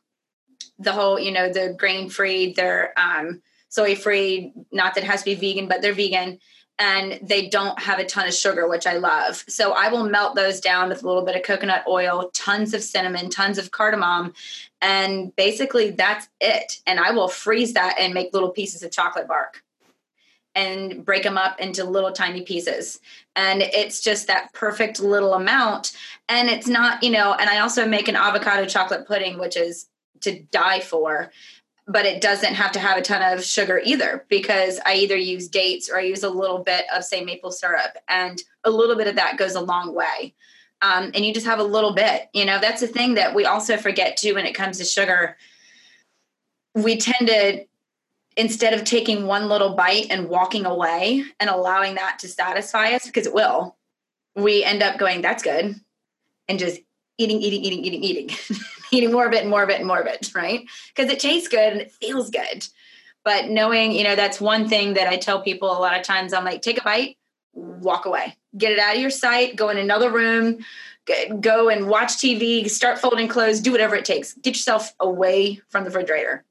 the 0.78 0.92
whole, 0.92 1.20
you 1.20 1.32
know, 1.32 1.52
the 1.52 1.76
grain 1.78 2.10
free, 2.10 2.54
they're 2.54 2.94
um, 2.98 3.42
soy 3.70 3.96
free, 3.96 4.54
not 4.72 4.96
that 4.96 5.04
it 5.04 5.08
has 5.08 5.24
to 5.24 5.26
be 5.26 5.36
vegan, 5.36 5.68
but 5.68 5.82
they're 5.82 5.94
vegan 5.94 6.40
and 6.80 7.20
they 7.22 7.48
don't 7.48 7.78
have 7.78 8.00
a 8.00 8.06
ton 8.06 8.26
of 8.26 8.34
sugar, 8.34 8.68
which 8.68 8.88
I 8.88 8.94
love. 8.94 9.44
So 9.50 9.74
I 9.74 9.90
will 9.90 10.10
melt 10.10 10.36
those 10.36 10.62
down 10.62 10.88
with 10.90 11.04
a 11.04 11.08
little 11.08 11.26
bit 11.26 11.36
of 11.36 11.44
coconut 11.44 11.84
oil, 11.88 12.32
tons 12.34 12.74
of 12.74 12.82
cinnamon, 12.82 13.30
tons 13.30 13.58
of 13.58 13.72
cardamom, 13.72 14.34
and 14.82 15.36
basically 15.36 15.92
that's 15.92 16.30
it. 16.40 16.80
And 16.88 17.00
I 17.00 17.12
will 17.12 17.28
freeze 17.28 17.74
that 17.74 17.98
and 18.00 18.14
make 18.14 18.34
little 18.34 18.50
pieces 18.50 18.82
of 18.82 18.92
chocolate 18.92 19.28
bark 19.28 19.62
and 20.56 21.06
break 21.06 21.24
them 21.24 21.38
up 21.38 21.60
into 21.60 21.84
little 21.84 22.14
tiny 22.14 22.42
pieces. 22.42 23.00
And 23.36 23.62
it's 23.62 24.02
just 24.02 24.28
that 24.28 24.54
perfect 24.54 25.00
little 25.00 25.34
amount. 25.34 25.92
And 26.30 26.50
it's 26.50 26.68
not, 26.68 27.04
you 27.04 27.12
know, 27.12 27.34
and 27.34 27.50
I 27.50 27.60
also 27.60 27.86
make 27.86 28.08
an 28.08 28.16
avocado 28.16 28.66
chocolate 28.66 29.06
pudding, 29.06 29.38
which 29.38 29.58
is 29.58 29.88
to 30.22 30.40
die 30.52 30.80
for 30.80 31.32
but 31.90 32.06
it 32.06 32.22
doesn't 32.22 32.54
have 32.54 32.72
to 32.72 32.80
have 32.80 33.00
a 33.00 33.02
ton 33.02 33.34
of 33.34 33.44
sugar 33.44 33.82
either 33.84 34.24
because 34.30 34.80
I 34.86 34.94
either 34.94 35.18
use 35.18 35.48
dates 35.48 35.90
or 35.90 35.98
I 35.98 36.04
use 36.04 36.22
a 36.22 36.30
little 36.30 36.60
bit 36.60 36.86
of, 36.96 37.04
say, 37.04 37.26
maple 37.26 37.52
syrup. 37.52 37.98
And 38.08 38.40
a 38.64 38.70
little 38.70 38.96
bit 38.96 39.08
of 39.08 39.16
that 39.16 39.38
goes 39.38 39.56
a 39.56 39.62
long 39.62 39.96
way. 39.96 40.36
Um, 40.84 41.06
and 41.16 41.26
you 41.26 41.34
just 41.34 41.48
have 41.48 41.58
a 41.58 41.64
little 41.64 41.96
bit. 41.96 42.30
You 42.32 42.46
know, 42.46 42.60
that's 42.60 42.82
the 42.82 42.88
thing 42.88 43.16
that 43.16 43.34
we 43.34 43.46
also 43.46 43.76
forget 43.76 44.18
too 44.18 44.36
when 44.36 44.46
it 44.46 44.54
comes 44.54 44.78
to 44.78 44.86
sugar. 44.86 45.36
We 46.76 46.98
tend 46.98 47.28
to, 47.28 47.66
instead 48.38 48.76
of 48.76 48.84
taking 48.84 49.26
one 49.26 49.50
little 49.50 49.76
bite 49.76 50.12
and 50.12 50.30
walking 50.30 50.68
away 50.68 51.24
and 51.40 51.50
allowing 51.50 51.96
that 51.96 52.20
to 52.20 52.28
satisfy 52.28 52.94
us, 52.94 53.08
because 53.08 53.26
it 53.26 53.34
will, 53.34 53.76
we 54.36 54.64
end 54.64 54.84
up 54.84 55.00
going, 55.00 55.24
that's 55.24 55.42
good. 55.42 55.74
And 56.48 56.60
just 56.60 56.80
eating, 57.18 57.42
eating, 57.42 57.64
eating, 57.64 57.84
eating, 57.84 58.04
eating, 58.04 58.38
eating 58.92 59.12
more 59.12 59.28
of 59.28 59.34
it 59.34 59.42
and 59.42 59.50
more 59.50 59.64
of 59.64 59.70
it 59.70 59.80
and 59.80 59.88
more 59.88 60.00
of 60.00 60.08
it, 60.08 60.34
right? 60.34 60.68
Because 60.96 61.12
it 61.12 61.20
tastes 61.20 61.48
good 61.48 61.74
and 61.74 61.82
it 61.82 61.92
feels 61.92 62.30
good. 62.30 62.68
But 63.24 63.50
knowing, 63.50 63.92
you 63.92 64.04
know, 64.04 64.16
that's 64.16 64.40
one 64.40 64.68
thing 64.70 64.94
that 64.94 65.08
I 65.08 65.18
tell 65.18 65.42
people 65.42 65.72
a 65.72 65.80
lot 65.80 65.98
of 65.98 66.04
times. 66.04 66.34
I'm 66.34 66.46
like, 66.46 66.62
take 66.62 66.80
a 66.80 66.84
bite, 66.84 67.18
walk 67.54 68.06
away, 68.06 68.38
get 68.58 68.72
it 68.72 68.80
out 68.80 68.96
of 68.96 69.02
your 69.02 69.10
sight, 69.10 69.56
go 69.56 69.70
in 69.70 69.78
another 69.78 70.12
room, 70.12 70.60
go 71.40 71.70
and 71.70 71.88
watch 71.88 72.14
TV, 72.14 72.70
start 72.70 73.00
folding 73.00 73.28
clothes, 73.28 73.60
do 73.60 73.72
whatever 73.72 73.96
it 73.96 74.06
takes. 74.06 74.34
Get 74.34 74.56
yourself 74.56 74.94
away 75.00 75.62
from 75.70 75.84
the 75.84 75.90
refrigerator 75.90 76.46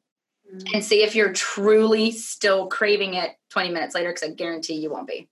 mm-hmm. 0.52 0.74
and 0.74 0.84
see 0.84 1.02
if 1.02 1.14
you're 1.14 1.32
truly 1.32 2.10
still 2.10 2.66
craving 2.66 3.14
it 3.14 3.36
20 3.50 3.70
minutes 3.70 3.94
later, 3.94 4.10
because 4.10 4.28
I 4.28 4.32
guarantee 4.32 4.74
you 4.74 4.90
won't 4.90 5.06
be. 5.06 5.28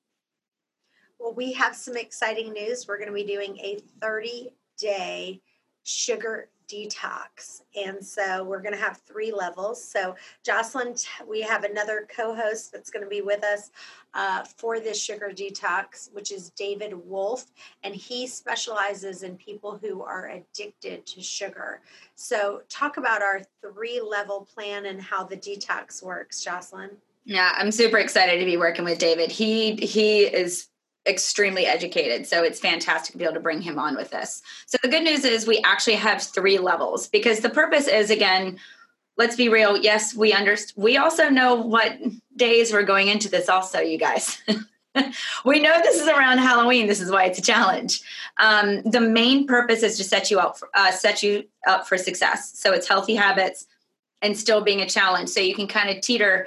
Well, 1.18 1.34
we 1.34 1.52
have 1.54 1.74
some 1.74 1.96
exciting 1.96 2.52
news. 2.52 2.86
We're 2.86 2.98
going 2.98 3.08
to 3.08 3.14
be 3.14 3.24
doing 3.24 3.58
a 3.58 3.78
30 4.00 4.50
day 4.78 5.40
sugar 5.84 6.48
detox. 6.68 7.62
And 7.76 8.04
so 8.04 8.44
we're 8.44 8.60
going 8.60 8.74
to 8.74 8.80
have 8.80 8.98
three 8.98 9.32
levels. 9.32 9.82
So, 9.82 10.14
Jocelyn, 10.42 10.94
we 11.28 11.40
have 11.42 11.64
another 11.64 12.06
co 12.14 12.34
host 12.34 12.72
that's 12.72 12.90
going 12.90 13.04
to 13.04 13.08
be 13.08 13.20
with 13.20 13.44
us 13.44 13.70
uh, 14.14 14.44
for 14.44 14.80
this 14.80 15.02
sugar 15.02 15.30
detox, 15.34 16.12
which 16.12 16.32
is 16.32 16.50
David 16.50 16.94
Wolf. 16.94 17.46
And 17.84 17.94
he 17.94 18.26
specializes 18.26 19.22
in 19.22 19.36
people 19.36 19.78
who 19.80 20.02
are 20.02 20.30
addicted 20.30 21.06
to 21.06 21.22
sugar. 21.22 21.80
So, 22.14 22.62
talk 22.68 22.96
about 22.96 23.22
our 23.22 23.42
three 23.60 24.00
level 24.00 24.48
plan 24.52 24.86
and 24.86 25.00
how 25.00 25.24
the 25.24 25.36
detox 25.36 26.02
works, 26.02 26.42
Jocelyn. 26.42 26.90
Yeah, 27.24 27.52
I'm 27.56 27.72
super 27.72 27.98
excited 27.98 28.38
to 28.38 28.44
be 28.44 28.56
working 28.56 28.84
with 28.84 28.98
David. 28.98 29.32
He 29.32 29.74
he 29.74 30.20
is 30.20 30.68
extremely 31.06 31.66
educated. 31.66 32.26
So 32.26 32.42
it's 32.42 32.60
fantastic 32.60 33.12
to 33.12 33.18
be 33.18 33.24
able 33.24 33.34
to 33.34 33.40
bring 33.40 33.62
him 33.62 33.78
on 33.78 33.96
with 33.96 34.10
this. 34.10 34.42
So 34.66 34.78
the 34.82 34.88
good 34.88 35.04
news 35.04 35.24
is 35.24 35.46
we 35.46 35.60
actually 35.64 35.96
have 35.96 36.22
three 36.22 36.58
levels 36.58 37.08
because 37.08 37.40
the 37.40 37.50
purpose 37.50 37.86
is 37.86 38.10
again, 38.10 38.58
let's 39.16 39.36
be 39.36 39.48
real. 39.48 39.76
Yes, 39.76 40.14
we 40.14 40.32
understand. 40.32 40.82
We 40.82 40.96
also 40.96 41.28
know 41.28 41.54
what 41.54 41.98
days 42.36 42.72
we're 42.72 42.82
going 42.82 43.08
into 43.08 43.28
this. 43.28 43.48
Also, 43.48 43.80
you 43.80 43.98
guys. 43.98 44.38
we 45.44 45.60
know 45.60 45.80
this 45.82 46.00
is 46.00 46.08
around 46.08 46.38
Halloween. 46.38 46.86
This 46.86 47.00
is 47.00 47.10
why 47.10 47.24
it's 47.24 47.38
a 47.38 47.42
challenge. 47.42 48.02
Um, 48.38 48.82
the 48.82 49.00
main 49.00 49.46
purpose 49.46 49.82
is 49.82 49.96
to 49.98 50.04
set 50.04 50.30
you 50.30 50.38
up, 50.38 50.58
for, 50.58 50.68
uh, 50.74 50.90
set 50.90 51.22
you 51.22 51.44
up 51.66 51.86
for 51.86 51.96
success. 51.96 52.58
So 52.58 52.72
it's 52.72 52.88
healthy 52.88 53.14
habits 53.14 53.66
and 54.22 54.36
still 54.36 54.60
being 54.60 54.80
a 54.80 54.88
challenge. 54.88 55.28
So 55.28 55.40
you 55.40 55.54
can 55.54 55.66
kind 55.66 55.90
of 55.90 56.02
teeter. 56.02 56.46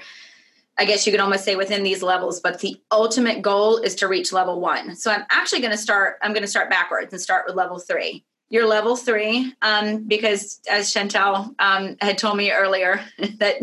I 0.80 0.86
guess 0.86 1.06
you 1.06 1.12
could 1.12 1.20
almost 1.20 1.44
say 1.44 1.56
within 1.56 1.84
these 1.84 2.02
levels, 2.02 2.40
but 2.40 2.62
the 2.62 2.80
ultimate 2.90 3.42
goal 3.42 3.78
is 3.78 3.96
to 3.96 4.08
reach 4.08 4.32
level 4.32 4.60
one. 4.62 4.96
So 4.96 5.12
I'm 5.12 5.26
actually 5.30 5.60
going 5.60 5.72
to 5.72 5.78
start. 5.78 6.18
I'm 6.22 6.32
going 6.32 6.42
to 6.42 6.48
start 6.48 6.70
backwards 6.70 7.12
and 7.14 7.22
start 7.22 7.46
with 7.46 7.56
level 7.56 7.80
three 7.80 8.24
you're 8.50 8.66
level 8.66 8.96
three 8.96 9.54
um, 9.62 10.04
because 10.04 10.60
as 10.70 10.92
chantel 10.92 11.54
um, 11.60 11.96
had 12.02 12.18
told 12.18 12.36
me 12.36 12.52
earlier 12.52 13.02
that 13.38 13.56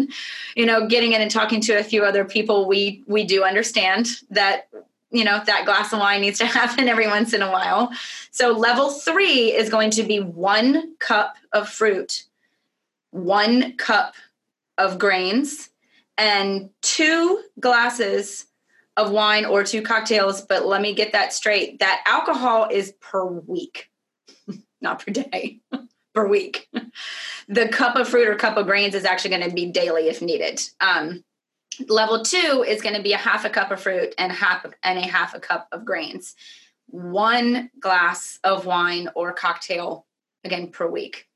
you 0.55 0.65
know 0.65 0.87
getting 0.87 1.13
in 1.13 1.21
and 1.21 1.31
talking 1.31 1.61
to 1.61 1.79
a 1.79 1.85
few 1.85 2.05
other 2.05 2.25
people 2.25 2.67
we 2.67 3.03
we 3.07 3.25
do 3.25 3.45
understand 3.45 4.07
that 4.31 4.69
you 5.11 5.25
know 5.25 5.43
that 5.47 5.65
glass 5.65 5.93
of 5.93 5.99
wine 5.99 6.21
needs 6.21 6.39
to 6.39 6.47
happen 6.61 6.89
every 6.89 7.07
once 7.07 7.33
in 7.33 7.43
a 7.43 7.51
while 7.51 7.91
so 8.31 8.53
level 8.53 8.91
three 8.91 9.53
is 9.53 9.69
going 9.69 9.91
to 9.91 10.03
be 10.03 10.21
one 10.21 10.95
cup 10.99 11.37
of 11.53 11.69
fruit 11.69 12.25
one 13.11 13.77
cup 13.77 14.15
of 14.79 14.99
grains 14.99 15.71
and 16.19 16.71
two 16.83 17.43
glasses 17.61 18.47
of 18.97 19.11
wine 19.11 19.45
or 19.45 19.63
two 19.63 19.83
cocktails 19.83 20.41
but 20.43 20.67
let 20.67 20.81
me 20.81 20.95
get 20.95 21.13
that 21.13 21.33
straight 21.33 21.79
that 21.81 22.03
alcohol 22.07 22.69
is 22.71 22.93
per 23.01 23.25
week 23.25 23.91
not 24.81 25.05
per 25.05 25.13
day, 25.13 25.61
per 26.15 26.27
week. 26.27 26.69
the 27.49 27.69
cup 27.69 27.97
of 27.97 28.09
fruit 28.09 28.29
or 28.29 28.35
cup 28.35 28.57
of 28.57 28.67
grains 28.67 28.95
is 28.95 29.05
actually 29.05 29.31
going 29.37 29.49
to 29.49 29.55
be 29.55 29.67
daily 29.67 30.09
if 30.09 30.23
needed. 30.23 30.61
Um, 30.81 31.25
level 31.89 32.23
two 32.23 32.65
is 32.67 32.83
going 32.83 32.95
to 32.95 33.03
be 33.03 33.13
a 33.13 33.19
half 33.19 33.45
a 33.45 33.51
cup 33.51 33.71
of 33.71 33.81
fruit 33.81 34.15
and 34.19 34.33
half 34.33 34.65
and 34.83 34.99
a 34.99 35.07
half 35.07 35.35
a 35.35 35.41
cup 35.41 35.69
of 35.73 35.85
grains. 35.85 36.35
One 36.87 37.71
glass 37.81 38.39
of 38.45 38.67
wine 38.67 39.09
or 39.15 39.33
cocktail 39.33 40.07
again 40.45 40.69
per 40.69 40.89
week. 40.89 41.27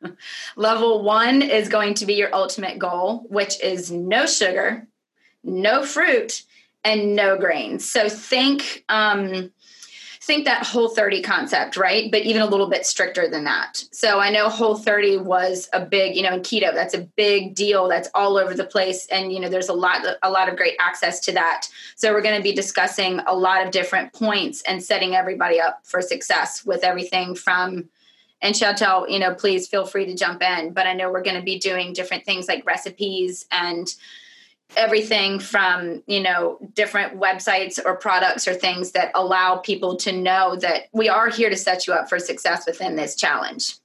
level 0.56 1.02
one 1.02 1.42
is 1.42 1.68
going 1.68 1.94
to 1.94 2.06
be 2.06 2.14
your 2.14 2.34
ultimate 2.34 2.78
goal, 2.78 3.26
which 3.28 3.60
is 3.62 3.90
no 3.90 4.26
sugar, 4.26 4.86
no 5.42 5.84
fruit, 5.84 6.42
and 6.84 7.16
no 7.16 7.36
grains. 7.36 7.88
So 7.88 8.08
think 8.08 8.84
um, 8.88 9.50
think 10.28 10.44
that 10.44 10.64
whole 10.66 10.90
30 10.90 11.22
concept, 11.22 11.78
right? 11.78 12.10
But 12.12 12.22
even 12.24 12.42
a 12.42 12.46
little 12.46 12.68
bit 12.68 12.84
stricter 12.84 13.30
than 13.30 13.44
that. 13.44 13.82
So 13.92 14.20
I 14.20 14.28
know 14.28 14.50
whole 14.50 14.76
30 14.76 15.16
was 15.16 15.70
a 15.72 15.82
big, 15.84 16.14
you 16.14 16.22
know, 16.22 16.34
in 16.34 16.40
keto, 16.40 16.74
that's 16.74 16.92
a 16.92 17.00
big 17.16 17.54
deal. 17.54 17.88
That's 17.88 18.10
all 18.14 18.36
over 18.36 18.52
the 18.52 18.66
place. 18.66 19.06
And, 19.06 19.32
you 19.32 19.40
know, 19.40 19.48
there's 19.48 19.70
a 19.70 19.72
lot, 19.72 20.06
a 20.22 20.30
lot 20.30 20.50
of 20.50 20.56
great 20.56 20.74
access 20.78 21.18
to 21.20 21.32
that. 21.32 21.68
So 21.96 22.12
we're 22.12 22.20
going 22.20 22.36
to 22.36 22.42
be 22.42 22.52
discussing 22.52 23.20
a 23.26 23.34
lot 23.34 23.64
of 23.64 23.72
different 23.72 24.12
points 24.12 24.62
and 24.68 24.84
setting 24.84 25.16
everybody 25.16 25.58
up 25.58 25.80
for 25.82 26.02
success 26.02 26.62
with 26.62 26.84
everything 26.84 27.34
from, 27.34 27.88
and 28.40 28.54
Chantel, 28.54 29.10
you 29.10 29.18
know, 29.18 29.34
please 29.34 29.66
feel 29.66 29.84
free 29.84 30.06
to 30.06 30.14
jump 30.14 30.42
in. 30.42 30.72
But 30.72 30.86
I 30.86 30.92
know 30.92 31.10
we're 31.10 31.22
going 31.22 31.36
to 31.36 31.42
be 31.42 31.58
doing 31.58 31.92
different 31.92 32.24
things 32.24 32.48
like 32.48 32.64
recipes 32.66 33.46
and, 33.50 33.92
everything 34.76 35.38
from 35.38 36.02
you 36.06 36.20
know 36.20 36.58
different 36.74 37.18
websites 37.18 37.78
or 37.84 37.96
products 37.96 38.46
or 38.46 38.54
things 38.54 38.92
that 38.92 39.10
allow 39.14 39.56
people 39.56 39.96
to 39.96 40.12
know 40.12 40.56
that 40.56 40.88
we 40.92 41.08
are 41.08 41.30
here 41.30 41.48
to 41.48 41.56
set 41.56 41.86
you 41.86 41.92
up 41.92 42.08
for 42.08 42.18
success 42.18 42.66
within 42.66 42.96
this 42.96 43.16
challenge 43.16 43.76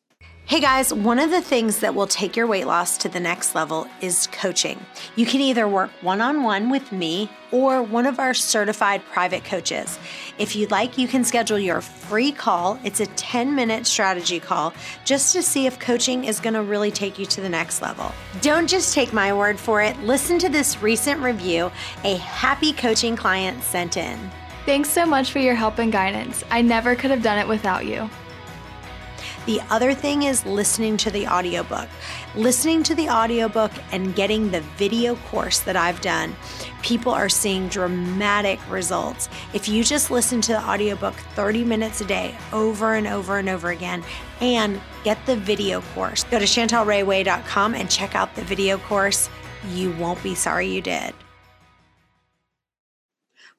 Hey 0.45 0.59
guys, 0.59 0.93
one 0.93 1.19
of 1.19 1.31
the 1.31 1.41
things 1.41 1.79
that 1.79 1.95
will 1.95 2.05
take 2.05 2.35
your 2.35 2.47
weight 2.47 2.67
loss 2.67 2.97
to 2.97 3.09
the 3.09 3.19
next 3.19 3.55
level 3.55 3.87
is 4.01 4.27
coaching. 4.27 4.85
You 5.15 5.25
can 5.25 5.39
either 5.39 5.69
work 5.69 5.89
one 6.01 6.19
on 6.19 6.43
one 6.43 6.69
with 6.69 6.91
me 6.91 7.29
or 7.53 7.81
one 7.81 8.05
of 8.05 8.19
our 8.19 8.33
certified 8.33 9.05
private 9.05 9.45
coaches. 9.45 9.97
If 10.37 10.53
you'd 10.53 10.69
like, 10.69 10.97
you 10.97 11.07
can 11.07 11.23
schedule 11.23 11.57
your 11.57 11.79
free 11.79 12.33
call. 12.33 12.77
It's 12.83 12.99
a 12.99 13.05
10 13.05 13.55
minute 13.55 13.87
strategy 13.87 14.41
call 14.41 14.73
just 15.05 15.31
to 15.33 15.41
see 15.41 15.65
if 15.65 15.79
coaching 15.79 16.25
is 16.25 16.41
going 16.41 16.55
to 16.55 16.61
really 16.61 16.91
take 16.91 17.17
you 17.17 17.25
to 17.27 17.39
the 17.39 17.49
next 17.49 17.81
level. 17.81 18.11
Don't 18.41 18.67
just 18.67 18.93
take 18.93 19.13
my 19.13 19.31
word 19.33 19.57
for 19.57 19.81
it. 19.81 19.97
Listen 20.01 20.37
to 20.39 20.49
this 20.49 20.83
recent 20.83 21.21
review 21.21 21.71
a 22.03 22.17
happy 22.17 22.73
coaching 22.73 23.15
client 23.15 23.63
sent 23.63 23.95
in. 23.95 24.19
Thanks 24.65 24.89
so 24.89 25.05
much 25.05 25.31
for 25.31 25.39
your 25.39 25.55
help 25.55 25.79
and 25.79 25.91
guidance. 25.91 26.43
I 26.51 26.61
never 26.61 26.95
could 26.95 27.11
have 27.11 27.23
done 27.23 27.39
it 27.39 27.47
without 27.47 27.85
you. 27.85 28.09
The 29.45 29.59
other 29.69 29.93
thing 29.93 30.23
is 30.23 30.45
listening 30.45 30.95
to 30.97 31.11
the 31.11 31.27
audiobook. 31.27 31.89
Listening 32.35 32.81
to 32.83 32.95
the 32.95 33.09
audiobook 33.09 33.71
and 33.91 34.15
getting 34.15 34.49
the 34.49 34.61
video 34.77 35.15
course 35.15 35.59
that 35.61 35.75
I've 35.75 35.99
done, 35.99 36.33
people 36.81 37.11
are 37.11 37.27
seeing 37.27 37.67
dramatic 37.67 38.59
results. 38.69 39.27
If 39.53 39.67
you 39.67 39.83
just 39.83 40.11
listen 40.11 40.39
to 40.41 40.53
the 40.53 40.63
audiobook 40.63 41.15
30 41.35 41.65
minutes 41.65 41.99
a 41.99 42.05
day 42.05 42.37
over 42.53 42.93
and 42.93 43.05
over 43.05 43.37
and 43.37 43.49
over 43.49 43.71
again 43.71 44.03
and 44.39 44.79
get 45.03 45.23
the 45.25 45.35
video 45.35 45.81
course, 45.93 46.23
go 46.23 46.39
to 46.39 46.45
chantelrayway.com 46.45 47.75
and 47.75 47.89
check 47.89 48.15
out 48.15 48.33
the 48.35 48.43
video 48.43 48.77
course. 48.77 49.29
You 49.69 49.91
won't 49.91 50.23
be 50.23 50.35
sorry 50.35 50.67
you 50.67 50.81
did. 50.81 51.13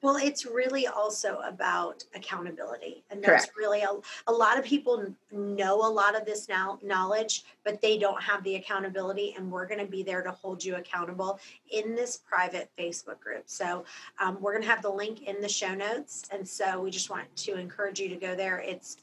Well, 0.05 0.17
it's 0.17 0.45
really 0.45 0.85
also 0.85 1.39
about 1.43 2.03
accountability. 2.13 3.03
And 3.09 3.23
that's 3.23 3.45
Correct. 3.45 3.57
really 3.57 3.81
a, 3.81 3.89
a 4.27 4.31
lot 4.31 4.59
of 4.59 4.63
people 4.63 5.03
know 5.31 5.77
a 5.83 5.89
lot 5.89 6.15
of 6.15 6.27
this 6.27 6.47
now 6.47 6.77
knowledge, 6.83 7.43
but 7.63 7.81
they 7.81 7.97
don't 7.97 8.21
have 8.21 8.43
the 8.43 8.53
accountability. 8.53 9.33
And 9.35 9.49
we're 9.51 9.65
going 9.65 9.79
to 9.79 9.87
be 9.87 10.03
there 10.03 10.21
to 10.21 10.29
hold 10.29 10.63
you 10.63 10.75
accountable 10.75 11.39
in 11.71 11.95
this 11.95 12.17
private 12.17 12.69
Facebook 12.77 13.19
group. 13.19 13.45
So 13.47 13.83
um, 14.19 14.37
we're 14.39 14.51
going 14.51 14.63
to 14.63 14.69
have 14.69 14.83
the 14.83 14.91
link 14.91 15.23
in 15.23 15.41
the 15.41 15.49
show 15.49 15.73
notes. 15.73 16.27
And 16.31 16.47
so 16.47 16.79
we 16.79 16.91
just 16.91 17.09
want 17.09 17.35
to 17.37 17.57
encourage 17.57 17.99
you 17.99 18.07
to 18.09 18.15
go 18.15 18.35
there. 18.35 18.59
It's 18.59 18.97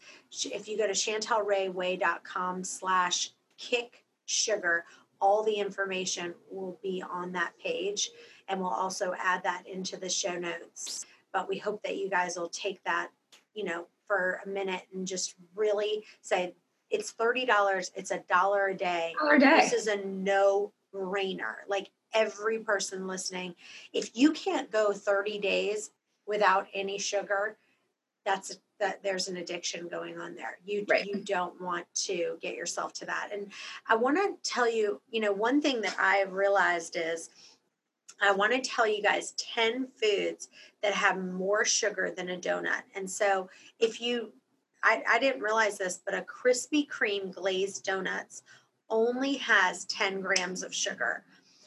if 0.45 0.69
you 0.69 0.79
go 0.79 0.87
to 0.87 0.93
chantelrayway.com 0.93 2.63
slash 2.63 3.31
kick 3.59 4.05
sugar, 4.27 4.85
all 5.21 5.43
the 5.43 5.55
information 5.55 6.33
will 6.49 6.79
be 6.81 7.03
on 7.11 7.33
that 7.33 7.55
page 7.61 8.11
and 8.53 8.61
we'll 8.61 8.71
also 8.71 9.15
add 9.19 9.43
that 9.43 9.67
into 9.67 9.97
the 9.97 10.11
show 10.11 10.39
notes. 10.39 11.07
But 11.33 11.49
we 11.49 11.57
hope 11.57 11.83
that 11.83 11.97
you 11.97 12.11
guys 12.11 12.37
will 12.37 12.51
take 12.51 12.85
that, 12.85 13.09
you 13.55 13.65
know, 13.65 13.87
for 14.07 14.43
a 14.45 14.49
minute 14.49 14.83
and 14.93 15.07
just 15.07 15.35
really 15.57 16.05
say 16.21 16.55
it's 16.91 17.13
thirty 17.13 17.47
dollars. 17.47 17.91
It's 17.97 18.11
a 18.11 18.23
dollar 18.29 18.69
a 18.69 18.77
day. 18.77 19.15
Dollar 19.19 19.35
a 19.37 19.41
day. 19.41 19.61
This 19.61 19.73
is 19.73 19.87
a 19.87 20.05
no 20.05 20.71
brainer. 20.95 21.55
Like 21.67 21.89
every 22.13 22.59
person 22.59 23.07
listening, 23.07 23.55
if 23.95 24.11
you 24.15 24.33
can't 24.33 24.71
go 24.71 24.93
thirty 24.93 25.39
days 25.39 25.91
without 26.27 26.67
any 26.75 26.99
sugar, 26.99 27.57
that's 28.27 28.59
that 28.79 29.03
there's 29.03 29.29
an 29.29 29.39
addiction 29.39 29.89
going 29.89 30.19
on 30.21 30.35
there. 30.35 30.59
You 30.67 30.85
right. 30.91 31.07
you 31.07 31.23
don't 31.25 31.59
want 31.59 31.87
to 31.95 32.37
get 32.43 32.55
yourself 32.55 32.93
to 32.95 33.07
that. 33.07 33.31
And 33.33 33.51
I 33.89 33.97
want 33.97 34.19
to 34.19 34.35
tell 34.51 34.71
you, 34.71 35.01
you 35.09 35.21
know, 35.21 35.33
one 35.33 35.63
thing 35.63 35.81
that 35.81 35.97
I've 35.99 36.33
realized 36.33 36.99
is 36.99 37.31
I 38.23 38.33
want 38.33 38.53
to 38.53 38.61
tell 38.61 38.87
you 38.87 39.03
guys 39.03 39.33
10 39.33 39.89
foods 40.01 40.49
that 40.83 40.95
have 40.95 41.23
more 41.23 41.65
sugar 41.65 42.13
than 42.17 42.31
a 42.31 42.37
donut. 42.37 42.83
And 42.95 43.11
so 43.11 43.49
if 43.79 44.01
you, 44.01 44.33
I, 44.83 45.03
I 45.09 45.19
didn't 45.19 45.43
realize 45.43 45.79
this, 45.79 46.01
but 46.05 46.15
a 46.15 46.23
Krispy 46.23 46.87
Kreme 46.89 47.35
glazed 47.35 47.85
donuts 47.85 48.43
only 48.91 49.35
has 49.35 49.85
10 49.87 50.21
grams 50.21 50.63
of 50.63 50.75
sugar. 50.75 51.25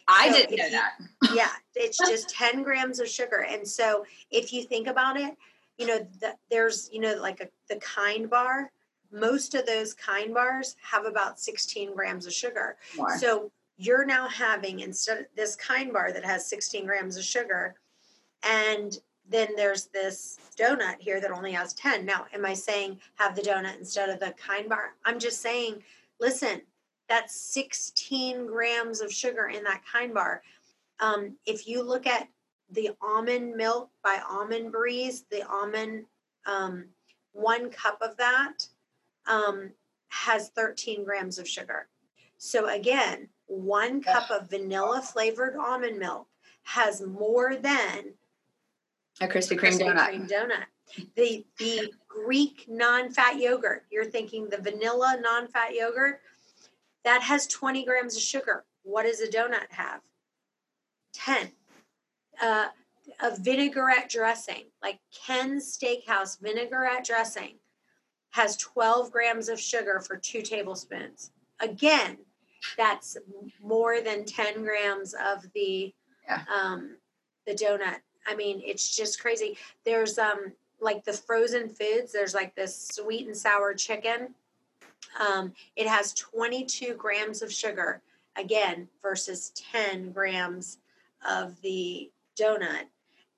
I 0.08 0.32
so 0.32 0.38
didn't 0.38 0.58
know 0.58 0.66
you, 0.66 0.72
that. 0.72 0.92
yeah, 1.36 1.52
it's 1.76 1.98
just 2.10 2.30
10 2.30 2.64
grams 2.64 3.00
of 3.00 3.10
sugar. 3.10 3.46
And 3.50 3.68
so 3.68 4.06
if 4.32 4.54
you 4.54 4.64
think 4.64 4.88
about 4.88 5.18
it, 5.18 5.36
you 5.78 5.88
know, 5.88 6.08
the, 6.22 6.36
there's, 6.50 6.90
you 6.94 7.02
know, 7.02 7.16
like 7.16 7.42
a, 7.42 7.50
the 7.68 7.80
kind 7.82 8.30
bar, 8.30 8.72
most 9.12 9.56
of 9.56 9.66
those 9.66 9.94
kind 9.94 10.34
bars 10.34 10.76
have 10.82 11.06
about 11.06 11.40
16 11.40 11.94
grams 11.94 12.26
of 12.26 12.34
sugar. 12.34 12.78
More. 12.96 13.18
So 13.18 13.52
you're 13.78 14.06
now 14.06 14.28
having 14.28 14.80
instead 14.80 15.20
of 15.20 15.26
this 15.36 15.56
kind 15.56 15.92
bar 15.92 16.12
that 16.12 16.26
has 16.26 16.48
16 16.48 16.86
grams 16.86 17.18
of 17.18 17.24
sugar 17.24 17.76
and 18.44 19.00
then 19.28 19.50
there's 19.56 19.86
this 19.88 20.38
donut 20.58 20.96
here 21.00 21.20
that 21.20 21.32
only 21.32 21.52
has 21.52 21.74
10 21.74 22.06
now 22.06 22.26
am 22.34 22.46
i 22.46 22.54
saying 22.54 23.00
have 23.16 23.36
the 23.36 23.42
donut 23.42 23.78
instead 23.78 24.10
of 24.10 24.20
the 24.20 24.34
kind 24.38 24.70
bar? 24.70 24.94
I'm 25.04 25.20
just 25.20 25.42
saying 25.42 25.84
listen 26.20 26.62
that's 27.08 27.40
16 27.40 28.48
grams 28.48 29.02
of 29.02 29.14
sugar 29.14 29.48
in 29.50 29.64
that 29.64 29.84
kind 29.92 30.12
bar. 30.14 30.42
Um, 31.00 31.36
if 31.46 31.68
you 31.68 31.84
look 31.84 32.08
at 32.08 32.28
the 32.72 32.92
almond 33.02 33.56
milk 33.56 33.92
by 34.04 34.22
almond 34.28 34.72
breeze 34.72 35.26
the 35.30 35.48
almond 35.48 36.06
um, 36.48 36.86
one 37.34 37.70
cup 37.70 38.02
of 38.02 38.18
that 38.18 38.68
um, 39.28 39.72
has 40.08 40.50
13 40.50 41.04
grams 41.04 41.38
of 41.38 41.48
sugar. 41.48 41.88
So 42.38 42.70
again 42.70 43.28
one 43.48 44.02
cup 44.02 44.30
of 44.32 44.50
vanilla 44.50 45.02
flavored 45.02 45.56
almond 45.56 46.00
milk 46.00 46.28
has 46.64 47.02
more 47.02 47.56
than 47.56 48.14
a 49.22 49.28
Krispy 49.28 49.58
Kreme 49.58 49.80
donut. 49.80 50.10
Kreme 50.10 50.30
donut. 50.30 50.66
The 51.16 51.46
the 51.58 51.94
Greek 52.08 52.66
non-fat 52.68 53.38
yogurt. 53.40 53.86
You're 53.92 54.06
thinking 54.06 54.50
the 54.50 54.58
vanilla 54.58 55.18
non-fat 55.22 55.74
yogurt 55.74 56.22
that 57.04 57.22
has 57.22 57.48
20 57.48 57.86
grams 57.86 58.16
of 58.16 58.22
sugar. 58.22 58.66
What 58.84 59.04
does 59.04 59.22
a 59.22 59.28
donut 59.28 59.70
have? 59.70 60.02
10. 61.14 61.52
Uh, 62.42 62.68
a 63.22 63.40
vinaigrette 63.40 64.10
dressing, 64.10 64.66
like 64.82 65.00
Ken's 65.26 65.78
Steakhouse 65.78 66.40
vinaigrette 66.42 67.06
dressing, 67.06 67.56
has 68.32 68.58
12 68.58 69.12
grams 69.12 69.48
of 69.48 69.60
sugar 69.60 70.02
for 70.06 70.18
two 70.18 70.42
tablespoons. 70.42 71.32
Again, 71.60 72.18
that's 72.78 73.18
more 73.64 74.02
than 74.02 74.26
10 74.26 74.64
grams 74.64 75.14
of 75.14 75.46
the 75.54 75.94
Yeah. 76.28 76.44
um, 76.54 76.98
the 77.46 77.54
donut. 77.54 78.00
I 78.28 78.36
mean, 78.36 78.62
it's 78.66 78.96
just 78.96 79.20
crazy. 79.20 79.58
There's 79.84 80.18
um 80.18 80.52
like 80.80 81.04
the 81.06 81.14
frozen 81.14 81.70
foods. 81.70 82.12
There's 82.12 82.34
like 82.34 82.56
this 82.56 82.90
sweet 82.90 83.28
and 83.28 83.38
sour 83.38 83.74
chicken. 83.74 84.34
Um, 85.20 85.54
it 85.76 85.88
has 85.88 86.14
22 86.14 86.96
grams 86.96 87.42
of 87.42 87.52
sugar 87.54 88.02
again 88.36 88.88
versus 89.02 89.52
10 89.72 90.12
grams 90.12 90.80
of 91.28 91.60
the 91.62 92.12
donut. 92.40 92.84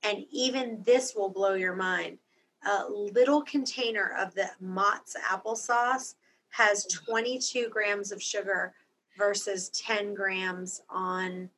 And 0.03 0.25
even 0.31 0.81
this 0.83 1.15
will 1.15 1.29
blow 1.29 1.53
your 1.53 1.75
mind. 1.75 2.17
A 2.65 2.85
little 2.89 3.41
container 3.43 4.15
of 4.17 4.33
the 4.33 4.49
Mott's 4.59 5.15
applesauce 5.29 6.15
has 6.49 6.85
22 6.85 7.69
grams 7.69 8.11
of 8.11 8.21
sugar 8.21 8.73
versus 9.17 9.69
10 9.69 10.13
grams 10.13 10.81
on 10.89 11.49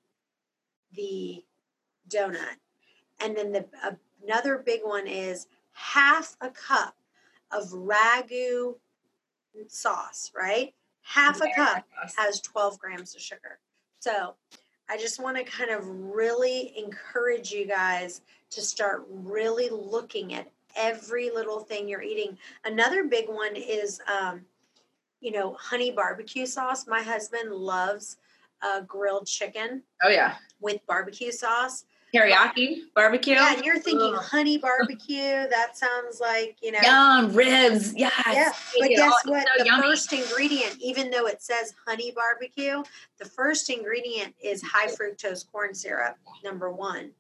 the 0.96 1.44
donut. 2.10 2.58
And 3.20 3.36
then 3.36 3.52
the 3.52 3.66
uh, 3.84 3.92
another 4.24 4.64
big 4.66 4.82
one 4.84 5.08
is 5.08 5.48
half 5.74 6.36
a 6.42 6.50
cup 6.50 6.96
of 7.52 7.70
ragu 7.70 8.76
sauce, 9.68 10.32
right? 10.36 10.74
Half 11.02 11.42
a 11.42 11.48
cup 11.56 11.86
has 12.18 12.40
12 12.42 12.80
grams 12.80 13.16
of 13.16 13.22
sugar. 13.22 13.60
So 14.00 14.36
I 14.90 14.98
just 14.98 15.22
want 15.22 15.38
to 15.38 15.44
kind 15.44 15.72
of 15.72 15.88
really 15.88 16.74
encourage 16.78 17.52
you 17.52 17.66
guys 17.66 18.22
to 18.52 18.62
start 18.62 19.06
really 19.10 19.70
looking 19.70 20.34
at 20.34 20.50
every 20.76 21.30
little 21.30 21.60
thing 21.60 21.88
you're 21.88 22.02
eating. 22.02 22.38
Another 22.64 23.04
big 23.06 23.28
one 23.28 23.56
is, 23.56 24.00
um, 24.08 24.42
you 25.22 25.32
know, 25.32 25.56
honey 25.60 25.92
barbecue 25.92 26.46
sauce. 26.46 26.88
My 26.88 27.02
husband 27.02 27.52
loves 27.52 28.18
uh, 28.62 28.82
grilled 28.82 29.28
chicken 29.28 29.84
Oh 30.04 30.10
yeah, 30.10 30.36
with 30.60 30.86
barbecue 30.88 31.32
sauce. 31.32 31.86
teriyaki 32.14 32.82
barbecue. 32.96 33.34
Yeah, 33.34 33.56
and 33.56 33.64
you're 33.66 33.80
thinking 33.80 34.16
Ugh. 34.16 34.24
honey 34.24 34.58
barbecue. 34.58 35.48
That 35.50 35.78
sounds 35.78 36.20
like, 36.20 36.58
you 36.62 36.72
know. 36.72 36.80
Yum, 36.82 37.34
ribs. 37.34 37.94
Yes. 37.96 38.14
Yeah, 38.28 38.52
but 38.80 38.90
guess 38.90 39.12
all. 39.26 39.34
what? 39.34 39.48
So 39.48 39.64
the 39.64 39.66
yummy. 39.66 39.82
first 39.84 40.12
ingredient, 40.14 40.78
even 40.80 41.10
though 41.12 41.28
it 41.28 41.42
says 41.42 41.74
honey 41.86 42.12
barbecue, 42.12 42.84
the 43.20 43.26
first 43.26 43.70
ingredient 43.70 44.34
is 44.44 44.62
high 44.62 44.88
fructose 44.88 45.50
corn 45.52 45.74
syrup, 45.74 46.18
number 46.44 46.72
one. 46.72 47.12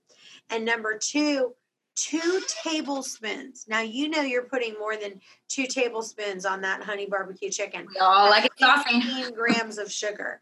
And 0.49 0.65
number 0.65 0.97
two, 0.97 1.53
two 1.99 2.41
tablespoons. 2.63 3.65
Now, 3.67 3.81
you 3.81 4.09
know 4.09 4.21
you're 4.21 4.43
putting 4.43 4.73
more 4.79 4.95
than 4.95 5.19
two 5.47 5.65
tablespoons 5.65 6.45
on 6.45 6.61
that 6.61 6.83
honey 6.83 7.05
barbecue 7.05 7.49
chicken. 7.49 7.87
We 7.93 7.99
all 7.99 8.29
like 8.29 8.45
it 8.45 8.51
saucy. 8.57 9.01
15 9.01 9.33
grams 9.33 9.77
of 9.77 9.91
sugar. 9.91 10.39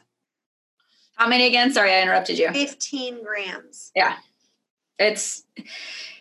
How 1.15 1.27
many 1.27 1.47
again? 1.47 1.73
Sorry, 1.73 1.93
I 1.93 2.01
interrupted 2.01 2.37
you. 2.37 2.51
15 2.51 3.23
grams. 3.23 3.91
Yeah. 3.95 4.17
It's 4.99 5.43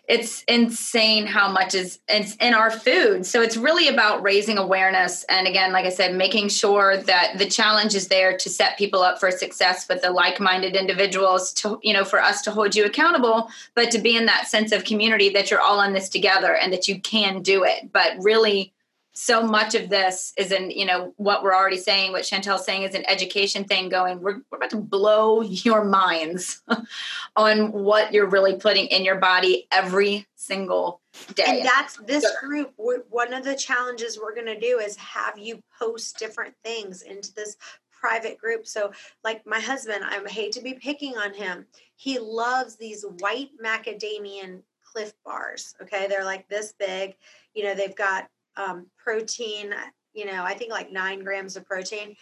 it's 0.07 0.43
insane 0.47 1.25
how 1.25 1.51
much 1.51 1.75
is 1.75 1.99
it's 2.07 2.35
in 2.37 2.53
our 2.53 2.71
food. 2.71 3.25
So 3.25 3.41
it's 3.41 3.57
really 3.57 3.89
about 3.89 4.23
raising 4.23 4.57
awareness 4.57 5.25
and 5.25 5.47
again, 5.47 5.73
like 5.73 5.85
I 5.85 5.89
said, 5.89 6.15
making 6.15 6.47
sure 6.47 6.97
that 6.97 7.37
the 7.37 7.45
challenge 7.45 7.93
is 7.93 8.07
there 8.07 8.37
to 8.37 8.49
set 8.49 8.77
people 8.77 9.01
up 9.01 9.19
for 9.19 9.29
success 9.31 9.87
with 9.89 10.01
the 10.01 10.11
like-minded 10.11 10.75
individuals 10.75 11.51
to 11.53 11.79
you 11.83 11.93
know 11.93 12.05
for 12.05 12.21
us 12.21 12.41
to 12.43 12.51
hold 12.51 12.75
you 12.75 12.85
accountable, 12.85 13.49
but 13.75 13.91
to 13.91 13.99
be 13.99 14.15
in 14.15 14.25
that 14.27 14.47
sense 14.47 14.71
of 14.71 14.85
community 14.85 15.29
that 15.29 15.51
you're 15.51 15.61
all 15.61 15.81
in 15.81 15.93
this 15.93 16.07
together 16.07 16.55
and 16.55 16.71
that 16.71 16.87
you 16.87 16.99
can 17.01 17.41
do 17.41 17.63
it. 17.65 17.91
But 17.91 18.13
really 18.21 18.73
so 19.19 19.41
much 19.41 19.73
of 19.73 19.89
this 19.89 20.31
is 20.37 20.51
in 20.51 20.69
you 20.69 20.85
know 20.85 21.11
what 21.17 21.41
we're 21.41 21.55
already 21.55 21.77
saying 21.77 22.11
what 22.11 22.21
chantel's 22.21 22.63
saying 22.63 22.83
is 22.83 22.93
an 22.93 23.03
education 23.09 23.63
thing 23.63 23.89
going 23.89 24.21
we're, 24.21 24.41
we're 24.51 24.57
about 24.57 24.69
to 24.69 24.77
blow 24.77 25.41
your 25.41 25.83
minds 25.83 26.61
on 27.35 27.71
what 27.71 28.13
you're 28.13 28.29
really 28.29 28.55
putting 28.55 28.85
in 28.87 29.03
your 29.03 29.15
body 29.15 29.67
every 29.71 30.27
single 30.35 31.01
day 31.33 31.43
And 31.47 31.65
that's 31.65 31.97
this 32.05 32.25
group. 32.39 32.73
one 32.77 33.33
of 33.33 33.43
the 33.43 33.55
challenges 33.55 34.19
we're 34.21 34.35
going 34.35 34.45
to 34.45 34.59
do 34.59 34.77
is 34.77 34.95
have 34.97 35.35
you 35.35 35.63
post 35.79 36.19
different 36.19 36.53
things 36.63 37.01
into 37.01 37.33
this 37.33 37.57
private 37.91 38.37
group. 38.37 38.67
So, 38.67 38.91
like 39.23 39.41
my 39.47 39.59
husband, 39.59 40.03
I 40.03 40.21
hate 40.29 40.51
to 40.51 40.61
be 40.61 40.75
picking 40.75 41.17
on 41.17 41.33
him. 41.33 41.65
He 41.95 42.19
loves 42.19 42.75
these 42.75 43.03
white 43.17 43.49
macadamian 43.59 44.61
Clif 44.83 45.13
bars. 45.25 45.73
Okay, 45.81 46.07
they're 46.07 46.23
like 46.23 46.47
this 46.47 46.73
big. 46.77 47.15
You 47.55 47.63
know, 47.63 47.73
they've 47.73 47.95
got 47.95 48.29
um, 48.57 48.87
protein. 48.97 49.73
You 50.13 50.25
know, 50.25 50.43
I 50.43 50.53
think 50.53 50.71
like 50.71 50.91
nine 50.91 51.23
grams 51.23 51.55
of 51.55 51.65
protein. 51.65 52.15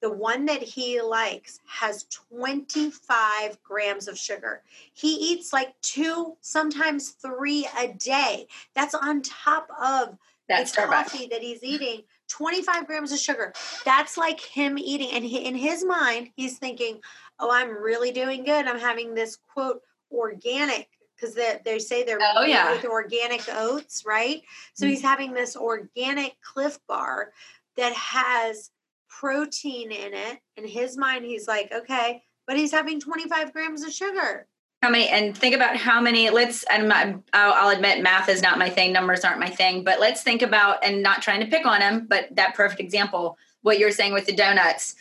The 0.00 0.12
one 0.12 0.46
that 0.46 0.62
he 0.62 1.00
likes 1.00 1.58
has 1.66 2.04
25 2.04 3.62
grams 3.62 4.06
of 4.06 4.16
sugar. 4.16 4.62
He 4.92 5.14
eats 5.14 5.52
like 5.52 5.74
two, 5.80 6.36
sometimes 6.40 7.10
three 7.10 7.68
a 7.78 7.88
day. 7.88 8.46
That's 8.74 8.94
on 8.94 9.22
top 9.22 9.68
of 9.82 10.16
that's 10.48 10.72
the 10.72 10.82
Starbucks. 10.82 10.90
coffee 10.90 11.26
that 11.30 11.42
he's 11.42 11.64
eating. 11.64 12.02
25 12.28 12.86
grams 12.86 13.10
of 13.10 13.18
sugar. 13.18 13.52
That's 13.84 14.16
like 14.16 14.40
him 14.40 14.78
eating. 14.78 15.10
And 15.12 15.24
he, 15.24 15.38
in 15.38 15.56
his 15.56 15.84
mind, 15.84 16.30
he's 16.36 16.58
thinking, 16.58 17.00
oh, 17.40 17.50
I'm 17.50 17.70
really 17.70 18.12
doing 18.12 18.44
good. 18.44 18.66
I'm 18.66 18.78
having 18.78 19.14
this 19.14 19.38
quote 19.52 19.82
organic 20.12 20.88
because 21.18 21.34
they, 21.34 21.58
they 21.64 21.78
say 21.78 22.04
they're 22.04 22.18
Oh, 22.36 22.44
yeah. 22.44 22.72
with 22.72 22.84
organic 22.84 23.42
oats, 23.52 24.04
right? 24.06 24.42
So 24.74 24.86
mm. 24.86 24.90
he's 24.90 25.02
having 25.02 25.32
this 25.32 25.56
organic 25.56 26.36
Clif 26.40 26.78
Bar 26.86 27.32
that 27.76 27.92
has 27.92 28.70
protein 29.08 29.90
in 29.90 30.14
it. 30.14 30.38
In 30.56 30.66
his 30.66 30.96
mind, 30.96 31.24
he's 31.24 31.48
like, 31.48 31.72
okay, 31.72 32.22
but 32.46 32.56
he's 32.56 32.72
having 32.72 33.00
25 33.00 33.52
grams 33.52 33.82
of 33.84 33.92
sugar. 33.92 34.46
how 34.82 34.90
many 34.90 35.08
and 35.08 35.36
think 35.36 35.54
about 35.56 35.76
how 35.76 36.00
many 36.00 36.30
let's 36.30 36.64
and 36.70 36.92
I'll, 36.92 37.22
I'll 37.32 37.70
admit 37.76 38.00
math 38.02 38.28
is 38.28 38.42
not 38.42 38.58
my 38.58 38.70
thing 38.70 38.92
numbers 38.92 39.24
aren't 39.24 39.40
my 39.40 39.48
thing 39.48 39.82
but 39.82 39.98
let's 39.98 40.22
think 40.22 40.40
about 40.40 40.84
and 40.84 41.02
not 41.02 41.20
trying 41.20 41.40
to 41.40 41.46
pick 41.46 41.66
on 41.66 41.80
him 41.80 42.06
but 42.08 42.28
that 42.36 42.54
perfect 42.54 42.80
example 42.80 43.36
what 43.62 43.78
you're 43.80 43.90
saying 43.90 44.12
with 44.12 44.26
the 44.26 44.36
donuts 44.36 44.94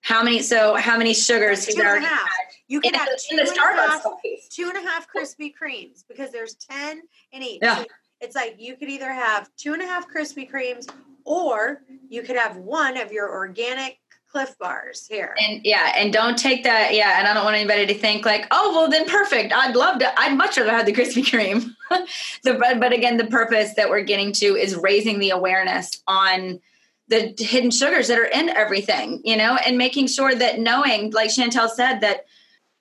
how 0.00 0.22
many 0.22 0.40
so 0.40 0.74
how 0.76 0.96
many 0.96 1.12
sugars 1.12 1.66
Two 1.66 1.80
and 1.82 2.04
a 2.04 2.08
half. 2.08 2.20
had 2.20 2.55
You 2.68 2.80
in, 2.82 2.90
can 2.90 2.94
have 2.94 3.08
two 3.18 3.36
in 3.36 3.36
the 3.36 3.50
and 3.50 3.58
starbucks 3.58 3.88
half- 3.88 4.48
two 4.50 4.68
and 4.68 4.76
a 4.76 4.88
half 4.88 5.06
Krispy 5.12 5.52
Kremes 5.60 6.04
because 6.08 6.32
there's 6.32 6.54
10 6.54 7.02
in 7.32 7.42
each. 7.42 7.60
Yeah. 7.62 7.84
It's 8.20 8.34
like 8.34 8.56
you 8.58 8.76
could 8.76 8.88
either 8.88 9.12
have 9.12 9.48
two 9.56 9.72
and 9.72 9.82
a 9.82 9.86
half 9.86 10.06
Krispy 10.12 10.50
Kremes 10.50 10.88
or 11.24 11.82
you 12.08 12.22
could 12.22 12.36
have 12.36 12.56
one 12.56 12.96
of 12.96 13.12
your 13.12 13.30
organic 13.30 13.98
Clif 14.30 14.58
Bars 14.58 15.06
here. 15.08 15.34
and 15.38 15.60
yeah 15.64 15.92
and 15.96 16.12
don't 16.12 16.36
take 16.36 16.64
that 16.64 16.92
yeah 16.92 17.18
and 17.18 17.26
i 17.26 17.32
don't 17.32 17.44
want 17.44 17.56
anybody 17.56 17.86
to 17.86 17.94
think 17.94 18.26
like 18.26 18.44
oh 18.50 18.72
well 18.74 18.90
then 18.90 19.08
perfect 19.08 19.50
i'd 19.52 19.74
love 19.74 19.98
to 20.00 20.20
i'd 20.20 20.36
much 20.36 20.58
rather 20.58 20.70
have 20.72 20.84
the 20.84 20.92
krispy 20.92 21.24
kreme 21.24 21.70
the, 22.42 22.54
but, 22.54 22.78
but 22.78 22.92
again 22.92 23.16
the 23.16 23.26
purpose 23.28 23.74
that 23.74 23.88
we're 23.88 24.02
getting 24.02 24.32
to 24.32 24.56
is 24.56 24.76
raising 24.76 25.20
the 25.20 25.30
awareness 25.30 26.02
on 26.06 26.60
the 27.08 27.34
hidden 27.38 27.70
sugars 27.70 28.08
that 28.08 28.18
are 28.18 28.26
in 28.26 28.50
everything 28.50 29.22
you 29.24 29.36
know 29.36 29.56
and 29.64 29.78
making 29.78 30.06
sure 30.06 30.34
that 30.34 30.58
knowing 30.58 31.10
like 31.12 31.30
chantel 31.30 31.70
said 31.70 32.00
that 32.00 32.26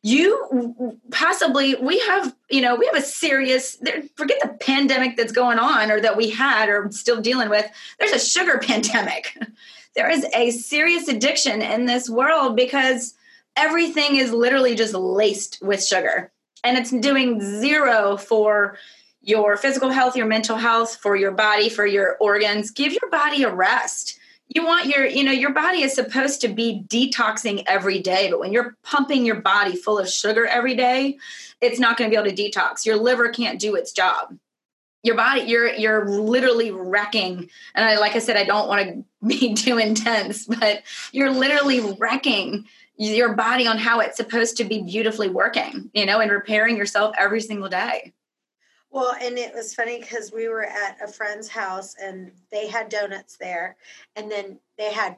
you 0.05 0.99
possibly 1.09 1.73
we 1.73 1.97
have 2.01 2.35
you 2.51 2.61
know 2.61 2.75
we 2.75 2.85
have 2.85 2.95
a 2.95 3.01
serious 3.01 3.81
forget 4.15 4.37
the 4.39 4.55
pandemic 4.59 5.17
that's 5.17 5.31
going 5.31 5.57
on 5.57 5.89
or 5.89 5.99
that 5.99 6.15
we 6.15 6.29
had 6.29 6.69
or 6.69 6.91
still 6.91 7.19
dealing 7.19 7.49
with. 7.49 7.67
There's 7.97 8.11
a 8.11 8.19
sugar 8.19 8.59
pandemic. 8.63 9.35
There 9.95 10.07
is 10.07 10.23
a 10.35 10.51
serious 10.51 11.07
addiction 11.07 11.63
in 11.63 11.87
this 11.87 12.07
world 12.07 12.55
because 12.55 13.15
everything 13.55 14.17
is 14.17 14.31
literally 14.31 14.75
just 14.75 14.93
laced 14.93 15.57
with 15.63 15.83
sugar. 15.83 16.31
And 16.63 16.77
it's 16.77 16.91
doing 16.91 17.41
zero 17.41 18.15
for 18.15 18.77
your 19.23 19.57
physical 19.57 19.89
health 19.89 20.15
your 20.15 20.27
mental 20.27 20.57
health 20.57 20.97
for 20.97 21.15
your 21.15 21.31
body 21.31 21.67
for 21.67 21.87
your 21.87 22.15
organs. 22.17 22.69
Give 22.69 22.93
your 22.93 23.09
body 23.09 23.41
a 23.41 23.51
rest 23.51 24.19
you 24.47 24.65
want 24.65 24.87
your 24.87 25.05
you 25.05 25.23
know 25.23 25.31
your 25.31 25.51
body 25.51 25.81
is 25.81 25.93
supposed 25.93 26.41
to 26.41 26.47
be 26.47 26.83
detoxing 26.87 27.63
every 27.67 27.99
day 27.99 28.29
but 28.29 28.39
when 28.39 28.53
you're 28.53 28.77
pumping 28.83 29.25
your 29.25 29.41
body 29.41 29.75
full 29.75 29.97
of 29.97 30.09
sugar 30.09 30.45
every 30.45 30.75
day 30.75 31.17
it's 31.61 31.79
not 31.79 31.97
going 31.97 32.09
to 32.09 32.15
be 32.15 32.19
able 32.19 32.35
to 32.35 32.43
detox. 32.43 32.85
Your 32.85 32.97
liver 32.97 33.29
can't 33.29 33.59
do 33.59 33.75
its 33.75 33.91
job. 33.91 34.37
Your 35.03 35.15
body 35.15 35.41
you're 35.41 35.71
you're 35.71 36.09
literally 36.09 36.71
wrecking 36.71 37.47
and 37.75 37.85
I, 37.85 37.99
like 37.99 38.15
i 38.15 38.19
said 38.19 38.37
i 38.37 38.43
don't 38.43 38.67
want 38.67 38.87
to 38.87 39.05
be 39.27 39.53
too 39.53 39.77
intense 39.77 40.47
but 40.47 40.81
you're 41.11 41.29
literally 41.29 41.79
wrecking 41.99 42.65
your 42.97 43.35
body 43.35 43.67
on 43.67 43.77
how 43.77 43.99
it's 43.99 44.17
supposed 44.17 44.57
to 44.57 44.63
be 44.63 44.81
beautifully 44.81 45.29
working 45.29 45.91
you 45.93 46.07
know 46.07 46.21
and 46.21 46.31
repairing 46.31 46.75
yourself 46.75 47.13
every 47.19 47.39
single 47.39 47.69
day 47.69 48.13
Well, 48.95 49.13
and 49.21 49.37
it 49.37 49.53
was 49.53 49.75
funny 49.75 49.99
because 49.99 50.31
we 50.31 50.47
were 50.47 50.63
at 50.63 50.97
a 51.03 51.07
friend's 51.11 51.49
house 51.49 51.95
and 52.01 52.31
they 52.49 52.69
had 52.69 52.87
donuts 52.87 53.35
there, 53.35 53.75
and 54.15 54.31
then 54.31 54.57
they 54.77 54.89
had 54.93 55.17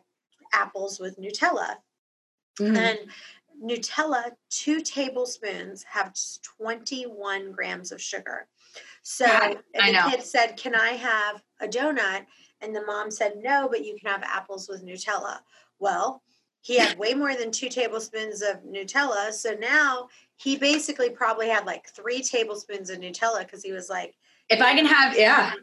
apples 0.51 0.99
with 0.99 1.19
Nutella. 1.19 1.75
Mm. 2.59 2.75
And 2.75 2.99
Nutella, 3.63 4.31
two 4.49 4.81
tablespoons 4.81 5.83
have 5.83 6.15
21 6.57 7.51
grams 7.51 7.91
of 7.91 8.01
sugar. 8.01 8.47
So 9.03 9.27
the 9.75 10.09
kid 10.09 10.23
said, 10.23 10.57
Can 10.57 10.73
I 10.73 10.93
have 10.93 11.43
a 11.61 11.67
donut? 11.67 12.25
And 12.61 12.75
the 12.75 12.83
mom 12.83 13.11
said, 13.11 13.33
No, 13.43 13.67
but 13.69 13.85
you 13.85 13.95
can 14.01 14.09
have 14.09 14.23
apples 14.23 14.67
with 14.67 14.83
Nutella. 14.83 15.37
Well, 15.77 16.23
he 16.67 16.77
had 16.77 16.99
way 16.99 17.13
more 17.13 17.33
than 17.33 17.49
two 17.49 17.69
tablespoons 17.69 18.41
of 18.41 18.57
Nutella. 18.69 19.31
So 19.31 19.51
now 19.51 20.09
he 20.35 20.57
basically 20.57 21.09
probably 21.09 21.47
had 21.47 21.65
like 21.65 21.87
three 21.87 22.21
tablespoons 22.21 22.89
of 22.89 22.99
Nutella 22.99 23.39
because 23.39 23.63
he 23.63 23.71
was 23.71 23.89
like, 23.89 24.15
If 24.49 24.61
I 24.61 24.73
can 24.75 24.85
have, 24.85 25.17
yeah, 25.17 25.53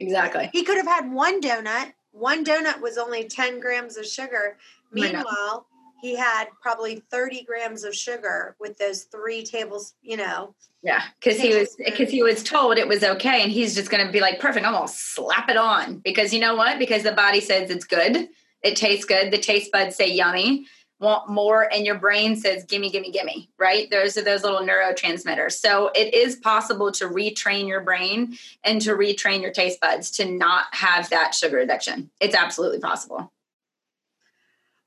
exactly. 0.00 0.50
he 0.52 0.64
could 0.64 0.76
have 0.76 0.88
had 0.88 1.12
one 1.12 1.40
donut. 1.40 1.92
One 2.10 2.44
donut 2.44 2.80
was 2.80 2.98
only 2.98 3.28
10 3.28 3.60
grams 3.60 3.96
of 3.96 4.04
sugar. 4.04 4.56
Oh 4.58 4.88
Meanwhile, 4.90 5.66
he 6.02 6.16
had 6.16 6.46
probably 6.60 7.00
30 7.12 7.44
grams 7.44 7.84
of 7.84 7.94
sugar 7.94 8.56
with 8.58 8.76
those 8.76 9.04
three 9.04 9.44
tables, 9.44 9.94
you 10.02 10.16
know. 10.16 10.56
Yeah, 10.82 11.02
because 11.20 11.38
he 11.38 11.54
was 11.54 11.76
because 11.76 12.10
he 12.10 12.24
was 12.24 12.42
told 12.42 12.76
it 12.76 12.88
was 12.88 13.04
okay, 13.04 13.44
and 13.44 13.52
he's 13.52 13.76
just 13.76 13.88
going 13.88 14.04
to 14.04 14.10
be 14.10 14.18
like, 14.18 14.40
perfect. 14.40 14.66
I'm 14.66 14.72
going 14.72 14.88
to 14.88 14.92
slap 14.92 15.48
it 15.48 15.56
on 15.56 15.98
because 15.98 16.34
you 16.34 16.40
know 16.40 16.56
what? 16.56 16.80
Because 16.80 17.04
the 17.04 17.12
body 17.12 17.40
says 17.40 17.70
it's 17.70 17.84
good, 17.84 18.28
it 18.62 18.76
tastes 18.76 19.04
good. 19.04 19.30
The 19.30 19.38
taste 19.38 19.72
buds 19.72 19.96
say 19.96 20.10
yummy, 20.10 20.66
want 20.98 21.30
more, 21.30 21.72
and 21.72 21.86
your 21.86 21.98
brain 21.98 22.36
says 22.36 22.64
gimme, 22.64 22.90
gimme, 22.90 23.10
gimme. 23.10 23.50
Right? 23.58 23.90
Those 23.90 24.16
are 24.16 24.22
those 24.22 24.42
little 24.42 24.60
neurotransmitters. 24.60 25.52
So 25.52 25.90
it 25.94 26.14
is 26.14 26.36
possible 26.36 26.92
to 26.92 27.08
retrain 27.08 27.66
your 27.66 27.80
brain 27.80 28.36
and 28.64 28.80
to 28.82 28.90
retrain 28.90 29.42
your 29.42 29.52
taste 29.52 29.80
buds 29.80 30.10
to 30.12 30.30
not 30.30 30.66
have 30.72 31.10
that 31.10 31.34
sugar 31.34 31.58
addiction. 31.58 32.10
It's 32.20 32.34
absolutely 32.34 32.80
possible. 32.80 33.32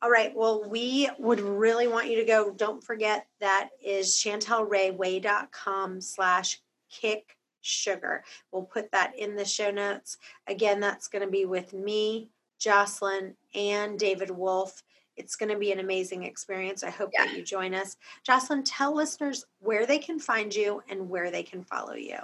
All 0.04 0.12
right. 0.12 0.36
Well, 0.36 0.70
we 0.70 1.10
would 1.18 1.40
really 1.40 1.88
want 1.88 2.10
you 2.10 2.18
to 2.18 2.26
go. 2.26 2.52
Don't 2.52 2.84
forget 2.84 3.26
that 3.40 3.70
is 3.82 4.12
chantelrayway.com 4.16 6.02
slash 6.02 6.62
kick 6.92 7.38
sugar. 7.62 8.26
We'll 8.52 8.64
put 8.64 8.92
that 8.92 9.18
in 9.18 9.38
the 9.38 9.46
show 9.46 9.72
notes. 9.72 10.18
Again, 10.46 10.82
that's 10.82 11.08
going 11.08 11.24
to 11.24 11.32
be 11.32 11.46
with 11.46 11.72
me, 11.72 12.30
Jocelyn, 12.60 13.36
and 13.56 14.00
David 14.00 14.30
Wolf. 14.32 14.84
It's 15.16 15.36
going 15.36 15.52
to 15.52 15.58
be 15.58 15.72
an 15.72 15.80
amazing 15.80 16.24
experience. 16.24 16.84
I 16.84 16.90
hope 16.90 17.12
Yeah. 17.14 17.26
that 17.26 17.36
you 17.36 17.44
join 17.44 17.74
us. 17.74 17.98
Jocelyn, 18.24 18.64
tell 18.64 18.96
listeners 18.96 19.46
where 19.60 19.86
they 19.86 20.00
can 20.00 20.20
find 20.20 20.54
you 20.54 20.82
and 20.90 21.10
where 21.10 21.30
they 21.30 21.44
can 21.44 21.64
follow 21.64 21.94
you. 21.94 22.18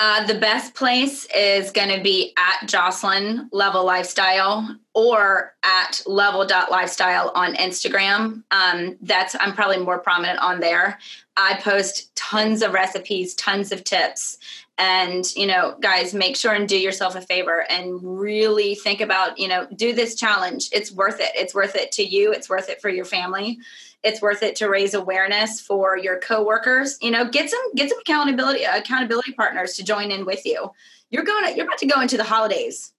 Uh, 0.00 0.26
the 0.26 0.34
best 0.34 0.74
place 0.74 1.24
is 1.26 1.70
going 1.70 1.88
to 1.88 2.02
be 2.02 2.34
at 2.36 2.66
Jocelyn 2.68 3.48
Level 3.52 3.84
Lifestyle 3.84 4.76
or 4.92 5.54
at 5.62 6.02
level.lifestyle 6.04 7.30
on 7.36 7.54
Instagram. 7.54 8.42
Um, 8.50 8.96
that's 9.02 9.36
I'm 9.38 9.54
probably 9.54 9.78
more 9.78 10.00
prominent 10.00 10.40
on 10.40 10.58
there. 10.58 10.98
I 11.36 11.60
post 11.60 12.14
tons 12.16 12.62
of 12.62 12.72
recipes, 12.72 13.34
tons 13.36 13.70
of 13.70 13.84
tips. 13.84 14.38
And, 14.76 15.24
you 15.36 15.46
know, 15.46 15.76
guys, 15.80 16.14
make 16.14 16.34
sure 16.36 16.52
and 16.52 16.68
do 16.68 16.76
yourself 16.76 17.14
a 17.14 17.20
favor 17.20 17.64
and 17.70 18.00
really 18.02 18.74
think 18.74 19.00
about, 19.00 19.38
you 19.38 19.46
know, 19.46 19.68
do 19.76 19.92
this 19.92 20.16
challenge. 20.16 20.68
It's 20.72 20.90
worth 20.90 21.20
it. 21.20 21.30
It's 21.36 21.54
worth 21.54 21.76
it 21.76 21.92
to 21.92 22.02
you. 22.02 22.32
It's 22.32 22.48
worth 22.50 22.68
it 22.68 22.82
for 22.82 22.88
your 22.88 23.04
family. 23.04 23.58
It's 24.02 24.20
worth 24.20 24.42
it 24.42 24.56
to 24.56 24.68
raise 24.68 24.92
awareness 24.94 25.60
for 25.60 25.96
your 25.96 26.18
coworkers. 26.18 26.98
You 27.00 27.12
know, 27.12 27.24
get 27.28 27.50
some 27.50 27.74
get 27.74 27.88
some 27.88 28.00
accountability 28.00 28.64
accountability 28.64 29.32
partners 29.32 29.74
to 29.76 29.84
join 29.84 30.10
in 30.10 30.26
with 30.26 30.44
you. 30.44 30.72
You're 31.10 31.22
going 31.24 31.44
to, 31.46 31.56
you're 31.56 31.66
about 31.66 31.78
to 31.78 31.86
go 31.86 32.00
into 32.00 32.16
the 32.16 32.24
holidays. 32.24 32.92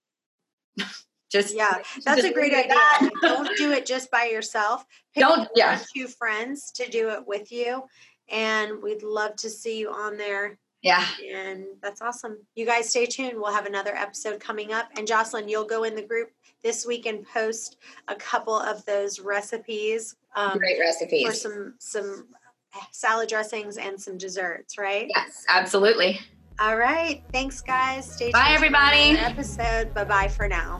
just 1.30 1.54
Yeah, 1.54 1.80
that's 2.06 2.24
a 2.24 2.32
great 2.34 2.54
idea. 2.54 2.70
that. 2.70 3.10
Don't 3.22 3.56
do 3.58 3.72
it 3.74 3.86
just 3.86 4.10
by 4.10 4.26
yourself. 4.26 4.86
Pick 5.14 5.22
Don't- 5.22 5.50
yeah. 5.56 5.80
two 5.94 6.08
friends 6.08 6.72
to 6.72 6.90
do 6.90 7.10
it 7.10 7.28
with 7.28 7.52
you. 7.52 7.84
And 8.30 8.82
we'd 8.82 9.04
love 9.04 9.36
to 9.38 9.50
see 9.50 9.78
you 9.78 9.92
on 9.92 10.18
there. 10.18 10.58
Yeah. 10.86 11.04
And 11.34 11.66
that's 11.82 12.02
awesome. 12.02 12.38
You 12.56 12.66
guys 12.66 12.90
stay 12.90 13.06
tuned. 13.06 13.34
We'll 13.36 13.52
have 13.52 13.66
another 13.66 13.96
episode 13.96 14.40
coming 14.40 14.72
up. 14.72 14.90
And 14.98 15.08
Jocelyn, 15.08 15.50
you'll 15.50 15.66
go 15.66 15.84
in 15.84 15.96
the 15.96 16.02
group 16.04 16.30
this 16.64 16.86
week 16.86 17.06
and 17.06 17.26
post 17.26 17.78
a 18.08 18.16
couple 18.16 18.56
of 18.56 18.86
those 18.86 19.20
recipes 19.20 20.16
um, 20.36 20.58
Great 20.58 20.78
for 21.26 21.34
some 21.34 21.74
some 21.80 22.28
salad 22.92 23.30
dressings 23.30 23.78
and 23.78 24.00
some 24.00 24.18
desserts, 24.18 24.78
right? 24.78 25.08
Yes, 25.16 25.46
absolutely. 25.50 26.20
All 26.60 26.78
right. 26.78 27.24
Thanks, 27.32 27.62
guys. 27.62 28.10
Stay 28.10 28.26
tuned. 28.26 28.34
Bye, 28.34 28.50
everybody. 28.50 29.18
Episode. 29.18 29.94
Bye 29.94 30.04
bye 30.04 30.28
for 30.28 30.48
now. 30.48 30.80